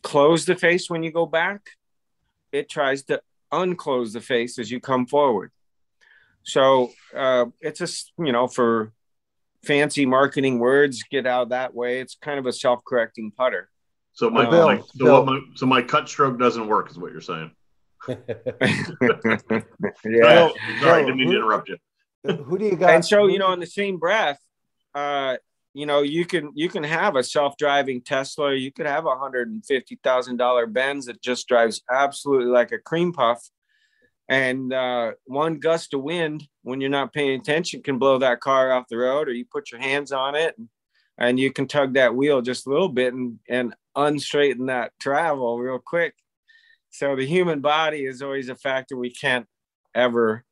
close 0.01 0.45
the 0.45 0.55
face 0.55 0.89
when 0.89 1.03
you 1.03 1.11
go 1.11 1.25
back, 1.25 1.61
it 2.51 2.69
tries 2.69 3.03
to 3.03 3.21
unclose 3.51 4.13
the 4.13 4.21
face 4.21 4.59
as 4.59 4.71
you 4.71 4.79
come 4.79 5.05
forward. 5.05 5.51
So 6.43 6.91
uh, 7.15 7.45
it's 7.61 7.81
a, 7.81 8.23
you 8.23 8.31
know, 8.31 8.47
for 8.47 8.93
fancy 9.63 10.05
marketing 10.05 10.59
words, 10.59 11.03
get 11.03 11.27
out 11.27 11.49
that 11.49 11.73
way. 11.73 11.99
It's 11.99 12.15
kind 12.15 12.39
of 12.39 12.45
a 12.45 12.53
self 12.53 12.83
correcting 12.85 13.31
putter. 13.31 13.69
So 14.13 14.29
my, 14.29 14.49
Bill, 14.49 14.67
my 14.67 14.77
so 14.77 15.05
Bill. 15.05 15.25
my 15.25 15.39
so 15.55 15.65
my 15.65 15.81
cut 15.81 16.09
stroke 16.09 16.39
doesn't 16.39 16.67
work, 16.67 16.91
is 16.91 16.97
what 16.97 17.11
you're 17.11 17.21
saying. 17.21 17.51
yeah. 18.07 18.15
sorry, 20.81 21.05
didn't 21.05 21.17
mean 21.17 21.29
to 21.29 21.37
interrupt 21.37 21.69
you. 21.69 21.77
who 22.25 22.57
do 22.57 22.65
you 22.65 22.75
got? 22.75 22.91
And 22.91 23.05
so 23.05 23.27
you 23.27 23.39
know, 23.39 23.53
in 23.53 23.59
the 23.59 23.67
same 23.67 23.97
breath, 23.97 24.39
uh, 24.95 25.37
you 25.73 25.85
know, 25.85 26.01
you 26.01 26.25
can 26.25 26.51
you 26.55 26.69
can 26.69 26.83
have 26.83 27.15
a 27.15 27.23
self-driving 27.23 28.01
Tesla, 28.01 28.53
you 28.53 28.71
could 28.71 28.87
have 28.87 29.05
a 29.05 29.17
hundred 29.17 29.49
and 29.49 29.65
fifty 29.65 29.99
thousand 30.03 30.37
dollar 30.37 30.65
Benz 30.65 31.05
that 31.05 31.21
just 31.21 31.47
drives 31.47 31.81
absolutely 31.89 32.47
like 32.47 32.71
a 32.71 32.79
cream 32.79 33.13
puff. 33.13 33.41
And 34.27 34.73
uh, 34.73 35.13
one 35.25 35.59
gust 35.59 35.93
of 35.93 36.03
wind, 36.03 36.47
when 36.61 36.81
you're 36.81 36.89
not 36.89 37.13
paying 37.13 37.39
attention, 37.39 37.81
can 37.81 37.97
blow 37.97 38.19
that 38.19 38.41
car 38.41 38.71
off 38.71 38.87
the 38.89 38.97
road, 38.97 39.27
or 39.27 39.33
you 39.33 39.45
put 39.45 39.71
your 39.71 39.81
hands 39.81 40.11
on 40.11 40.35
it 40.35 40.55
and, 40.57 40.69
and 41.17 41.39
you 41.39 41.51
can 41.51 41.67
tug 41.67 41.93
that 41.93 42.15
wheel 42.15 42.41
just 42.41 42.67
a 42.67 42.69
little 42.69 42.89
bit, 42.89 43.13
and 43.13 43.39
and 43.47 43.73
unstraighten 43.95 44.67
that 44.67 44.91
travel 44.99 45.57
real 45.59 45.79
quick. 45.79 46.13
So 46.91 47.15
the 47.15 47.25
human 47.25 47.59
body 47.59 48.05
is 48.05 48.21
always 48.21 48.49
a 48.49 48.55
factor 48.55 48.97
we 48.97 49.11
can't 49.11 49.45
ever, 49.93 50.43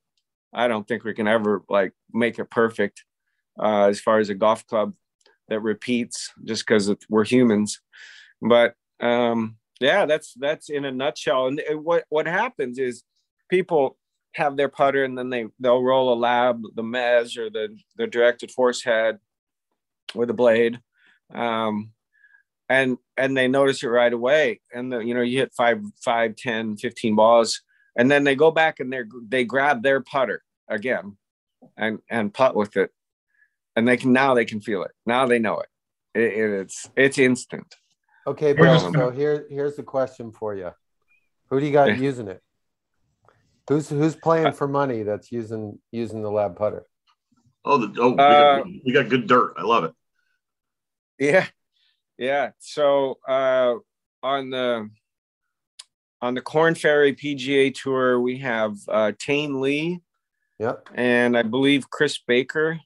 I 0.53 0.67
don't 0.67 0.87
think 0.87 1.03
we 1.03 1.13
can 1.13 1.27
ever 1.27 1.63
like 1.69 1.93
make 2.13 2.37
it 2.37 2.49
perfect 2.51 3.03
uh, 3.59 3.85
as 3.85 3.99
far 3.99 4.19
as 4.19 4.29
a 4.29 4.35
golf 4.35 4.65
club 4.67 4.93
that 5.49 5.61
repeats 5.61 6.31
just 6.43 6.65
because 6.65 6.93
we're 7.09 7.25
humans. 7.25 7.79
But 8.41 8.75
um, 8.99 9.57
yeah, 9.79 10.05
that's 10.05 10.33
that's 10.35 10.69
in 10.69 10.85
a 10.85 10.91
nutshell. 10.91 11.47
And 11.47 11.61
what 11.83 12.05
what 12.09 12.27
happens 12.27 12.79
is 12.79 13.03
people 13.49 13.97
have 14.33 14.57
their 14.57 14.69
putter 14.69 15.03
and 15.03 15.17
then 15.17 15.29
they 15.29 15.45
they'll 15.59 15.83
roll 15.83 16.13
a 16.13 16.15
lab, 16.15 16.61
the 16.75 16.83
Mezz 16.83 17.37
or 17.37 17.49
the 17.49 17.77
the 17.97 18.07
directed 18.07 18.51
force 18.51 18.83
head 18.83 19.19
with 20.15 20.29
a 20.29 20.33
blade, 20.33 20.79
um, 21.33 21.91
and 22.69 22.97
and 23.15 23.35
they 23.35 23.47
notice 23.47 23.83
it 23.83 23.87
right 23.87 24.13
away. 24.13 24.61
And 24.73 24.91
the, 24.91 24.99
you 24.99 25.13
know 25.13 25.21
you 25.21 25.39
hit 25.39 25.53
five, 25.53 25.81
five, 26.03 26.35
10, 26.35 26.77
15 26.77 27.15
balls, 27.15 27.61
and 27.97 28.09
then 28.09 28.23
they 28.23 28.35
go 28.35 28.51
back 28.51 28.79
and 28.79 28.91
they 28.91 29.03
they 29.27 29.43
grab 29.43 29.83
their 29.83 30.01
putter 30.01 30.43
again, 30.67 31.17
and 31.75 31.99
and 32.09 32.33
putt 32.33 32.55
with 32.55 32.77
it, 32.77 32.91
and 33.77 33.87
they 33.87 33.95
can 33.95 34.11
now 34.11 34.33
they 34.33 34.43
can 34.43 34.59
feel 34.59 34.83
it. 34.83 34.91
Now 35.05 35.27
they 35.27 35.37
know 35.39 35.59
it. 35.59 35.69
it 36.19 36.33
it's 36.35 36.89
it's 36.97 37.17
instant. 37.19 37.75
Okay, 38.25 38.51
Bill. 38.51 38.91
So 38.91 39.11
here 39.11 39.45
here's 39.49 39.75
the 39.75 39.83
question 39.83 40.31
for 40.31 40.55
you: 40.55 40.71
Who 41.49 41.59
do 41.59 41.65
you 41.65 41.71
got 41.71 41.97
using 41.97 42.27
it? 42.27 42.41
Who's 43.69 43.87
who's 43.87 44.15
playing 44.15 44.53
for 44.53 44.67
money 44.67 45.03
that's 45.03 45.31
using 45.31 45.79
using 45.91 46.23
the 46.23 46.31
lab 46.31 46.57
putter? 46.57 46.85
Oh, 47.63 47.85
the, 47.85 48.01
oh, 48.01 48.09
we, 48.11 48.17
uh, 48.17 48.57
got, 48.57 48.67
we 48.85 48.93
got 48.93 49.09
good 49.09 49.27
dirt. 49.27 49.53
I 49.57 49.63
love 49.63 49.83
it. 49.83 49.93
Yeah, 51.19 51.45
yeah. 52.17 52.51
So 52.57 53.19
uh, 53.27 53.75
on 54.23 54.49
the 54.49 54.89
on 56.19 56.33
the 56.33 56.41
Korn 56.41 56.73
Ferry 56.73 57.13
PGA 57.13 57.75
Tour, 57.75 58.19
we 58.19 58.39
have 58.39 58.75
uh, 58.87 59.11
Tain 59.19 59.61
Lee. 59.61 60.01
Yep. 60.59 60.89
And 60.95 61.37
I 61.37 61.43
believe 61.43 61.91
Chris 61.91 62.17
Baker. 62.17 62.79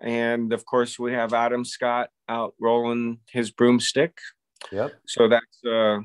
And 0.00 0.52
of 0.52 0.64
course, 0.64 0.98
we 0.98 1.12
have 1.12 1.34
Adam 1.34 1.64
Scott 1.64 2.10
out 2.28 2.54
rolling 2.60 3.18
his 3.30 3.50
broomstick. 3.50 4.18
Yep. 4.70 4.92
So 5.06 5.28
that's 5.28 5.64
uh, 5.66 6.00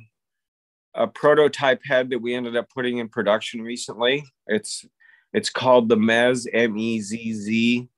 a 0.95 1.07
prototype 1.07 1.81
head 1.85 2.09
that 2.09 2.21
we 2.21 2.33
ended 2.33 2.55
up 2.55 2.69
putting 2.69 2.97
in 2.97 3.09
production 3.09 3.61
recently. 3.61 4.25
It's 4.47 4.85
it's 5.31 5.49
called 5.49 5.89
the 5.89 5.97
Mezz 5.97 6.47
M 6.51 6.77
E 6.77 7.01
Z 7.01 7.33
Z, 7.33 7.89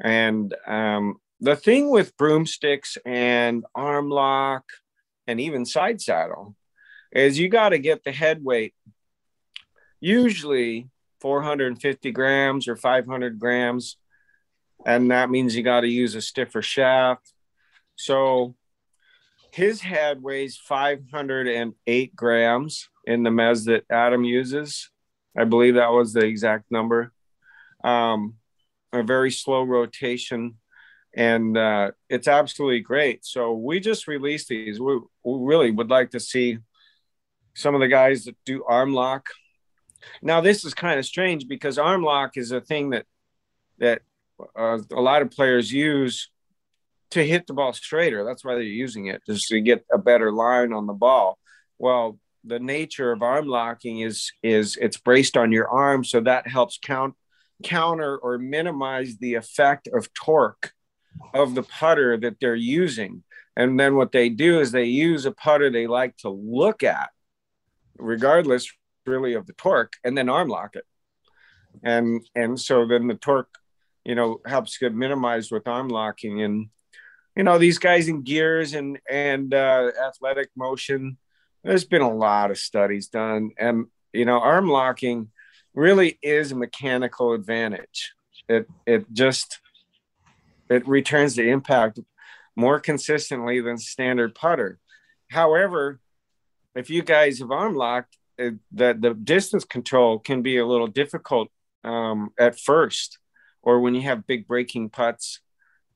and 0.00 0.54
um, 0.66 1.16
the 1.40 1.56
thing 1.56 1.90
with 1.90 2.16
broomsticks 2.16 2.96
and 3.04 3.64
arm 3.74 4.10
lock 4.10 4.64
and 5.26 5.40
even 5.40 5.64
side 5.64 6.00
saddle 6.00 6.54
is 7.12 7.38
you 7.38 7.48
got 7.48 7.70
to 7.70 7.78
get 7.78 8.04
the 8.04 8.12
head 8.12 8.42
weight 8.42 8.74
usually 10.00 10.88
450 11.20 12.10
grams 12.12 12.68
or 12.68 12.76
500 12.76 13.38
grams 13.38 13.96
and 14.86 15.10
that 15.10 15.30
means 15.30 15.54
you 15.54 15.62
got 15.62 15.80
to 15.80 15.88
use 15.88 16.14
a 16.14 16.20
stiffer 16.20 16.62
shaft 16.62 17.32
so 17.96 18.54
his 19.52 19.82
head 19.82 20.22
weighs 20.22 20.56
508 20.56 22.16
grams 22.16 22.88
in 23.04 23.22
the 23.22 23.30
mezz 23.30 23.66
that 23.66 23.84
Adam 23.90 24.24
uses. 24.24 24.90
I 25.36 25.44
believe 25.44 25.74
that 25.74 25.92
was 25.92 26.12
the 26.12 26.24
exact 26.24 26.70
number. 26.70 27.12
Um, 27.84 28.36
a 28.92 29.02
very 29.02 29.30
slow 29.30 29.62
rotation, 29.64 30.56
and 31.14 31.56
uh, 31.56 31.90
it's 32.08 32.26
absolutely 32.26 32.80
great. 32.80 33.24
So 33.24 33.52
we 33.52 33.80
just 33.80 34.08
released 34.08 34.48
these. 34.48 34.80
We, 34.80 34.98
we 35.24 35.46
really 35.46 35.70
would 35.70 35.90
like 35.90 36.10
to 36.12 36.20
see 36.20 36.58
some 37.54 37.74
of 37.74 37.80
the 37.80 37.88
guys 37.88 38.24
that 38.24 38.36
do 38.46 38.64
arm 38.64 38.94
lock. 38.94 39.26
Now 40.22 40.40
this 40.40 40.64
is 40.64 40.72
kind 40.72 40.98
of 40.98 41.04
strange 41.04 41.46
because 41.46 41.76
arm 41.76 42.02
lock 42.02 42.36
is 42.36 42.52
a 42.52 42.60
thing 42.60 42.90
that 42.90 43.04
that 43.78 44.02
uh, 44.58 44.78
a 44.92 45.00
lot 45.00 45.22
of 45.22 45.30
players 45.30 45.72
use 45.72 46.30
to 47.10 47.24
hit 47.24 47.46
the 47.46 47.54
ball 47.54 47.72
straighter. 47.72 48.24
That's 48.24 48.44
why 48.44 48.54
they're 48.54 48.62
using 48.62 49.06
it, 49.06 49.22
just 49.26 49.48
to 49.48 49.60
get 49.60 49.84
a 49.92 49.98
better 49.98 50.32
line 50.32 50.72
on 50.72 50.86
the 50.86 50.92
ball. 50.92 51.38
Well, 51.78 52.18
the 52.44 52.58
nature 52.58 53.12
of 53.12 53.22
arm 53.22 53.46
locking 53.46 54.00
is 54.00 54.32
is 54.42 54.76
it's 54.80 54.96
braced 54.96 55.36
on 55.36 55.52
your 55.52 55.68
arm, 55.68 56.04
so 56.04 56.20
that 56.20 56.46
helps 56.46 56.78
count 56.82 57.14
counter 57.62 58.16
or 58.16 58.38
minimize 58.38 59.18
the 59.18 59.34
effect 59.34 59.88
of 59.92 60.12
torque 60.14 60.72
of 61.34 61.54
the 61.54 61.62
putter 61.62 62.16
that 62.16 62.36
they're 62.40 62.54
using. 62.54 63.22
And 63.56 63.78
then 63.78 63.96
what 63.96 64.12
they 64.12 64.28
do 64.28 64.60
is 64.60 64.72
they 64.72 64.84
use 64.84 65.26
a 65.26 65.32
putter 65.32 65.70
they 65.70 65.86
like 65.86 66.16
to 66.18 66.30
look 66.30 66.82
at, 66.82 67.10
regardless 67.98 68.72
really 69.06 69.34
of 69.34 69.46
the 69.46 69.52
torque, 69.54 69.94
and 70.04 70.16
then 70.16 70.28
arm 70.28 70.48
lock 70.48 70.76
it. 70.76 70.84
And 71.82 72.26
and 72.34 72.58
so 72.58 72.86
then 72.86 73.06
the 73.06 73.14
torque, 73.14 73.58
you 74.04 74.14
know, 74.14 74.40
helps 74.46 74.78
get 74.78 74.94
minimized 74.94 75.52
with 75.52 75.68
arm 75.68 75.88
locking. 75.88 76.42
And 76.42 76.70
you 77.36 77.44
know 77.44 77.58
these 77.58 77.78
guys 77.78 78.08
in 78.08 78.22
gears 78.22 78.74
and 78.74 78.98
and 79.08 79.54
uh, 79.54 79.90
athletic 80.06 80.50
motion 80.56 81.16
there's 81.62 81.84
been 81.84 82.02
a 82.02 82.14
lot 82.14 82.50
of 82.50 82.58
studies 82.58 83.08
done 83.08 83.50
and 83.58 83.86
you 84.12 84.24
know 84.24 84.40
arm 84.40 84.68
locking 84.68 85.30
really 85.74 86.18
is 86.22 86.52
a 86.52 86.56
mechanical 86.56 87.32
advantage 87.32 88.12
it 88.48 88.68
it 88.86 89.10
just 89.12 89.60
it 90.68 90.86
returns 90.86 91.34
the 91.34 91.48
impact 91.48 92.00
more 92.56 92.80
consistently 92.80 93.60
than 93.60 93.78
standard 93.78 94.34
putter 94.34 94.78
however 95.30 96.00
if 96.74 96.90
you 96.90 97.02
guys 97.02 97.38
have 97.38 97.50
arm 97.50 97.74
locked 97.74 98.16
that 98.72 99.02
the, 99.02 99.14
distance 99.14 99.64
control 99.64 100.18
can 100.18 100.40
be 100.40 100.56
a 100.56 100.66
little 100.66 100.86
difficult 100.86 101.48
um, 101.84 102.30
at 102.38 102.58
first 102.58 103.18
or 103.62 103.80
when 103.80 103.94
you 103.94 104.02
have 104.02 104.26
big 104.26 104.46
breaking 104.46 104.90
putts 104.90 105.40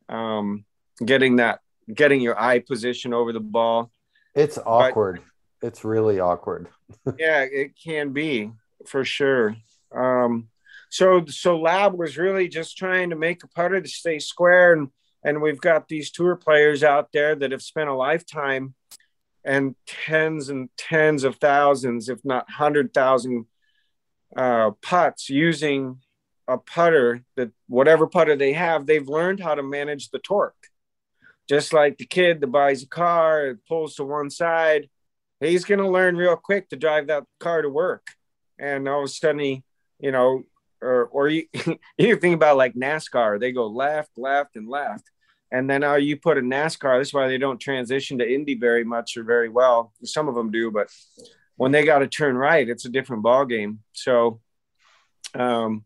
um, 0.08 0.64
getting 1.04 1.36
that 1.36 1.60
getting 1.92 2.20
your 2.20 2.38
eye 2.38 2.60
position 2.60 3.12
over 3.12 3.32
the 3.32 3.40
ball. 3.40 3.90
It's 4.34 4.58
awkward. 4.58 5.20
But, 5.60 5.68
it's 5.68 5.84
really 5.84 6.20
awkward. 6.20 6.68
yeah, 7.18 7.40
it 7.40 7.72
can 7.82 8.12
be 8.12 8.52
for 8.86 9.04
sure. 9.04 9.56
Um, 9.94 10.48
so 10.90 11.24
so 11.26 11.58
Lab 11.58 11.94
was 11.94 12.18
really 12.18 12.48
just 12.48 12.76
trying 12.76 13.10
to 13.10 13.16
make 13.16 13.42
a 13.42 13.48
putter 13.48 13.80
to 13.80 13.88
stay 13.88 14.18
square, 14.18 14.72
and 14.72 14.88
and 15.24 15.40
we've 15.40 15.60
got 15.60 15.88
these 15.88 16.10
tour 16.10 16.36
players 16.36 16.84
out 16.84 17.08
there 17.12 17.34
that 17.34 17.52
have 17.52 17.62
spent 17.62 17.88
a 17.88 17.94
lifetime 17.94 18.74
and 19.44 19.74
tens 19.86 20.48
and 20.48 20.68
tens 20.76 21.24
of 21.24 21.36
thousands, 21.36 22.08
if 22.08 22.18
not 22.24 22.50
hundred 22.50 22.92
thousand, 22.92 23.46
uh, 24.36 24.70
putts 24.82 25.30
using 25.30 26.00
a 26.46 26.58
putter 26.58 27.24
that 27.36 27.50
whatever 27.68 28.06
putter 28.06 28.36
they 28.36 28.52
have, 28.52 28.86
they've 28.86 29.08
learned 29.08 29.40
how 29.40 29.54
to 29.54 29.62
manage 29.62 30.10
the 30.10 30.18
torque 30.18 30.68
just 31.48 31.72
like 31.72 31.98
the 31.98 32.06
kid 32.06 32.40
that 32.40 32.46
buys 32.48 32.82
a 32.82 32.88
car, 32.88 33.46
it 33.46 33.58
pulls 33.66 33.96
to 33.96 34.04
one 34.04 34.30
side, 34.30 34.88
he's 35.40 35.64
going 35.64 35.80
to 35.80 35.88
learn 35.88 36.16
real 36.16 36.36
quick 36.36 36.68
to 36.70 36.76
drive 36.76 37.08
that 37.08 37.24
car 37.38 37.62
to 37.62 37.68
work. 37.68 38.06
And 38.58 38.88
all 38.88 39.00
of 39.00 39.04
a 39.04 39.08
sudden, 39.08 39.40
he, 39.40 39.62
you 39.98 40.10
know, 40.10 40.44
or, 40.80 41.06
or 41.06 41.28
you, 41.28 41.46
you 41.98 42.16
think 42.16 42.34
about 42.34 42.56
like 42.56 42.74
NASCAR, 42.74 43.38
they 43.38 43.52
go 43.52 43.66
left, 43.66 44.16
left, 44.16 44.56
and 44.56 44.68
left. 44.68 45.04
And 45.50 45.68
then 45.68 45.84
uh, 45.84 45.94
you 45.94 46.16
put 46.16 46.38
a 46.38 46.40
NASCAR, 46.40 46.98
that's 46.98 47.14
why 47.14 47.28
they 47.28 47.38
don't 47.38 47.60
transition 47.60 48.18
to 48.18 48.32
Indy 48.32 48.54
very 48.54 48.84
much 48.84 49.16
or 49.16 49.22
very 49.22 49.48
well. 49.48 49.92
Some 50.02 50.28
of 50.28 50.34
them 50.34 50.50
do, 50.50 50.70
but 50.70 50.88
when 51.56 51.72
they 51.72 51.84
got 51.84 51.98
to 51.98 52.08
turn 52.08 52.36
right, 52.36 52.68
it's 52.68 52.86
a 52.86 52.90
different 52.90 53.22
ball 53.22 53.44
game. 53.44 53.80
So, 53.92 54.40
um, 55.34 55.84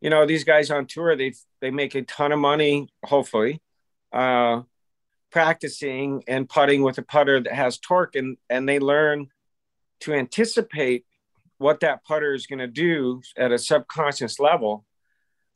you 0.00 0.10
know, 0.10 0.26
these 0.26 0.44
guys 0.44 0.70
on 0.70 0.86
tour, 0.86 1.16
they 1.16 1.34
they 1.60 1.70
make 1.70 1.94
a 1.94 2.02
ton 2.02 2.32
of 2.32 2.38
money, 2.38 2.88
hopefully. 3.04 3.60
Uh, 4.12 4.62
practicing 5.30 6.24
and 6.26 6.48
putting 6.48 6.82
with 6.82 6.98
a 6.98 7.02
putter 7.02 7.40
that 7.40 7.52
has 7.52 7.78
torque 7.78 8.16
and 8.16 8.36
and 8.48 8.68
they 8.68 8.78
learn 8.78 9.28
to 10.00 10.14
anticipate 10.14 11.04
what 11.58 11.80
that 11.80 12.04
putter 12.04 12.32
is 12.32 12.46
going 12.46 12.60
to 12.60 12.66
do 12.66 13.20
at 13.36 13.52
a 13.52 13.58
subconscious 13.58 14.38
level 14.40 14.84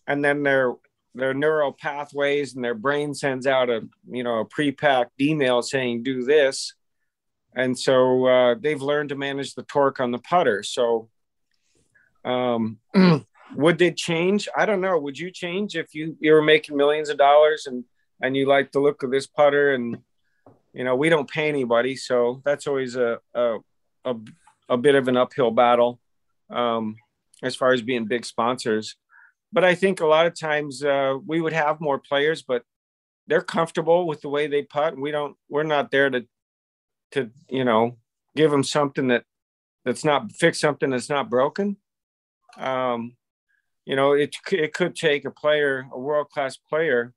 and 0.07 0.25
then 0.25 0.43
their 0.43 0.75
their 1.15 1.35
neural 1.35 1.73
pathways 1.73 2.55
and 2.55 2.65
their 2.65 2.75
brain 2.75 3.15
sends 3.15 3.47
out 3.47 3.71
a 3.71 3.81
you 4.11 4.23
know 4.23 4.41
a 4.41 4.45
pre-packed 4.45 5.19
email 5.21 5.63
saying 5.63 6.03
do 6.03 6.23
this 6.23 6.75
and 7.55 7.79
so 7.79 8.27
uh, 8.27 8.55
they've 8.59 8.83
learned 8.83 9.11
to 9.11 9.17
manage 9.17 9.55
the 9.55 9.63
torque 9.63 10.01
on 10.01 10.11
the 10.11 10.19
putter 10.19 10.63
so 10.63 11.09
um, 12.25 12.79
would 13.55 13.79
they 13.79 13.93
change? 13.93 14.49
I 14.57 14.67
don't 14.67 14.81
know. 14.81 14.99
Would 14.99 15.19
you 15.19 15.31
change 15.31 15.77
if 15.77 15.95
you 15.95 16.17
you 16.21 16.33
were 16.33 16.43
making 16.43 16.77
millions 16.77 17.09
of 17.09 17.19
dollars 17.19 17.67
and 17.67 17.85
and 18.21 18.37
you 18.37 18.47
like 18.47 18.73
the 18.73 18.81
look 18.81 19.03
of 19.03 19.11
this 19.11 19.27
putter 19.27 19.73
and 19.75 19.99
you 20.73 20.85
know 20.85 20.97
we 20.97 21.09
don't 21.09 21.29
pay 21.29 21.49
anybody 21.49 21.97
so 21.97 22.41
that's 22.45 22.67
always 22.67 22.97
a 22.97 23.19
a, 23.35 23.59
a, 24.05 24.15
a 24.69 24.77
bit 24.77 24.95
of 24.95 25.09
an 25.09 25.17
uphill 25.17 25.51
battle 25.51 26.01
um, 26.51 26.97
as 27.43 27.57
far 27.57 27.73
as 27.73 27.83
being 27.83 28.07
big 28.07 28.25
sponsors. 28.25 28.97
But 29.53 29.65
i 29.65 29.75
think 29.75 30.01
a 30.01 30.07
lot 30.07 30.27
of 30.27 30.39
times 30.39 30.83
uh, 30.83 31.19
we 31.27 31.41
would 31.41 31.53
have 31.53 31.81
more 31.81 31.99
players 31.99 32.43
but 32.43 32.63
they're 33.27 33.43
comfortable 33.43 34.07
with 34.07 34.21
the 34.21 34.29
way 34.29 34.47
they 34.47 34.63
putt. 34.63 34.99
We 34.99 35.11
don't 35.11 35.37
we're 35.49 35.63
not 35.63 35.91
there 35.91 36.11
to 36.11 36.27
to 37.13 37.31
you 37.49 37.65
know 37.65 37.99
give 38.37 38.51
them 38.51 38.65
something 38.65 39.09
that 39.09 39.25
that's 39.85 40.05
not 40.05 40.33
fix 40.33 40.61
something 40.61 40.91
that's 40.91 41.09
not 41.09 41.31
broken. 41.31 41.77
Um, 42.57 43.17
you 43.85 43.97
know 43.97 44.13
it, 44.13 44.37
it 44.51 44.73
could 44.73 44.95
take 44.95 45.25
a 45.25 45.31
player 45.31 45.87
a 45.93 45.99
world 45.99 46.29
class 46.31 46.57
player 46.57 47.13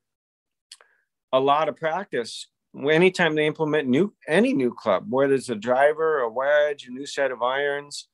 a 1.33 1.39
lot 1.39 1.69
of 1.69 1.75
practice 1.75 2.47
anytime 2.89 3.35
they 3.35 3.47
implement 3.47 3.87
new 3.87 4.13
any 4.27 4.53
new 4.53 4.73
club, 4.73 5.05
whether 5.09 5.33
it's 5.33 5.49
a 5.49 5.55
driver, 5.55 6.19
a 6.19 6.29
wedge, 6.29 6.87
a 6.87 6.91
new 6.91 7.05
set 7.05 7.31
of 7.31 7.41
irons, 7.41 8.07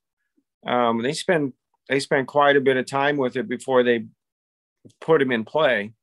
um, 0.66 1.02
they 1.02 1.14
spend 1.14 1.54
they 1.89 1.99
spend 1.99 2.28
quite 2.28 2.56
a 2.56 2.62
bit 2.62 2.78
of 2.78 2.86
time 2.86 3.18
with 3.18 3.36
it 3.36 3.49
before 3.49 3.84
they 3.84 4.06
put 4.99 5.20
them 5.20 5.32
in 5.32 5.43
play. 5.43 5.93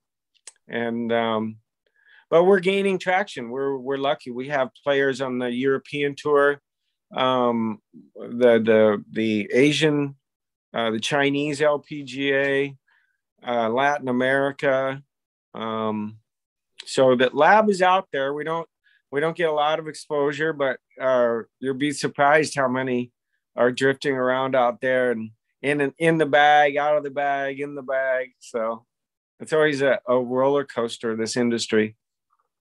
And 0.68 1.12
um, 1.12 1.57
but 2.30 2.44
we're 2.44 2.61
gaining 2.61 2.99
traction. 2.99 3.51
We're 3.51 3.76
we're 3.76 3.96
lucky. 3.96 4.30
We 4.30 4.49
have 4.49 4.70
players 4.84 5.20
on 5.20 5.38
the 5.38 5.51
European 5.51 6.14
tour, 6.16 6.61
um, 7.14 7.80
the 8.16 8.59
the 8.59 9.05
the 9.12 9.49
Asian, 9.53 10.16
uh, 10.74 10.90
the 10.90 11.00
Chinese 11.00 11.60
LPGA, 11.60 12.76
uh, 13.46 13.68
Latin 13.68 14.08
America. 14.08 15.02
Um, 15.54 16.18
so 16.84 17.16
that 17.16 17.34
lab 17.34 17.68
is 17.68 17.82
out 17.82 18.08
there. 18.12 18.32
We 18.34 18.44
don't 18.44 18.68
we 19.10 19.20
don't 19.20 19.36
get 19.36 19.48
a 19.48 19.52
lot 19.52 19.78
of 19.78 19.88
exposure, 19.88 20.52
but 20.52 20.78
uh, 21.00 21.40
you'll 21.60 21.74
be 21.74 21.92
surprised 21.92 22.54
how 22.54 22.68
many 22.68 23.12
are 23.56 23.72
drifting 23.72 24.14
around 24.14 24.54
out 24.54 24.80
there 24.80 25.10
and 25.10 25.30
in 25.62 25.92
in 25.98 26.18
the 26.18 26.26
bag, 26.26 26.76
out 26.76 26.96
of 26.96 27.04
the 27.04 27.10
bag, 27.10 27.60
in 27.60 27.74
the 27.74 27.82
bag. 27.82 28.32
So 28.38 28.84
it's 29.40 29.52
always 29.52 29.82
a, 29.82 30.00
a 30.06 30.18
roller 30.18 30.64
coaster. 30.64 31.16
This 31.16 31.36
industry. 31.36 31.96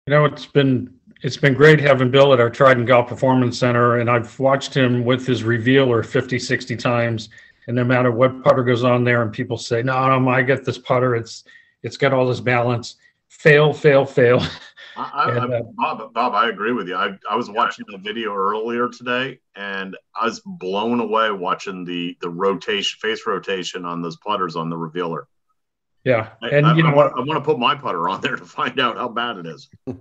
You 0.07 0.13
know, 0.13 0.25
it's 0.25 0.45
been 0.45 0.93
it's 1.21 1.37
been 1.37 1.53
great 1.53 1.79
having 1.79 2.11
Bill 2.11 2.33
at 2.33 2.39
our 2.39 2.49
Trident 2.49 2.87
Golf 2.87 3.07
Performance 3.07 3.57
Center, 3.57 3.99
and 3.99 4.09
I've 4.09 4.37
watched 4.39 4.75
him 4.75 5.05
with 5.05 5.25
his 5.25 5.43
revealer 5.43 6.03
50, 6.03 6.37
60 6.37 6.75
times. 6.75 7.29
And 7.67 7.75
no 7.75 7.83
matter 7.83 8.11
what 8.11 8.43
putter 8.43 8.63
goes 8.63 8.83
on 8.83 9.03
there, 9.03 9.21
and 9.21 9.31
people 9.31 9.57
say, 9.57 9.83
"No, 9.83 10.19
no, 10.19 10.29
I 10.29 10.41
get 10.41 10.65
this 10.65 10.77
putter. 10.77 11.15
It's 11.15 11.43
it's 11.81 11.97
got 11.97 12.13
all 12.13 12.27
this 12.27 12.39
balance." 12.39 12.95
Fail, 13.29 13.73
fail, 13.73 14.05
fail. 14.05 14.41
I, 14.95 15.31
and, 15.31 15.53
uh, 15.53 15.61
Bob, 15.73 16.13
Bob, 16.13 16.33
I 16.33 16.49
agree 16.49 16.71
with 16.71 16.87
you. 16.87 16.95
I, 16.95 17.17
I 17.29 17.35
was 17.35 17.49
watching 17.49 17.85
a 17.93 17.97
video 17.97 18.33
earlier 18.33 18.89
today, 18.89 19.39
and 19.55 19.97
I 20.15 20.25
was 20.25 20.41
blown 20.45 20.99
away 20.99 21.31
watching 21.31 21.83
the 21.83 22.15
the 22.21 22.29
rotation, 22.29 22.99
face 23.01 23.25
rotation 23.25 23.85
on 23.85 24.01
those 24.01 24.17
putters 24.17 24.55
on 24.55 24.69
the 24.69 24.77
revealer. 24.77 25.27
Yeah, 26.03 26.29
and 26.41 26.67
I, 26.67 26.75
you 26.75 26.83
know 26.83 26.89
I 26.89 26.95
want, 26.95 27.13
I 27.17 27.21
want 27.21 27.37
to 27.37 27.41
put 27.41 27.59
my 27.59 27.75
putter 27.75 28.07
on 28.09 28.21
there 28.21 28.35
to 28.35 28.45
find 28.45 28.79
out 28.79 28.97
how 28.97 29.09
bad 29.09 29.37
it 29.37 29.47
is. 29.47 29.69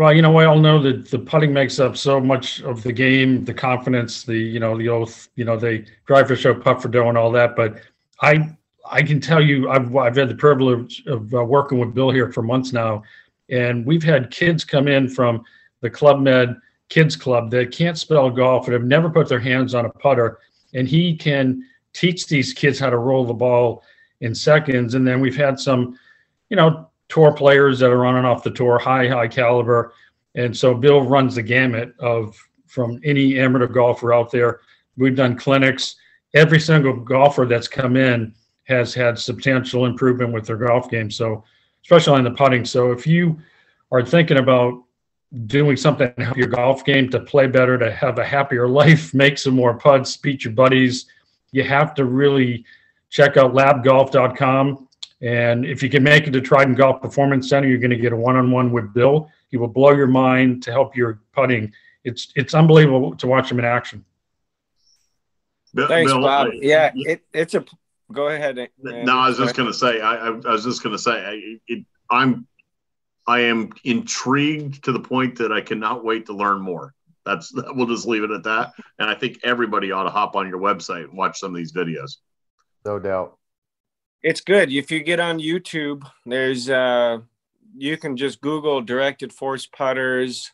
well, 0.00 0.14
you 0.14 0.22
know, 0.22 0.32
we 0.32 0.44
all 0.44 0.58
know 0.58 0.82
that 0.82 1.10
the 1.10 1.18
putting 1.18 1.52
makes 1.52 1.78
up 1.78 1.94
so 1.94 2.18
much 2.18 2.62
of 2.62 2.82
the 2.82 2.90
game, 2.90 3.44
the 3.44 3.52
confidence, 3.52 4.22
the 4.22 4.38
you 4.38 4.58
know, 4.58 4.78
the 4.78 4.88
oath, 4.88 5.28
you 5.36 5.44
know, 5.44 5.58
they 5.58 5.84
drive 6.06 6.26
for 6.26 6.36
show, 6.36 6.54
putt 6.54 6.80
for 6.80 6.88
dough, 6.88 7.10
and 7.10 7.18
all 7.18 7.30
that. 7.32 7.54
But 7.54 7.82
I, 8.22 8.56
I 8.90 9.02
can 9.02 9.20
tell 9.20 9.42
you, 9.42 9.68
I've 9.68 9.94
I've 9.94 10.16
had 10.16 10.30
the 10.30 10.34
privilege 10.34 11.02
of 11.06 11.34
uh, 11.34 11.44
working 11.44 11.78
with 11.78 11.92
Bill 11.92 12.10
here 12.10 12.32
for 12.32 12.40
months 12.40 12.72
now, 12.72 13.02
and 13.50 13.84
we've 13.84 14.02
had 14.02 14.30
kids 14.30 14.64
come 14.64 14.88
in 14.88 15.06
from 15.06 15.44
the 15.82 15.90
Club 15.90 16.22
Med 16.22 16.56
Kids 16.88 17.14
Club 17.14 17.50
that 17.50 17.70
can't 17.70 17.98
spell 17.98 18.30
golf 18.30 18.68
and 18.68 18.72
have 18.72 18.84
never 18.84 19.10
put 19.10 19.28
their 19.28 19.38
hands 19.38 19.74
on 19.74 19.84
a 19.84 19.90
putter, 19.90 20.38
and 20.72 20.88
he 20.88 21.14
can 21.14 21.62
teach 21.92 22.26
these 22.26 22.54
kids 22.54 22.78
how 22.78 22.88
to 22.88 22.96
roll 22.96 23.26
the 23.26 23.34
ball 23.34 23.84
in 24.22 24.34
seconds. 24.34 24.94
And 24.94 25.06
then 25.06 25.20
we've 25.20 25.36
had 25.36 25.60
some, 25.60 25.98
you 26.48 26.56
know, 26.56 26.89
tour 27.10 27.32
players 27.32 27.78
that 27.80 27.90
are 27.90 27.98
running 27.98 28.24
off 28.24 28.42
the 28.42 28.50
tour, 28.50 28.78
high, 28.78 29.08
high 29.08 29.28
caliber. 29.28 29.92
And 30.34 30.56
so 30.56 30.74
Bill 30.74 31.02
runs 31.02 31.34
the 31.34 31.42
gamut 31.42 31.94
of 31.98 32.36
from 32.66 33.00
any 33.04 33.38
amateur 33.38 33.66
golfer 33.66 34.14
out 34.14 34.30
there. 34.30 34.60
We've 34.96 35.16
done 35.16 35.36
clinics. 35.36 35.96
Every 36.34 36.60
single 36.60 36.94
golfer 36.94 37.44
that's 37.44 37.66
come 37.66 37.96
in 37.96 38.32
has 38.64 38.94
had 38.94 39.18
substantial 39.18 39.86
improvement 39.86 40.32
with 40.32 40.46
their 40.46 40.56
golf 40.56 40.88
game. 40.88 41.10
So, 41.10 41.42
especially 41.82 42.18
on 42.18 42.24
the 42.24 42.30
putting. 42.30 42.64
So, 42.64 42.92
if 42.92 43.06
you 43.06 43.40
are 43.90 44.04
thinking 44.04 44.38
about 44.38 44.84
doing 45.46 45.76
something 45.76 46.12
to 46.14 46.24
help 46.24 46.36
your 46.36 46.46
golf 46.46 46.84
game 46.84 47.08
to 47.10 47.20
play 47.20 47.48
better, 47.48 47.76
to 47.78 47.90
have 47.90 48.18
a 48.18 48.24
happier 48.24 48.68
life, 48.80 49.12
make 49.12 49.38
some 49.38 49.54
more 49.54 49.74
putts, 49.74 50.16
beat 50.16 50.44
your 50.44 50.54
buddies, 50.54 51.06
you 51.50 51.64
have 51.64 51.94
to 51.94 52.04
really 52.04 52.64
check 53.10 53.36
out 53.36 53.52
labgolf.com. 53.52 54.88
And 55.22 55.66
if 55.66 55.82
you 55.82 55.90
can 55.90 56.02
make 56.02 56.26
it 56.26 56.30
to 56.30 56.40
Trident 56.40 56.78
Golf 56.78 57.02
Performance 57.02 57.48
Center, 57.48 57.68
you're 57.68 57.78
going 57.78 57.90
to 57.90 57.96
get 57.96 58.12
a 58.12 58.16
one-on-one 58.16 58.72
with 58.72 58.94
Bill. 58.94 59.30
He 59.50 59.56
will 59.56 59.68
blow 59.68 59.90
your 59.90 60.06
mind 60.06 60.62
to 60.62 60.72
help 60.72 60.96
your 60.96 61.20
putting. 61.32 61.72
It's 62.04 62.32
it's 62.36 62.54
unbelievable 62.54 63.14
to 63.16 63.26
watch 63.26 63.50
him 63.50 63.58
in 63.58 63.64
action. 63.64 64.04
Bill, 65.74 65.88
Thanks, 65.88 66.10
Bill, 66.10 66.22
Bob. 66.22 66.48
yeah, 66.54 66.92
it, 66.94 67.22
it's 67.32 67.54
a. 67.54 67.64
Go 68.10 68.28
ahead. 68.28 68.58
Andy. 68.58 69.04
No, 69.04 69.18
I 69.18 69.28
was 69.28 69.36
just 69.36 69.54
going 69.54 69.70
to 69.70 69.76
say. 69.76 70.00
I, 70.00 70.28
I, 70.28 70.30
was 70.30 70.64
just 70.64 70.82
going 70.82 70.96
to 70.96 71.02
say. 71.02 71.12
I, 71.12 71.58
it, 71.68 71.84
I'm. 72.10 72.46
I 73.26 73.40
am 73.40 73.70
intrigued 73.84 74.82
to 74.84 74.92
the 74.92 75.00
point 75.00 75.36
that 75.38 75.52
I 75.52 75.60
cannot 75.60 76.04
wait 76.04 76.26
to 76.26 76.32
learn 76.32 76.60
more. 76.60 76.94
That's 77.26 77.50
that. 77.52 77.66
we'll 77.76 77.86
just 77.86 78.06
leave 78.06 78.24
it 78.24 78.30
at 78.30 78.44
that. 78.44 78.72
And 78.98 79.10
I 79.10 79.14
think 79.14 79.40
everybody 79.44 79.92
ought 79.92 80.04
to 80.04 80.10
hop 80.10 80.34
on 80.34 80.48
your 80.48 80.58
website 80.58 81.04
and 81.04 81.16
watch 81.16 81.38
some 81.38 81.50
of 81.50 81.56
these 81.56 81.72
videos 81.72 82.16
no 82.84 82.98
doubt. 82.98 83.36
It's 84.22 84.42
good. 84.42 84.70
If 84.70 84.90
you 84.90 85.00
get 85.02 85.18
on 85.18 85.38
YouTube, 85.38 86.06
there's 86.26 86.68
uh 86.68 87.20
you 87.76 87.96
can 87.96 88.16
just 88.16 88.40
Google 88.40 88.82
directed 88.82 89.32
force 89.32 89.64
putters. 89.64 90.50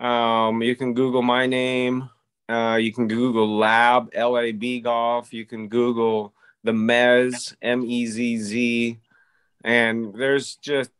Um, 0.00 0.62
you 0.62 0.76
can 0.76 0.94
Google 0.94 1.22
my 1.22 1.46
name. 1.46 2.08
Uh, 2.48 2.76
you 2.80 2.92
can 2.92 3.08
Google 3.08 3.58
Lab 3.58 4.10
L 4.12 4.38
A 4.38 4.52
B 4.52 4.80
Golf. 4.80 5.32
You 5.32 5.44
can 5.44 5.68
Google 5.68 6.32
the 6.62 6.72
Mezz 6.72 7.56
M 7.60 7.84
E 7.84 8.06
Z 8.06 8.38
Z, 8.38 8.98
and 9.64 10.14
there's 10.14 10.54
just 10.56 10.90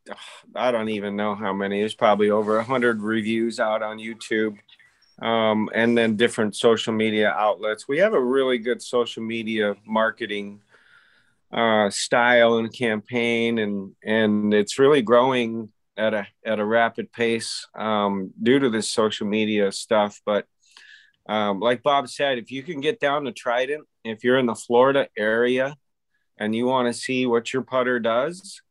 I 0.57 0.73
don't 0.73 0.89
even 0.89 1.15
know 1.15 1.37
how 1.37 1.53
many. 1.53 1.79
There's 1.79 1.95
probably 1.95 2.31
over 2.31 2.61
hundred 2.63 3.03
reviews 3.03 3.61
out 3.61 3.83
on 3.85 3.99
YouTube, 3.99 4.59
um, 5.23 5.71
and 5.75 5.97
then 5.97 6.17
different 6.17 6.57
social 6.57 6.93
media 6.93 7.31
outlets. 7.31 7.87
We 7.87 7.99
have 7.99 8.15
a 8.15 8.21
really 8.21 8.59
good 8.59 8.83
social 8.83 9.23
media 9.23 9.77
marketing 9.87 10.61
uh, 11.53 11.91
style 11.91 12.57
and 12.57 12.73
campaign, 12.73 13.59
and 13.59 13.95
and 14.05 14.55
it's 14.55 14.79
really 14.79 15.03
growing 15.03 15.71
at 15.97 16.15
a 16.15 16.27
at 16.45 16.59
a 16.59 16.65
rapid 16.65 17.13
pace 17.13 17.67
um, 17.75 18.33
due 18.41 18.59
to 18.59 18.71
this 18.71 18.91
social 18.91 19.27
media 19.27 19.73
stuff. 19.73 20.21
But 20.25 20.47
um, 21.29 21.61
like 21.61 21.83
Bob 21.83 22.09
said, 22.09 22.39
if 22.39 22.51
you 22.51 22.63
can 22.63 22.81
get 22.81 23.01
down 23.01 23.25
to 23.25 23.33
Trident, 23.33 23.87
if 24.05 24.25
you're 24.25 24.39
in 24.39 24.47
the 24.47 24.55
Florida 24.55 25.09
area 25.17 25.77
and 26.39 26.55
you 26.55 26.67
want 26.67 26.89
to 26.89 26.99
see 26.99 27.27
what 27.27 27.53
your 27.53 27.63
putter 27.63 28.01
does, 28.01 28.63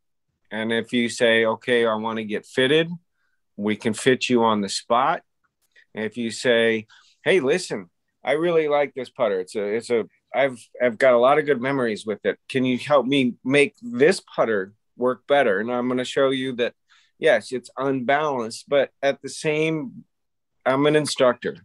and 0.51 0.71
if 0.71 0.91
you 0.91 1.09
say, 1.09 1.45
okay, 1.45 1.85
I 1.85 1.95
want 1.95 2.17
to 2.17 2.23
get 2.23 2.45
fitted, 2.45 2.89
we 3.55 3.75
can 3.75 3.93
fit 3.93 4.29
you 4.29 4.43
on 4.43 4.61
the 4.61 4.69
spot. 4.69 5.21
If 5.93 6.17
you 6.17 6.31
say, 6.31 6.87
hey, 7.23 7.39
listen, 7.39 7.89
I 8.23 8.33
really 8.33 8.67
like 8.67 8.93
this 8.93 9.09
putter. 9.09 9.39
It's 9.39 9.55
a 9.55 9.63
it's 9.63 9.89
a 9.89 10.05
I've 10.33 10.59
I've 10.81 10.97
got 10.97 11.13
a 11.13 11.19
lot 11.19 11.39
of 11.39 11.45
good 11.45 11.61
memories 11.61 12.05
with 12.05 12.25
it. 12.25 12.37
Can 12.47 12.65
you 12.65 12.77
help 12.77 13.05
me 13.05 13.35
make 13.43 13.75
this 13.81 14.21
putter 14.21 14.73
work 14.95 15.25
better? 15.27 15.59
And 15.59 15.71
I'm 15.71 15.87
going 15.87 15.97
to 15.97 16.05
show 16.05 16.29
you 16.29 16.55
that 16.57 16.73
yes, 17.17 17.51
it's 17.51 17.69
unbalanced, 17.77 18.69
but 18.69 18.91
at 19.01 19.21
the 19.21 19.29
same 19.29 20.03
I'm 20.65 20.85
an 20.85 20.95
instructor. 20.95 21.57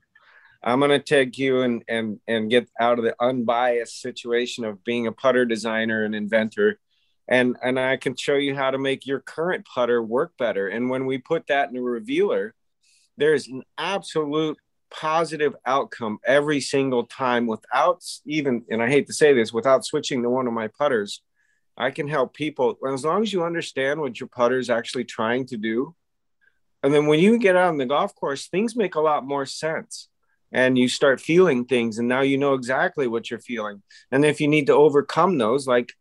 I'm 0.62 0.78
going 0.78 0.90
to 0.90 0.98
take 0.98 1.36
you 1.38 1.60
and 1.60 1.84
and 1.88 2.20
and 2.26 2.50
get 2.50 2.68
out 2.80 2.98
of 2.98 3.04
the 3.04 3.14
unbiased 3.20 4.00
situation 4.00 4.64
of 4.64 4.82
being 4.84 5.06
a 5.06 5.12
putter 5.12 5.44
designer 5.44 6.04
and 6.04 6.14
inventor 6.14 6.78
and 7.28 7.56
and 7.62 7.78
I 7.78 7.96
can 7.96 8.16
show 8.16 8.34
you 8.34 8.54
how 8.54 8.70
to 8.70 8.78
make 8.78 9.06
your 9.06 9.20
current 9.20 9.66
putter 9.66 10.02
work 10.02 10.32
better. 10.38 10.68
And 10.68 10.90
when 10.90 11.06
we 11.06 11.18
put 11.18 11.46
that 11.46 11.70
in 11.70 11.76
a 11.76 11.82
revealer, 11.82 12.54
there's 13.16 13.48
an 13.48 13.62
absolute 13.78 14.58
positive 14.94 15.54
outcome 15.66 16.18
every 16.24 16.60
single 16.60 17.04
time 17.04 17.46
without 17.46 18.04
even, 18.24 18.64
and 18.70 18.82
I 18.82 18.88
hate 18.88 19.06
to 19.08 19.12
say 19.12 19.34
this, 19.34 19.52
without 19.52 19.84
switching 19.84 20.22
to 20.22 20.30
one 20.30 20.46
of 20.46 20.52
my 20.52 20.68
putters. 20.68 21.20
I 21.76 21.90
can 21.90 22.06
help 22.06 22.34
people 22.34 22.78
as 22.86 23.04
long 23.04 23.22
as 23.22 23.32
you 23.32 23.42
understand 23.42 24.00
what 24.00 24.20
your 24.20 24.28
putter 24.28 24.58
is 24.58 24.70
actually 24.70 25.04
trying 25.04 25.46
to 25.46 25.56
do. 25.56 25.94
And 26.84 26.94
then 26.94 27.06
when 27.06 27.18
you 27.18 27.38
get 27.38 27.56
out 27.56 27.70
on 27.70 27.78
the 27.78 27.86
golf 27.86 28.14
course, 28.14 28.46
things 28.46 28.76
make 28.76 28.94
a 28.94 29.00
lot 29.00 29.26
more 29.26 29.44
sense 29.44 30.08
and 30.54 30.78
you 30.78 30.88
start 30.88 31.20
feeling 31.20 31.64
things 31.64 31.98
and 31.98 32.08
now 32.08 32.20
you 32.20 32.38
know 32.38 32.54
exactly 32.54 33.06
what 33.06 33.30
you're 33.30 33.40
feeling 33.40 33.82
and 34.10 34.24
if 34.24 34.40
you 34.40 34.48
need 34.48 34.66
to 34.68 34.72
overcome 34.72 35.36
those 35.36 35.66
like 35.66 35.92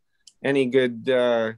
any 0.43 0.67
good 0.67 1.09
uh, 1.09 1.51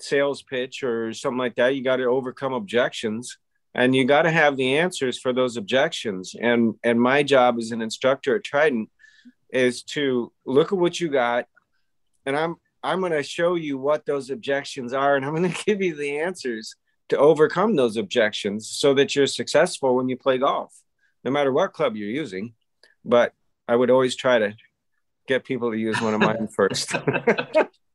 sales 0.00 0.42
pitch 0.42 0.82
or 0.82 1.12
something 1.12 1.38
like 1.38 1.56
that 1.56 1.74
you 1.76 1.84
got 1.84 1.96
to 1.96 2.04
overcome 2.04 2.54
objections 2.54 3.36
and 3.74 3.94
you 3.94 4.04
got 4.04 4.22
to 4.22 4.30
have 4.30 4.56
the 4.56 4.78
answers 4.78 5.18
for 5.18 5.32
those 5.32 5.56
objections. 5.56 6.34
And 6.40 6.74
and 6.82 7.00
my 7.00 7.22
job 7.22 7.56
as 7.58 7.70
an 7.70 7.82
instructor 7.82 8.36
at 8.36 8.44
trident 8.44 8.90
is 9.50 9.82
to 9.82 10.32
look 10.44 10.72
at 10.72 10.78
what 10.78 11.00
you 11.00 11.08
got 11.08 11.46
and 12.26 12.36
i'm 12.36 12.56
i'm 12.82 13.00
going 13.00 13.12
to 13.12 13.22
show 13.22 13.54
you 13.54 13.78
what 13.78 14.04
those 14.06 14.30
objections 14.30 14.92
are 14.92 15.16
and 15.16 15.24
i'm 15.24 15.34
going 15.34 15.50
to 15.52 15.64
give 15.64 15.82
you 15.82 15.94
the 15.94 16.18
answers 16.18 16.74
to 17.08 17.16
overcome 17.16 17.74
those 17.74 17.96
objections 17.96 18.68
so 18.68 18.92
that 18.92 19.16
you're 19.16 19.26
successful 19.26 19.96
when 19.96 20.08
you 20.08 20.16
play 20.16 20.38
golf 20.38 20.74
no 21.24 21.30
matter 21.30 21.52
what 21.52 21.72
club 21.72 21.96
you're 21.96 22.08
using. 22.08 22.54
But 23.04 23.32
i 23.66 23.74
would 23.74 23.90
always 23.90 24.16
try 24.16 24.38
to 24.38 24.54
get 25.26 25.44
people 25.44 25.70
to 25.70 25.78
use 25.78 26.00
one 26.00 26.14
of 26.14 26.20
mine 26.20 26.48
first 26.56 26.94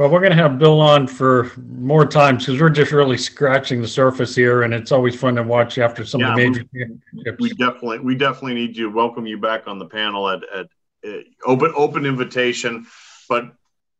Well, 0.00 0.08
we're 0.08 0.20
going 0.20 0.34
to 0.34 0.42
have 0.42 0.58
Bill 0.58 0.80
on 0.80 1.06
for 1.06 1.52
more 1.76 2.06
times 2.06 2.46
because 2.46 2.58
we're 2.58 2.70
just 2.70 2.90
really 2.90 3.18
scratching 3.18 3.82
the 3.82 3.86
surface 3.86 4.34
here, 4.34 4.62
and 4.62 4.72
it's 4.72 4.92
always 4.92 5.14
fun 5.14 5.34
to 5.34 5.42
watch 5.42 5.76
after 5.76 6.06
some 6.06 6.22
Yeah, 6.22 6.30
of 6.30 6.36
the 6.36 6.42
we- 6.42 6.48
major 6.48 6.64
championships. 6.74 7.36
We 7.38 7.50
definitely, 7.50 7.98
we 7.98 8.14
definitely 8.14 8.54
need 8.54 8.74
to 8.76 8.86
welcome 8.86 9.26
you 9.26 9.36
back 9.36 9.66
on 9.66 9.78
the 9.78 9.84
panel 9.84 10.26
at, 10.30 10.40
at 10.54 10.68
uh, 11.06 11.18
open, 11.44 11.74
open 11.76 12.06
invitation. 12.06 12.86
But 13.28 13.52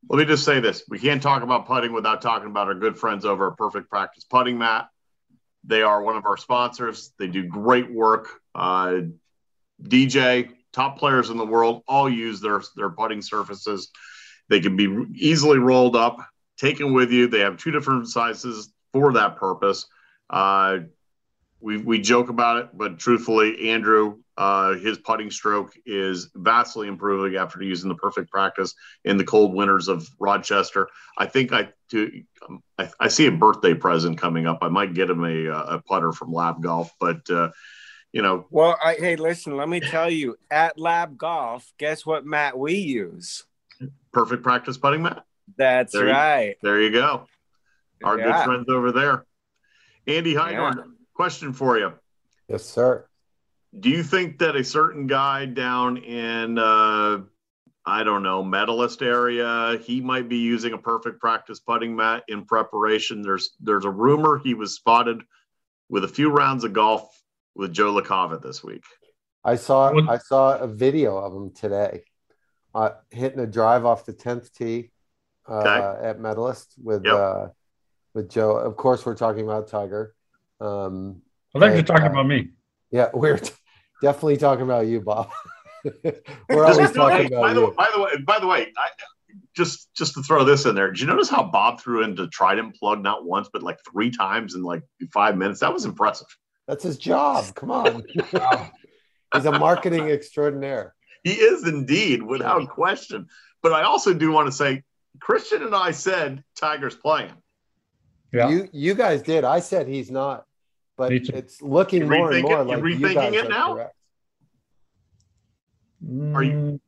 let 0.08 0.18
me 0.20 0.24
just 0.24 0.42
say 0.46 0.58
this: 0.58 0.84
we 0.88 0.98
can't 0.98 1.22
talk 1.22 1.42
about 1.42 1.66
putting 1.66 1.92
without 1.92 2.22
talking 2.22 2.48
about 2.48 2.68
our 2.68 2.74
good 2.74 2.96
friends 2.96 3.26
over 3.26 3.50
at 3.50 3.58
Perfect 3.58 3.90
Practice 3.90 4.24
Putting 4.24 4.56
Mat. 4.56 4.88
They 5.64 5.82
are 5.82 6.00
one 6.00 6.16
of 6.16 6.24
our 6.24 6.38
sponsors. 6.38 7.12
They 7.18 7.26
do 7.26 7.44
great 7.44 7.92
work. 7.92 8.40
Uh, 8.54 9.00
DJ, 9.82 10.48
top 10.72 10.98
players 10.98 11.28
in 11.28 11.36
the 11.36 11.44
world, 11.44 11.82
all 11.86 12.08
use 12.08 12.40
their 12.40 12.62
their 12.74 12.88
putting 12.88 13.20
surfaces. 13.20 13.90
They 14.50 14.60
can 14.60 14.76
be 14.76 15.06
easily 15.14 15.58
rolled 15.58 15.96
up, 15.96 16.18
taken 16.58 16.92
with 16.92 17.10
you. 17.10 17.28
They 17.28 17.40
have 17.40 17.56
two 17.56 17.70
different 17.70 18.08
sizes 18.08 18.72
for 18.92 19.12
that 19.14 19.36
purpose. 19.36 19.86
Uh, 20.28 20.80
we 21.60 21.76
we 21.78 22.00
joke 22.00 22.30
about 22.30 22.56
it, 22.56 22.68
but 22.74 22.98
truthfully, 22.98 23.70
Andrew, 23.70 24.18
uh, 24.36 24.74
his 24.74 24.98
putting 24.98 25.30
stroke 25.30 25.72
is 25.86 26.30
vastly 26.34 26.88
improving 26.88 27.38
after 27.38 27.62
using 27.62 27.88
the 27.88 27.94
perfect 27.94 28.30
practice 28.30 28.74
in 29.04 29.16
the 29.16 29.24
cold 29.24 29.54
winters 29.54 29.86
of 29.86 30.08
Rochester. 30.18 30.88
I 31.16 31.26
think 31.26 31.52
I 31.52 31.68
to 31.90 32.22
um, 32.48 32.62
I, 32.78 32.88
I 32.98 33.08
see 33.08 33.26
a 33.26 33.32
birthday 33.32 33.74
present 33.74 34.18
coming 34.18 34.46
up. 34.46 34.58
I 34.62 34.68
might 34.68 34.94
get 34.94 35.10
him 35.10 35.22
a, 35.24 35.46
a 35.48 35.82
putter 35.86 36.12
from 36.12 36.32
Lab 36.32 36.62
Golf, 36.62 36.90
but 36.98 37.28
uh, 37.30 37.50
you 38.12 38.22
know, 38.22 38.46
Well, 38.50 38.76
I, 38.82 38.94
hey, 38.94 39.16
listen, 39.16 39.56
let 39.56 39.68
me 39.68 39.80
tell 39.80 40.10
you, 40.10 40.36
at 40.50 40.78
Lab 40.78 41.16
Golf, 41.16 41.72
guess 41.78 42.04
what 42.04 42.26
mat? 42.26 42.58
we 42.58 42.74
use? 42.74 43.44
Perfect 44.12 44.42
practice 44.42 44.76
putting 44.78 45.02
mat. 45.02 45.24
That's 45.56 45.92
There 45.92 46.06
you- 46.06 46.12
right. 46.12 46.56
There 46.62 46.80
you 46.80 46.90
go. 46.90 47.26
Our 48.04 48.18
Yeah. 48.18 48.24
good 48.38 48.44
friends 48.44 48.66
over 48.68 48.92
there. 48.92 49.26
Andy 50.06 50.34
Heidorn, 50.34 50.92
question 51.14 51.52
for 51.52 51.78
you. 51.78 51.92
Yes, 52.48 52.64
sir. 52.64 53.06
Do 53.78 53.88
you 53.90 54.02
think 54.02 54.38
that 54.38 54.56
a 54.56 54.64
certain 54.64 55.06
guy 55.06 55.46
down 55.46 55.96
in 55.98 56.58
uh 56.58 57.20
I 57.86 58.04
don't 58.04 58.22
know, 58.22 58.44
medalist 58.44 59.00
area, 59.02 59.78
he 59.82 60.00
might 60.02 60.28
be 60.28 60.36
using 60.36 60.74
a 60.74 60.78
perfect 60.78 61.18
practice 61.18 61.60
putting 61.60 61.96
mat 61.96 62.24
in 62.28 62.44
preparation. 62.44 63.22
There's 63.22 63.56
there's 63.60 63.84
a 63.84 63.90
rumor 63.90 64.38
he 64.38 64.54
was 64.54 64.74
spotted 64.74 65.22
with 65.88 66.04
a 66.04 66.08
few 66.08 66.30
rounds 66.30 66.62
of 66.64 66.72
golf 66.72 67.08
with 67.54 67.72
Joe 67.72 67.92
LaCava 67.94 68.40
this 68.42 68.62
week. 68.62 68.84
I 69.44 69.56
saw 69.56 69.92
I 70.08 70.18
saw 70.18 70.58
a 70.58 70.66
video 70.68 71.16
of 71.16 71.32
him 71.34 71.52
today, 71.52 72.04
uh, 72.74 72.90
hitting 73.10 73.40
a 73.40 73.46
drive 73.46 73.84
off 73.84 74.06
the 74.06 74.12
tenth 74.12 74.52
tee 74.54 74.90
uh, 75.48 75.54
Okay. 75.58 76.08
at 76.08 76.20
Medalist 76.20 76.74
with 76.82 77.04
Yep. 77.04 77.14
uh, 77.14 77.46
with 78.14 78.30
Joe. 78.30 78.56
Of 78.56 78.76
course, 78.76 79.04
we're 79.04 79.16
talking 79.16 79.44
about 79.44 79.68
Tiger. 79.68 80.14
Um, 80.60 81.22
I 81.54 81.60
think 81.60 81.74
you're 81.74 81.82
talking 81.82 82.06
uh, 82.06 82.10
about 82.10 82.26
me. 82.26 82.50
Yeah, 82.90 83.08
we're 83.14 83.38
t- 83.38 83.52
definitely 84.02 84.36
talking 84.36 84.62
about 84.62 84.86
you, 84.86 85.00
Bob. 85.00 85.30
we're 86.48 86.64
always 86.66 86.92
talking 86.92 87.16
hey, 87.16 87.26
about 87.26 87.40
by, 87.40 87.52
the, 87.54 87.60
you. 87.60 87.74
by 87.76 87.88
the 87.94 88.02
way, 88.02 88.10
by 88.26 88.38
the 88.38 88.46
way, 88.46 88.72
I, 88.76 88.88
just 89.56 89.92
just 89.94 90.14
to 90.14 90.22
throw 90.22 90.44
this 90.44 90.66
in 90.66 90.74
there, 90.74 90.90
did 90.90 91.00
you 91.00 91.06
notice 91.06 91.28
how 91.28 91.42
Bob 91.42 91.80
threw 91.80 92.04
into 92.04 92.26
Trident 92.28 92.76
plug 92.76 93.02
not 93.02 93.24
once 93.24 93.48
but 93.52 93.62
like 93.62 93.78
three 93.90 94.10
times 94.10 94.54
in 94.54 94.62
like 94.62 94.82
five 95.12 95.36
minutes? 95.36 95.60
That 95.60 95.72
was 95.72 95.84
impressive. 95.84 96.26
That's 96.66 96.84
his 96.84 96.98
job. 96.98 97.52
Come 97.54 97.70
on. 97.70 98.04
He's 99.34 99.44
a 99.44 99.58
marketing 99.58 100.08
extraordinaire. 100.08 100.94
He 101.24 101.32
is 101.32 101.66
indeed, 101.66 102.22
without 102.22 102.68
question. 102.68 103.28
But 103.62 103.72
I 103.72 103.82
also 103.82 104.14
do 104.14 104.30
want 104.32 104.46
to 104.48 104.52
say, 104.52 104.84
Christian 105.20 105.62
and 105.62 105.74
I 105.74 105.90
said 105.90 106.42
Tiger's 106.56 106.94
playing. 106.94 107.32
Yeah. 108.32 108.48
You 108.48 108.68
you 108.72 108.94
guys 108.94 109.22
did. 109.22 109.44
I 109.44 109.60
said 109.60 109.86
he's 109.88 110.10
not, 110.10 110.46
but 110.96 111.12
it's 111.12 111.60
looking 111.60 112.02
You 112.02 112.08
more 112.08 112.32
and 112.32 112.42
more 112.42 112.58
you 112.58 112.64
like 112.64 112.78
you 112.78 112.84
rethinking 112.84 113.14
guys 113.14 113.34
it 113.34 113.46
are 113.46 113.48
now? 113.48 113.74
correct. 113.74 113.94
Are 116.34 116.42
you- 116.42 116.80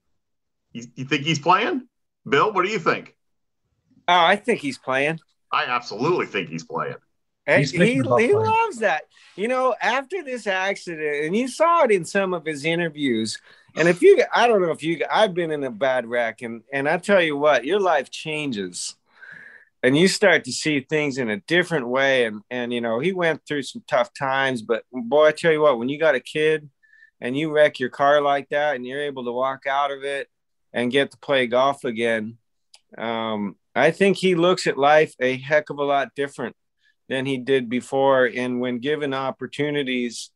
You, 0.73 0.85
you 0.95 1.05
think 1.05 1.25
he's 1.25 1.39
playing? 1.39 1.87
Bill, 2.27 2.51
what 2.53 2.65
do 2.65 2.71
you 2.71 2.79
think? 2.79 3.15
Oh, 4.09 4.15
I 4.25 4.37
think 4.37 4.61
he's 4.61 4.79
playing. 4.79 5.21
I 5.53 5.65
absolutely 5.67 6.25
think 6.27 6.49
he's 6.49 6.65
playing. 6.65 6.95
And 7.47 7.65
he 7.67 7.95
he 7.97 8.03
playing. 8.03 8.35
loves 8.35 8.79
that. 8.79 9.03
You 9.37 9.49
know, 9.49 9.75
after 9.83 10.23
this 10.23 10.47
accident, 10.47 11.27
and 11.27 11.37
you 11.37 11.49
saw 11.49 11.83
it 11.85 11.91
in 11.91 12.05
some 12.07 12.33
of 12.33 12.47
his 12.47 12.65
interviews. 12.65 13.39
And 13.77 13.89
if 13.89 14.03
you, 14.03 14.23
I 14.33 14.47
don't 14.47 14.61
know 14.61 14.71
if 14.71 14.83
you, 14.83 15.05
I've 15.11 15.35
been 15.35 15.51
in 15.51 15.65
a 15.65 15.71
bad 15.71 16.07
wreck, 16.07 16.43
and 16.43 16.63
and 16.73 16.89
I 16.89 16.99
tell 16.99 17.23
you 17.23 17.37
what, 17.37 17.65
your 17.65 17.81
life 17.81 18.11
changes, 18.11 18.97
and 19.83 19.97
you 19.97 20.09
start 20.09 20.45
to 20.45 20.53
see 20.53 20.81
things 20.81 21.19
in 21.19 21.31
a 21.31 21.41
different 21.41 21.89
way. 21.89 22.27
And 22.27 22.43
and 22.51 22.73
you 22.73 22.81
know, 22.81 22.99
he 22.99 23.13
went 23.13 23.43
through 23.47 23.63
some 23.63 23.83
tough 23.89 24.11
times, 24.13 24.63
but 24.63 24.85
boy, 24.93 25.29
I 25.29 25.33
tell 25.33 25.53
you 25.53 25.63
what, 25.63 25.79
when 25.79 25.89
you 25.89 25.99
got 25.99 26.15
a 26.15 26.21
kid, 26.21 26.69
and 27.21 27.37
you 27.37 27.51
wreck 27.51 27.81
your 27.81 27.89
car 27.89 28.21
like 28.21 28.49
that, 28.51 28.77
and 28.77 28.87
you're 28.87 29.03
able 29.03 29.25
to 29.25 29.33
walk 29.33 29.67
out 29.67 29.91
of 29.91 30.05
it 30.05 30.29
and 30.73 30.93
get 30.93 31.11
to 31.11 31.19
play 31.19 31.47
golf 31.47 31.85
again, 31.85 32.37
um, 32.99 33.57
I 33.75 33.91
think 33.91 34.17
he 34.19 34.35
looks 34.35 34.67
at 34.67 34.77
life 34.77 35.15
a 35.21 35.37
heck 35.37 35.71
of 35.71 35.79
a 35.79 35.85
lot 35.85 36.15
different 36.15 36.57
than 37.09 37.27
he 37.27 37.39
did 37.39 37.69
before. 37.69 38.27
And 38.27 38.61
when 38.61 38.79
given 38.79 39.15
opportunities 39.15 40.31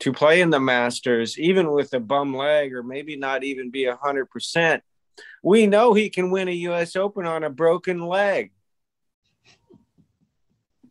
to 0.00 0.12
play 0.12 0.40
in 0.40 0.50
the 0.50 0.60
Masters, 0.60 1.38
even 1.38 1.70
with 1.70 1.92
a 1.94 2.00
bum 2.00 2.34
leg 2.34 2.74
or 2.74 2.82
maybe 2.82 3.16
not 3.16 3.44
even 3.44 3.70
be 3.70 3.84
a 3.84 3.96
hundred 3.96 4.26
percent, 4.26 4.82
we 5.42 5.66
know 5.66 5.94
he 5.94 6.10
can 6.10 6.30
win 6.30 6.48
a 6.48 6.52
U.S. 6.52 6.96
Open 6.96 7.26
on 7.26 7.44
a 7.44 7.50
broken 7.50 8.00
leg. 8.00 8.52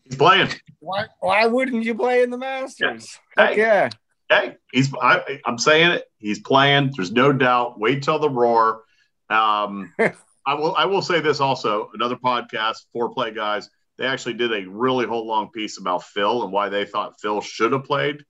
He's 0.03 0.15
playing. 0.15 0.49
Why? 0.79 1.05
Why 1.19 1.45
wouldn't 1.47 1.83
you 1.83 1.95
play 1.95 2.23
in 2.23 2.29
the 2.29 2.37
Masters? 2.37 3.19
Hey. 3.35 3.57
Yeah. 3.57 3.89
Hey, 4.29 4.55
he's. 4.71 4.93
I, 4.99 5.39
I'm 5.45 5.57
saying 5.57 5.91
it. 5.91 6.05
He's 6.17 6.39
playing. 6.39 6.91
There's 6.95 7.11
no 7.11 7.33
doubt. 7.33 7.79
Wait 7.79 8.03
till 8.03 8.19
the 8.19 8.29
roar. 8.29 8.83
Um, 9.29 9.93
I 10.45 10.53
will. 10.55 10.75
I 10.75 10.85
will 10.85 11.01
say 11.01 11.19
this 11.19 11.39
also. 11.39 11.89
Another 11.93 12.15
podcast, 12.15 12.77
Fore 12.91 13.13
Play 13.13 13.31
Guys. 13.31 13.69
They 13.97 14.05
actually 14.05 14.33
did 14.33 14.51
a 14.51 14.69
really 14.69 15.05
whole 15.05 15.27
long 15.27 15.49
piece 15.51 15.77
about 15.77 16.03
Phil 16.03 16.43
and 16.43 16.51
why 16.51 16.69
they 16.69 16.85
thought 16.85 17.19
Phil 17.21 17.41
should 17.41 17.73
have 17.73 17.83
played 17.83 18.23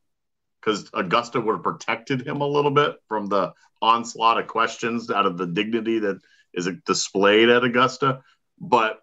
because 0.64 0.90
Augusta 0.94 1.42
would 1.42 1.54
have 1.54 1.64
protected 1.64 2.26
him 2.26 2.42
a 2.42 2.48
little 2.48 2.72
bit 2.72 2.96
from 3.08 3.28
the 3.28 3.54
onslaught 3.82 4.40
of 4.40 4.48
questions 4.48 5.10
out 5.10 5.26
of 5.26 5.38
the 5.38 5.46
dignity 5.46 6.00
that 6.00 6.20
is 6.54 6.70
displayed 6.86 7.50
at 7.50 7.64
Augusta. 7.64 8.22
But 8.60 9.02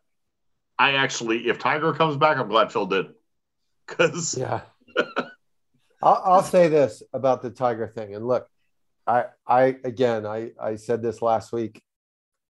I 0.79 0.93
actually, 0.93 1.49
if 1.49 1.59
Tiger 1.59 1.93
comes 1.93 2.17
back, 2.17 2.39
I'm 2.39 2.49
glad 2.49 2.73
Phil 2.73 2.87
did 2.87 3.07
because 3.87 4.37
Yeah. 4.39 4.61
I'll, 6.03 6.23
I'll 6.25 6.43
say 6.43 6.69
this 6.69 7.03
about 7.13 7.43
the 7.43 7.51
Tiger 7.51 7.87
thing. 7.87 8.15
And 8.15 8.27
look, 8.27 8.49
I, 9.07 9.25
I, 9.47 9.77
again, 9.85 10.25
I, 10.25 10.53
I 10.61 10.77
said 10.77 11.03
this 11.03 11.21
last 11.21 11.53
week. 11.53 11.83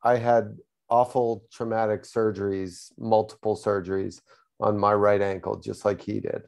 I 0.04 0.18
had 0.18 0.58
awful 0.88 1.46
traumatic 1.52 2.04
surgeries, 2.04 2.92
multiple 2.98 3.58
surgeries 3.58 4.22
on 4.60 4.78
my 4.78 4.94
right 4.94 5.22
ankle, 5.22 5.60
just 5.60 5.84
like 5.84 6.02
he 6.02 6.20
did. 6.20 6.44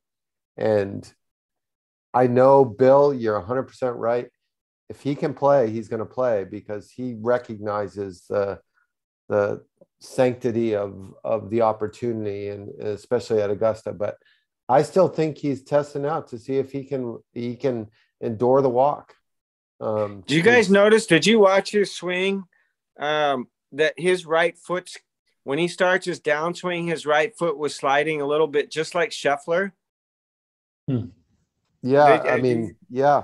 And 0.58 1.12
I 2.14 2.28
know, 2.28 2.66
Bill, 2.66 3.14
you're 3.14 3.42
100% 3.42 3.94
right. 3.98 4.28
If 4.90 5.02
he 5.02 5.16
can 5.16 5.34
play, 5.34 5.70
he's 5.70 5.88
going 5.88 6.00
to 6.00 6.06
play 6.06 6.44
because 6.44 6.92
he 6.92 7.16
recognizes 7.20 8.26
the, 8.30 8.60
the 9.30 9.64
sanctity 10.02 10.76
of, 10.76 11.14
of 11.24 11.50
the 11.50 11.62
opportunity, 11.62 12.50
and 12.50 12.70
especially 12.82 13.42
at 13.42 13.50
Augusta. 13.50 13.94
But 13.94 14.18
I 14.68 14.84
still 14.84 15.08
think 15.08 15.38
he's 15.38 15.64
testing 15.64 16.06
out 16.06 16.30
to 16.30 16.40
see 16.40 16.58
if 16.58 16.72
he 16.72 16.84
can 16.84 17.20
he 17.34 17.56
can 17.56 17.88
endure 18.22 18.62
the 18.62 18.70
walk. 18.70 19.16
Um, 19.80 20.24
Did 20.28 20.36
you 20.36 20.44
guys 20.44 20.70
notice? 20.70 21.06
Did 21.06 21.26
you 21.26 21.40
watch 21.40 21.72
his 21.72 21.94
swing? 21.94 22.44
Um, 23.00 23.48
that 23.72 23.94
his 23.98 24.26
right 24.26 24.58
foot's 24.58 24.98
when 25.44 25.58
he 25.58 25.68
starts 25.68 26.06
his 26.06 26.20
downswing, 26.20 26.88
his 26.88 27.06
right 27.06 27.36
foot 27.38 27.58
was 27.58 27.76
sliding 27.76 28.22
a 28.22 28.28
little 28.28 28.48
bit, 28.48 28.70
just 28.70 28.94
like 28.94 29.10
Scheffler. 29.10 29.72
Yeah, 31.82 32.22
Did- 32.22 32.32
I 32.32 32.38
mean, 32.42 32.76
yeah, 32.90 33.24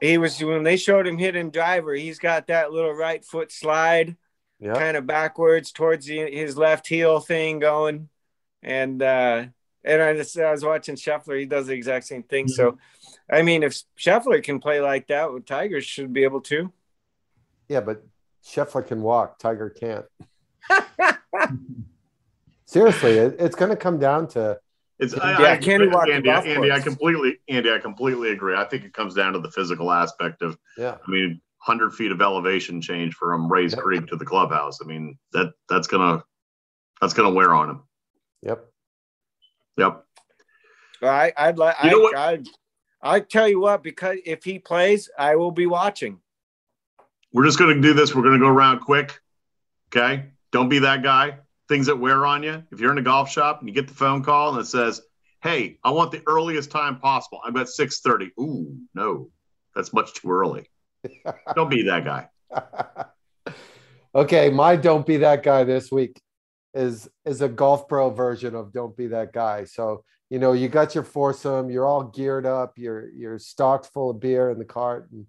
He 0.00 0.18
was 0.18 0.42
when 0.42 0.62
they 0.62 0.76
showed 0.76 1.06
him 1.06 1.18
hitting 1.18 1.50
driver, 1.50 1.94
he's 1.94 2.18
got 2.18 2.48
that 2.48 2.72
little 2.72 2.92
right 2.92 3.24
foot 3.24 3.52
slide 3.52 4.16
yeah. 4.58 4.74
kind 4.74 4.96
of 4.96 5.06
backwards 5.06 5.72
towards 5.72 6.06
the, 6.06 6.30
his 6.30 6.56
left 6.56 6.86
heel 6.86 7.20
thing 7.20 7.58
going. 7.58 8.08
And 8.62 9.02
uh 9.02 9.44
and 9.84 10.02
I 10.02 10.14
just 10.14 10.38
I 10.38 10.50
was 10.50 10.64
watching 10.64 10.96
Scheffler, 10.96 11.38
he 11.38 11.46
does 11.46 11.68
the 11.68 11.74
exact 11.74 12.06
same 12.06 12.24
thing. 12.24 12.48
So 12.48 12.78
I 13.30 13.42
mean 13.42 13.62
if 13.62 13.80
Scheffler 13.98 14.42
can 14.42 14.58
play 14.58 14.80
like 14.80 15.06
that, 15.08 15.30
well, 15.30 15.40
Tigers 15.40 15.84
should 15.84 16.12
be 16.12 16.24
able 16.24 16.40
to. 16.42 16.72
Yeah, 17.68 17.80
but 17.80 18.04
Scheffler 18.44 18.86
can 18.86 19.02
walk. 19.02 19.38
Tiger 19.38 19.70
can't. 19.70 20.06
Seriously, 22.64 23.12
it, 23.12 23.36
it's 23.38 23.56
going 23.56 23.70
to 23.70 23.76
come 23.76 23.98
down 23.98 24.28
to 24.28 24.58
It's 24.98 25.14
Yeah, 25.14 25.22
I, 25.22 25.52
I, 25.52 25.56
can 25.58 25.90
walk 25.90 26.08
Andy, 26.08 26.28
golf 26.28 26.46
Andy, 26.46 26.72
I 26.72 26.80
completely, 26.80 27.38
Andy, 27.48 27.70
I 27.70 27.78
completely 27.78 28.30
agree. 28.30 28.56
I 28.56 28.64
think 28.64 28.84
it 28.84 28.94
comes 28.94 29.14
down 29.14 29.34
to 29.34 29.40
the 29.40 29.50
physical 29.50 29.92
aspect 29.92 30.42
of, 30.42 30.56
yeah. 30.78 30.96
I 31.06 31.10
mean, 31.10 31.40
hundred 31.58 31.92
feet 31.92 32.12
of 32.12 32.22
elevation 32.22 32.80
change 32.80 33.14
from 33.14 33.50
Rae's 33.52 33.72
Yep. 33.72 33.82
Creek 33.82 34.06
to 34.06 34.16
the 34.16 34.24
clubhouse. 34.24 34.78
I 34.82 34.86
mean, 34.86 35.18
that 35.32 35.52
that's 35.68 35.86
gonna 35.86 36.22
That's 37.00 37.12
going 37.12 37.28
to 37.28 37.34
wear 37.34 37.54
on 37.54 37.70
him. 37.70 37.82
Yep. 38.42 38.64
Yep. 39.76 40.04
I, 41.02 41.32
I'd 41.36 41.58
like. 41.58 41.76
You 41.84 41.90
know 41.90 42.00
what? 42.00 42.16
I, 42.16 42.38
I 43.02 43.20
tell 43.20 43.46
you 43.46 43.60
what, 43.60 43.82
because 43.82 44.16
if 44.24 44.44
he 44.44 44.58
plays, 44.58 45.10
I 45.18 45.36
will 45.36 45.50
be 45.50 45.66
watching. 45.66 46.20
We're 47.32 47.44
just 47.44 47.58
going 47.58 47.74
to 47.76 47.82
do 47.82 47.92
this. 47.92 48.14
We're 48.14 48.22
going 48.22 48.38
to 48.38 48.40
go 48.40 48.48
around 48.48 48.80
quick. 48.80 49.20
Okay. 49.94 50.24
Don't 50.52 50.70
be 50.70 50.78
that 50.78 51.02
guy. 51.02 51.38
Things 51.68 51.86
that 51.86 51.96
wear 51.96 52.24
on 52.26 52.42
you. 52.42 52.62
If 52.70 52.80
you're 52.80 52.92
in 52.92 52.98
a 52.98 53.02
golf 53.02 53.30
shop 53.30 53.60
and 53.60 53.68
you 53.68 53.74
get 53.74 53.88
the 53.88 53.94
phone 53.94 54.22
call 54.22 54.52
and 54.52 54.60
it 54.60 54.66
says, 54.66 55.00
"Hey, 55.42 55.78
I 55.82 55.90
want 55.90 56.12
the 56.12 56.22
earliest 56.26 56.70
time 56.70 56.98
possible. 57.00 57.40
I've 57.44 57.54
got 57.54 57.68
6:30." 57.68 58.30
Ooh, 58.38 58.76
no, 58.94 59.30
that's 59.74 59.92
much 59.92 60.14
too 60.14 60.30
early. 60.30 60.68
Don't 61.54 61.70
be 61.70 61.82
that 61.82 62.04
guy. 62.04 62.28
okay, 64.14 64.50
my 64.50 64.76
don't 64.76 65.06
be 65.06 65.18
that 65.18 65.42
guy 65.42 65.64
this 65.64 65.90
week 65.90 66.20
is 66.74 67.08
is 67.24 67.40
a 67.40 67.48
golf 67.48 67.88
pro 67.88 68.10
version 68.10 68.54
of 68.54 68.72
don't 68.72 68.96
be 68.96 69.08
that 69.08 69.32
guy. 69.32 69.64
So 69.64 70.04
you 70.30 70.38
know 70.38 70.52
you 70.52 70.68
got 70.68 70.94
your 70.94 71.04
foursome, 71.04 71.70
you're 71.70 71.86
all 71.86 72.04
geared 72.04 72.46
up, 72.46 72.74
you're 72.76 73.08
you're 73.10 73.38
stocked 73.38 73.86
full 73.92 74.10
of 74.10 74.20
beer 74.20 74.50
in 74.50 74.58
the 74.58 74.64
cart, 74.64 75.08
and 75.10 75.26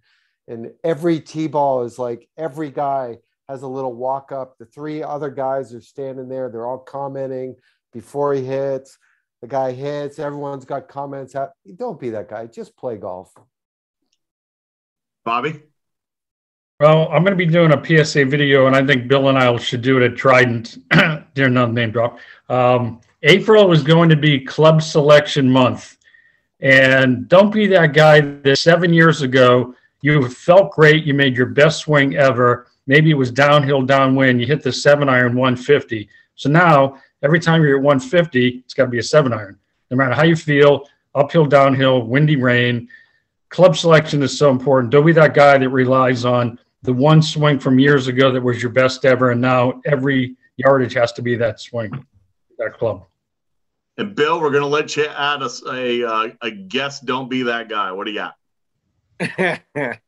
and 0.48 0.72
every 0.84 1.20
tee 1.20 1.48
ball 1.48 1.84
is 1.84 1.98
like 1.98 2.28
every 2.38 2.70
guy 2.70 3.18
has 3.50 3.62
a 3.62 3.68
little 3.68 3.94
walk 3.94 4.32
up. 4.32 4.58
The 4.58 4.66
three 4.66 5.02
other 5.02 5.30
guys 5.30 5.74
are 5.74 5.82
standing 5.82 6.28
there, 6.28 6.50
they're 6.50 6.66
all 6.66 6.80
commenting 6.80 7.56
before 7.94 8.34
he 8.34 8.44
hits. 8.44 8.98
The 9.42 9.48
guy 9.48 9.72
hits, 9.72 10.20
everyone's 10.20 10.66
got 10.66 10.88
comments 10.88 11.36
out. 11.36 11.52
Don't 11.76 12.00
be 12.00 12.10
that 12.10 12.30
guy, 12.30 12.48
just 12.48 12.76
play 12.76 12.98
golf. 12.98 13.34
Bobby. 15.24 15.62
Well, 16.80 17.08
I'm 17.12 17.24
going 17.24 17.38
to 17.38 17.46
be 17.46 17.46
doing 17.46 17.74
a 17.74 17.84
PSA 17.84 18.26
video, 18.26 18.68
and 18.68 18.76
I 18.76 18.86
think 18.86 19.08
Bill 19.08 19.30
and 19.30 19.38
I 19.38 19.56
should 19.58 19.82
do 19.82 19.98
it 19.98 20.12
at 20.12 20.18
Trident. 20.18 20.78
Dear 21.34 21.50
none 21.50 21.74
name 21.74 21.92
drop. 21.92 22.20
Um, 22.50 23.02
April 23.24 23.72
is 23.72 23.82
going 23.82 24.10
to 24.10 24.16
be 24.16 24.40
club 24.40 24.82
selection 24.82 25.50
month, 25.50 25.98
and 26.60 27.28
don't 27.28 27.52
be 27.52 27.66
that 27.68 27.94
guy 27.94 28.22
that 28.22 28.58
seven 28.58 28.94
years 28.94 29.22
ago 29.22 29.74
you 30.02 30.28
felt 30.30 30.72
great, 30.72 31.04
you 31.04 31.14
made 31.14 31.36
your 31.36 31.48
best 31.48 31.80
swing 31.80 32.16
ever. 32.16 32.68
Maybe 32.88 33.12
it 33.12 33.16
was 33.16 33.32
downhill, 33.32 33.84
downwind. 33.84 34.40
You 34.42 34.48
hit 34.48 34.64
the 34.64 34.72
seven 34.72 35.10
iron 35.10 35.36
150. 35.36 36.10
So 36.36 36.50
now 36.50 37.02
every 37.22 37.40
time 37.40 37.62
you're 37.62 37.78
at 37.78 37.84
150, 37.84 38.64
it's 38.66 38.74
got 38.74 38.86
to 38.86 38.90
be 38.90 39.00
a 39.00 39.04
seven 39.04 39.34
iron. 39.34 39.60
No 39.92 39.98
matter 39.98 40.14
how 40.14 40.24
you 40.24 40.36
feel, 40.36 40.88
uphill, 41.14 41.46
downhill, 41.46 42.04
windy, 42.04 42.36
rain. 42.36 42.88
Club 43.50 43.76
selection 43.76 44.24
is 44.24 44.38
so 44.38 44.50
important. 44.50 44.92
Don't 44.92 45.06
be 45.06 45.14
that 45.14 45.34
guy 45.34 45.58
that 45.58 45.70
relies 45.70 46.26
on 46.26 46.60
the 46.84 46.94
one 46.94 47.22
swing 47.22 47.60
from 47.60 47.80
years 47.80 48.08
ago 48.08 48.32
that 48.32 48.42
was 48.42 48.62
your 48.62 48.72
best 48.72 49.04
ever, 49.06 49.32
and 49.32 49.42
now 49.42 49.82
every 49.86 50.36
yardage 50.58 50.94
has 50.94 51.12
to 51.14 51.22
be 51.22 51.36
that 51.36 51.60
swing, 51.60 51.92
that 52.58 52.78
club. 52.78 53.06
And 53.98 54.16
Bill, 54.16 54.40
we're 54.40 54.52
going 54.52 54.62
to 54.62 54.68
let 54.68 54.96
you 54.96 55.06
add 55.06 55.42
a 55.42 55.50
a, 55.72 56.04
uh, 56.08 56.30
a 56.42 56.52
guess. 56.52 57.00
Don't 57.00 57.30
be 57.30 57.44
that 57.44 57.68
guy. 57.68 57.92
What 57.92 58.06
do 58.06 58.12
you 58.12 58.20
got? 59.20 59.60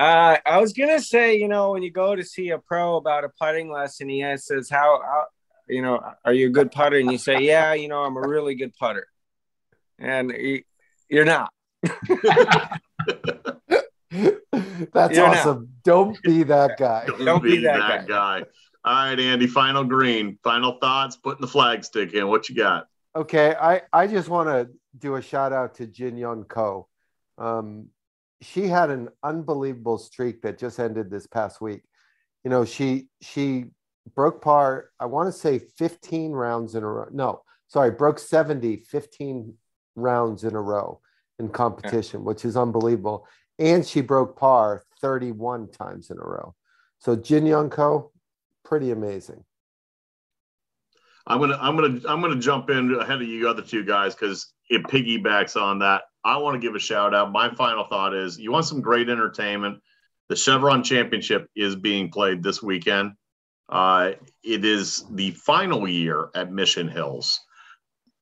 uh, 0.00 0.38
I 0.46 0.60
was 0.60 0.72
gonna 0.72 1.00
say, 1.00 1.38
you 1.38 1.46
know, 1.46 1.72
when 1.72 1.82
you 1.82 1.90
go 1.90 2.16
to 2.16 2.24
see 2.24 2.50
a 2.50 2.58
pro 2.58 2.96
about 2.96 3.24
a 3.24 3.28
putting 3.28 3.70
lesson, 3.70 4.08
he 4.08 4.22
says, 4.38 4.70
"How, 4.70 5.00
how, 5.04 5.26
you 5.68 5.82
know, 5.82 6.00
are 6.24 6.32
you 6.32 6.46
a 6.46 6.50
good 6.50 6.72
putter?" 6.72 6.96
And 6.96 7.12
you 7.12 7.18
say, 7.18 7.40
"Yeah, 7.40 7.74
you 7.74 7.88
know, 7.88 8.02
I'm 8.02 8.16
a 8.16 8.26
really 8.26 8.54
good 8.54 8.74
putter," 8.76 9.06
and 9.98 10.32
he, 10.32 10.64
you're 11.10 11.26
not. 11.26 11.52
That's 14.92 15.16
You're 15.16 15.26
awesome. 15.26 15.68
Don't 15.84 16.20
be 16.22 16.44
that 16.44 16.76
guy. 16.78 17.04
Don't, 17.06 17.24
Don't 17.24 17.42
be, 17.42 17.56
be 17.56 17.64
that 17.64 17.78
that, 17.78 18.08
guy. 18.08 18.44
All 18.84 19.08
right, 19.08 19.20
Andy. 19.20 19.46
Final 19.46 19.84
green. 19.84 20.38
Final 20.42 20.78
thoughts. 20.80 21.16
Putting 21.16 21.42
the 21.42 21.46
flag 21.46 21.84
stick 21.84 22.14
in. 22.14 22.26
What 22.28 22.48
you 22.48 22.56
got? 22.56 22.88
Okay, 23.14 23.54
I, 23.60 23.82
I 23.92 24.06
just 24.06 24.28
want 24.28 24.48
to 24.48 24.70
do 24.98 25.16
a 25.16 25.22
shout 25.22 25.52
out 25.52 25.74
to 25.74 25.86
Jin 25.86 26.16
Young 26.16 26.44
Ko. 26.44 26.88
Um, 27.36 27.88
she 28.42 28.68
had 28.68 28.90
an 28.90 29.08
unbelievable 29.22 29.98
streak 29.98 30.42
that 30.42 30.58
just 30.58 30.78
ended 30.78 31.10
this 31.10 31.26
past 31.26 31.60
week. 31.60 31.82
You 32.44 32.50
know, 32.50 32.64
she 32.64 33.08
she 33.20 33.66
broke 34.14 34.42
par, 34.42 34.90
I 34.98 35.06
want 35.06 35.28
to 35.28 35.38
say 35.38 35.58
15 35.58 36.32
rounds 36.32 36.74
in 36.74 36.82
a 36.82 36.88
row. 36.88 37.08
No, 37.12 37.42
sorry, 37.68 37.90
broke 37.90 38.18
70, 38.18 38.78
15 38.78 39.54
rounds 39.94 40.44
in 40.44 40.54
a 40.54 40.60
row 40.60 41.00
in 41.38 41.48
competition, 41.48 42.24
which 42.24 42.44
is 42.44 42.56
unbelievable. 42.56 43.26
And 43.58 43.86
she 43.86 44.00
broke 44.00 44.38
par 44.38 44.84
31 45.00 45.70
times 45.70 46.10
in 46.10 46.16
a 46.16 46.22
row. 46.22 46.54
So 46.98 47.16
Jin 47.16 47.46
Young 47.46 47.68
Ko, 47.68 48.12
pretty 48.64 48.90
amazing. 48.90 49.44
I'm 51.26 51.38
gonna 51.38 51.58
I'm 51.60 51.76
gonna 51.76 52.00
I'm 52.08 52.20
gonna 52.22 52.40
jump 52.40 52.70
in 52.70 52.94
ahead 52.94 53.20
of 53.20 53.28
you 53.28 53.48
other 53.48 53.62
two 53.62 53.84
guys 53.84 54.14
because 54.14 54.52
it 54.70 54.84
piggybacks 54.84 55.60
on 55.60 55.80
that. 55.80 56.02
I 56.24 56.36
want 56.38 56.54
to 56.54 56.66
give 56.66 56.74
a 56.74 56.78
shout 56.78 57.14
out. 57.14 57.32
My 57.32 57.52
final 57.54 57.84
thought 57.84 58.14
is 58.14 58.38
you 58.38 58.52
want 58.52 58.66
some 58.66 58.80
great 58.80 59.08
entertainment. 59.08 59.80
The 60.28 60.36
Chevron 60.36 60.82
Championship 60.82 61.48
is 61.56 61.74
being 61.76 62.10
played 62.10 62.42
this 62.42 62.62
weekend. 62.62 63.12
Uh, 63.68 64.12
it 64.42 64.64
is 64.64 65.04
the 65.10 65.32
final 65.32 65.88
year 65.88 66.28
at 66.34 66.52
Mission 66.52 66.88
Hills, 66.88 67.40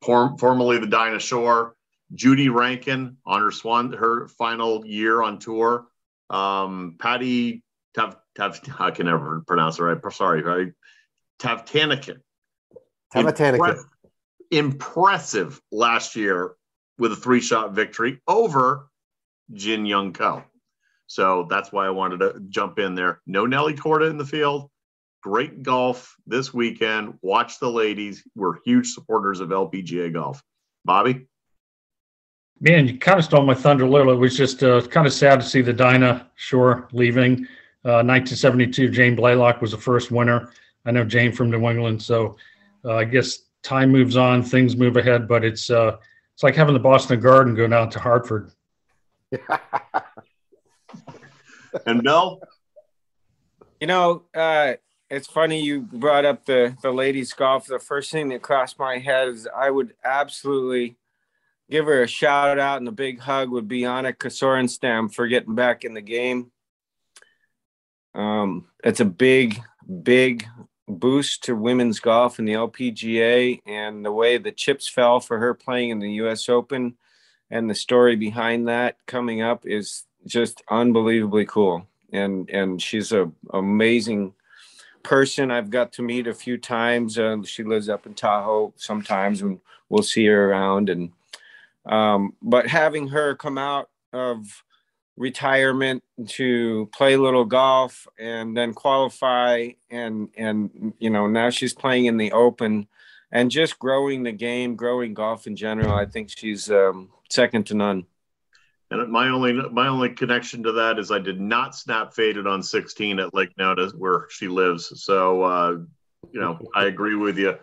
formerly 0.03 0.79
the 0.79 0.87
Dinah 0.87 1.21
Shore. 1.21 1.75
Judy 2.15 2.49
Rankin 2.49 3.19
on 3.27 3.41
her 3.43 3.51
swan 3.51 3.93
her 3.93 4.29
final 4.29 4.87
year 4.87 5.23
on 5.23 5.39
tour. 5.39 5.87
Um, 6.31 6.97
Patty 6.99 7.63
Tav, 7.95 8.17
Tav 8.35 8.61
I 8.79 8.91
can 8.91 9.07
never 9.07 9.43
pronounce 9.47 9.79
it 9.79 9.83
right. 9.83 10.13
Sorry, 10.13 10.43
right? 10.43 10.73
Tavtanikin. 11.39 12.21
Tavtanikin. 13.15 13.83
Impressive 14.51 15.61
last 15.71 16.17
year 16.17 16.55
with 16.99 17.13
a 17.13 17.17
three 17.17 17.41
shot 17.41 17.73
victory 17.73 18.21
over 18.27 18.89
Jin 19.53 19.87
Young 19.87 20.13
Ko. 20.13 20.45
So 21.07 21.47
that's 21.49 21.73
why 21.73 21.87
I 21.87 21.91
wanted 21.91 22.21
to 22.21 22.41
jump 22.49 22.79
in 22.79 22.95
there. 22.95 23.21
No 23.27 23.47
Nelly 23.47 23.75
Korda 23.75 24.11
in 24.11 24.19
the 24.19 24.27
field. 24.27 24.71
Great 25.23 25.63
golf 25.63 26.15
this 26.27 26.53
weekend. 26.53 27.15
Watch 27.23 27.59
the 27.59 27.71
ladies. 27.71 28.23
We're 28.35 28.61
huge 28.65 28.93
supporters 28.93 29.41
of 29.41 29.49
LPGA 29.49 30.13
golf. 30.13 30.43
Bobby? 30.85 31.27
Man, 32.61 32.89
you 32.89 32.99
kind 32.99 33.19
of 33.19 33.25
stole 33.25 33.45
my 33.45 33.55
thunder 33.55 33.85
a 33.85 33.91
little. 33.91 34.13
It 34.13 34.17
was 34.17 34.37
just 34.37 34.63
uh, 34.63 34.81
kind 34.83 35.07
of 35.07 35.13
sad 35.13 35.41
to 35.41 35.47
see 35.47 35.63
the 35.63 35.73
Dinah 35.73 36.29
Shore 36.35 36.89
leaving. 36.93 37.47
Uh, 37.85 38.03
1972, 38.05 38.91
Jane 38.91 39.17
Blalock 39.17 39.61
was 39.61 39.71
the 39.71 39.79
first 39.79 40.11
winner. 40.11 40.53
I 40.85 40.91
know 40.91 41.05
Jane 41.05 41.33
from 41.33 41.51
New 41.51 41.69
England, 41.69 42.03
so 42.03 42.37
uh, 42.85 42.97
I 42.97 43.05
guess 43.05 43.41
time 43.63 43.91
moves 43.91 44.17
on, 44.17 44.43
things 44.43 44.77
move 44.77 44.97
ahead, 44.97 45.29
but 45.29 45.45
it's 45.45 45.71
uh, 45.71 45.97
it's 46.35 46.43
like 46.43 46.55
having 46.55 46.75
the 46.75 46.81
Boston 46.81 47.21
Garden 47.21 47.55
go 47.55 47.67
down 47.67 47.91
to 47.91 47.99
Hartford. 47.99 48.51
and 51.87 52.03
Bill, 52.03 52.41
you 53.81 53.87
know, 53.87 54.23
uh, 54.35 54.75
it's 55.11 55.27
funny 55.27 55.63
you 55.63 55.81
brought 55.81 56.25
up 56.25 56.45
the 56.45 56.77
the 56.83 56.93
ladies 56.93 57.33
golf. 57.33 57.67
The 57.67 57.79
first 57.79 58.11
thing 58.11 58.29
that 58.29 58.43
crossed 58.43 58.79
my 58.79 58.99
head 58.99 59.29
is 59.29 59.49
I 59.55 59.71
would 59.71 59.95
absolutely 60.05 60.97
give 61.71 61.87
her 61.87 62.03
a 62.03 62.09
shout 62.09 62.59
out 62.59 62.79
and 62.79 62.89
a 62.89 62.93
big 62.93 63.21
hug 63.21 63.51
would 63.51 63.69
be 63.69 63.83
Annika 63.83 64.29
Sorenstam 64.29 65.13
for 65.13 65.27
getting 65.27 65.55
back 65.55 65.85
in 65.85 65.95
the 65.95 66.01
game. 66.01 66.51
Um, 68.15 68.67
it's 68.83 69.01
a 69.01 69.05
big, 69.05 69.61
big 70.03 70.47
boost 70.89 71.45
to 71.45 71.55
women's 71.55 72.01
golf 72.01 72.39
in 72.39 72.45
the 72.45 72.55
LPGA 72.55 73.61
and 73.67 74.05
the 74.05 74.13
way 74.13 74.39
the 74.39 74.53
chips 74.53 74.89
fell 74.89 75.21
for 75.21 75.39
her 75.39 75.55
playing 75.55 75.91
in 75.91 75.99
the 75.99 76.13
US 76.13 76.49
Open 76.49 76.97
and 77.51 77.69
the 77.69 77.75
story 77.75 78.17
behind 78.17 78.69
that 78.69 78.97
coming 79.07 79.43
up 79.43 79.67
is 79.67 80.05
just 80.27 80.63
unbelievably 80.71 81.47
cool. 81.47 81.87
And 82.13 82.49
and 82.51 82.81
she's 82.81 83.13
a 83.13 83.31
amazing 83.53 84.35
person 85.03 85.51
I've 85.51 85.71
got 85.71 85.93
to 85.95 86.03
meet 86.03 86.27
a 86.27 86.35
few 86.35 86.59
times. 86.59 87.19
Uh, 87.19 87.43
she 87.45 87.63
lives 87.63 87.89
up 87.89 88.07
in 88.07 88.15
Tahoe 88.15 88.73
sometimes 88.77 89.43
and 89.43 89.61
we'll 89.89 90.03
see 90.03 90.27
her 90.27 90.51
around 90.51 90.91
and 90.91 91.13
um, 91.87 92.35
but 92.43 92.67
having 92.67 93.09
her 93.09 93.35
come 93.35 93.57
out 93.57 93.89
of 94.13 94.63
retirement 95.19 96.03
to 96.29 96.89
play 96.95 97.15
a 97.15 97.19
little 97.19 97.45
golf 97.45 98.07
and 98.19 98.57
then 98.57 98.73
qualify 98.73 99.69
and 99.91 100.29
and 100.37 100.95
you 100.99 101.11
know 101.11 101.27
now 101.27 101.51
she's 101.51 101.75
playing 101.75 102.07
in 102.07 102.17
the 102.17 102.33
open 102.33 102.87
and 103.33 103.51
just 103.51 103.79
growing 103.79 104.23
the 104.23 104.33
game 104.33 104.77
growing 104.77 105.13
golf 105.15 105.47
in 105.47 105.57
general. 105.57 105.93
I 105.93 106.07
think 106.07 106.31
she's 106.31 106.71
um, 106.71 107.11
second 107.29 107.67
to 107.67 107.75
none. 107.75 108.07
And 108.91 109.11
my 109.13 109.29
only 109.29 109.53
my 109.53 109.89
only 109.89 110.11
connection 110.11 110.63
to 110.63 110.73
that 110.73 110.99
is 110.99 111.11
i 111.11 111.19
did 111.19 111.41
not 111.41 111.75
snap 111.75 112.15
faded 112.15 112.47
on 112.47 112.63
16 112.63 113.19
at 113.19 113.35
lake 113.35 113.51
Nona 113.59 113.89
where 113.91 114.27
she 114.31 114.49
lives. 114.49 115.03
So 115.03 115.43
uh, 115.43 115.73
you 116.31 116.41
know 116.41 116.59
i 116.75 116.85
agree 116.85 117.17
with 117.17 117.39
you. 117.39 117.57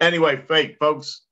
Anyway 0.00 0.42
fake 0.48 0.78
folks 0.80 1.22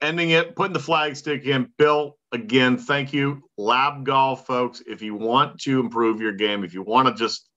ending 0.00 0.30
it, 0.30 0.56
putting 0.56 0.72
the 0.72 0.80
flag 0.80 1.16
stick 1.16 1.44
in. 1.44 1.72
Bill, 1.78 2.16
again, 2.32 2.76
thank 2.76 3.12
you. 3.12 3.42
Lab 3.56 4.04
golf, 4.04 4.46
folks. 4.46 4.82
If 4.86 5.02
you 5.02 5.14
want 5.14 5.60
to 5.60 5.80
improve 5.80 6.20
your 6.20 6.32
game, 6.32 6.64
if 6.64 6.74
you 6.74 6.82
want 6.82 7.08
to 7.08 7.14
just 7.14 7.48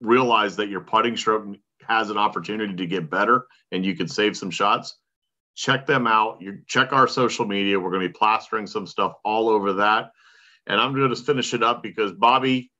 realize 0.00 0.56
that 0.56 0.68
your 0.68 0.80
putting 0.80 1.16
stroke 1.16 1.56
has 1.86 2.10
an 2.10 2.16
opportunity 2.16 2.74
to 2.74 2.86
get 2.86 3.10
better 3.10 3.46
and 3.70 3.84
you 3.84 3.94
can 3.96 4.08
save 4.08 4.36
some 4.36 4.50
shots, 4.50 4.96
check 5.54 5.86
them 5.86 6.06
out. 6.06 6.40
You 6.40 6.60
check 6.66 6.92
our 6.92 7.08
social 7.08 7.44
media. 7.44 7.78
We're 7.78 7.90
going 7.90 8.02
to 8.02 8.08
be 8.08 8.14
plastering 8.14 8.66
some 8.66 8.86
stuff 8.86 9.14
all 9.24 9.48
over 9.48 9.74
that. 9.74 10.10
And 10.66 10.80
I'm 10.80 10.94
going 10.94 11.10
to 11.10 11.16
finish 11.16 11.54
it 11.54 11.62
up 11.62 11.82
because 11.82 12.12
Bobby, 12.12 12.70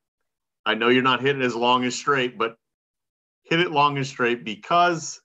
I 0.65 0.75
know 0.75 0.89
you're 0.89 1.03
not 1.03 1.21
hitting 1.21 1.43
as 1.43 1.55
long 1.55 1.85
as 1.85 1.95
straight, 1.95 2.39
but 2.39 2.57
hit 3.43 3.61
it 3.61 3.73
long 3.73 3.97
and 3.97 4.07
straight 4.07 4.45
because 4.45 5.21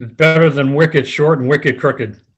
It's 0.00 0.12
better 0.12 0.50
than 0.50 0.74
wicked 0.74 1.06
short 1.06 1.38
and 1.38 1.48
wicked 1.48 1.78
crooked. 1.78 2.20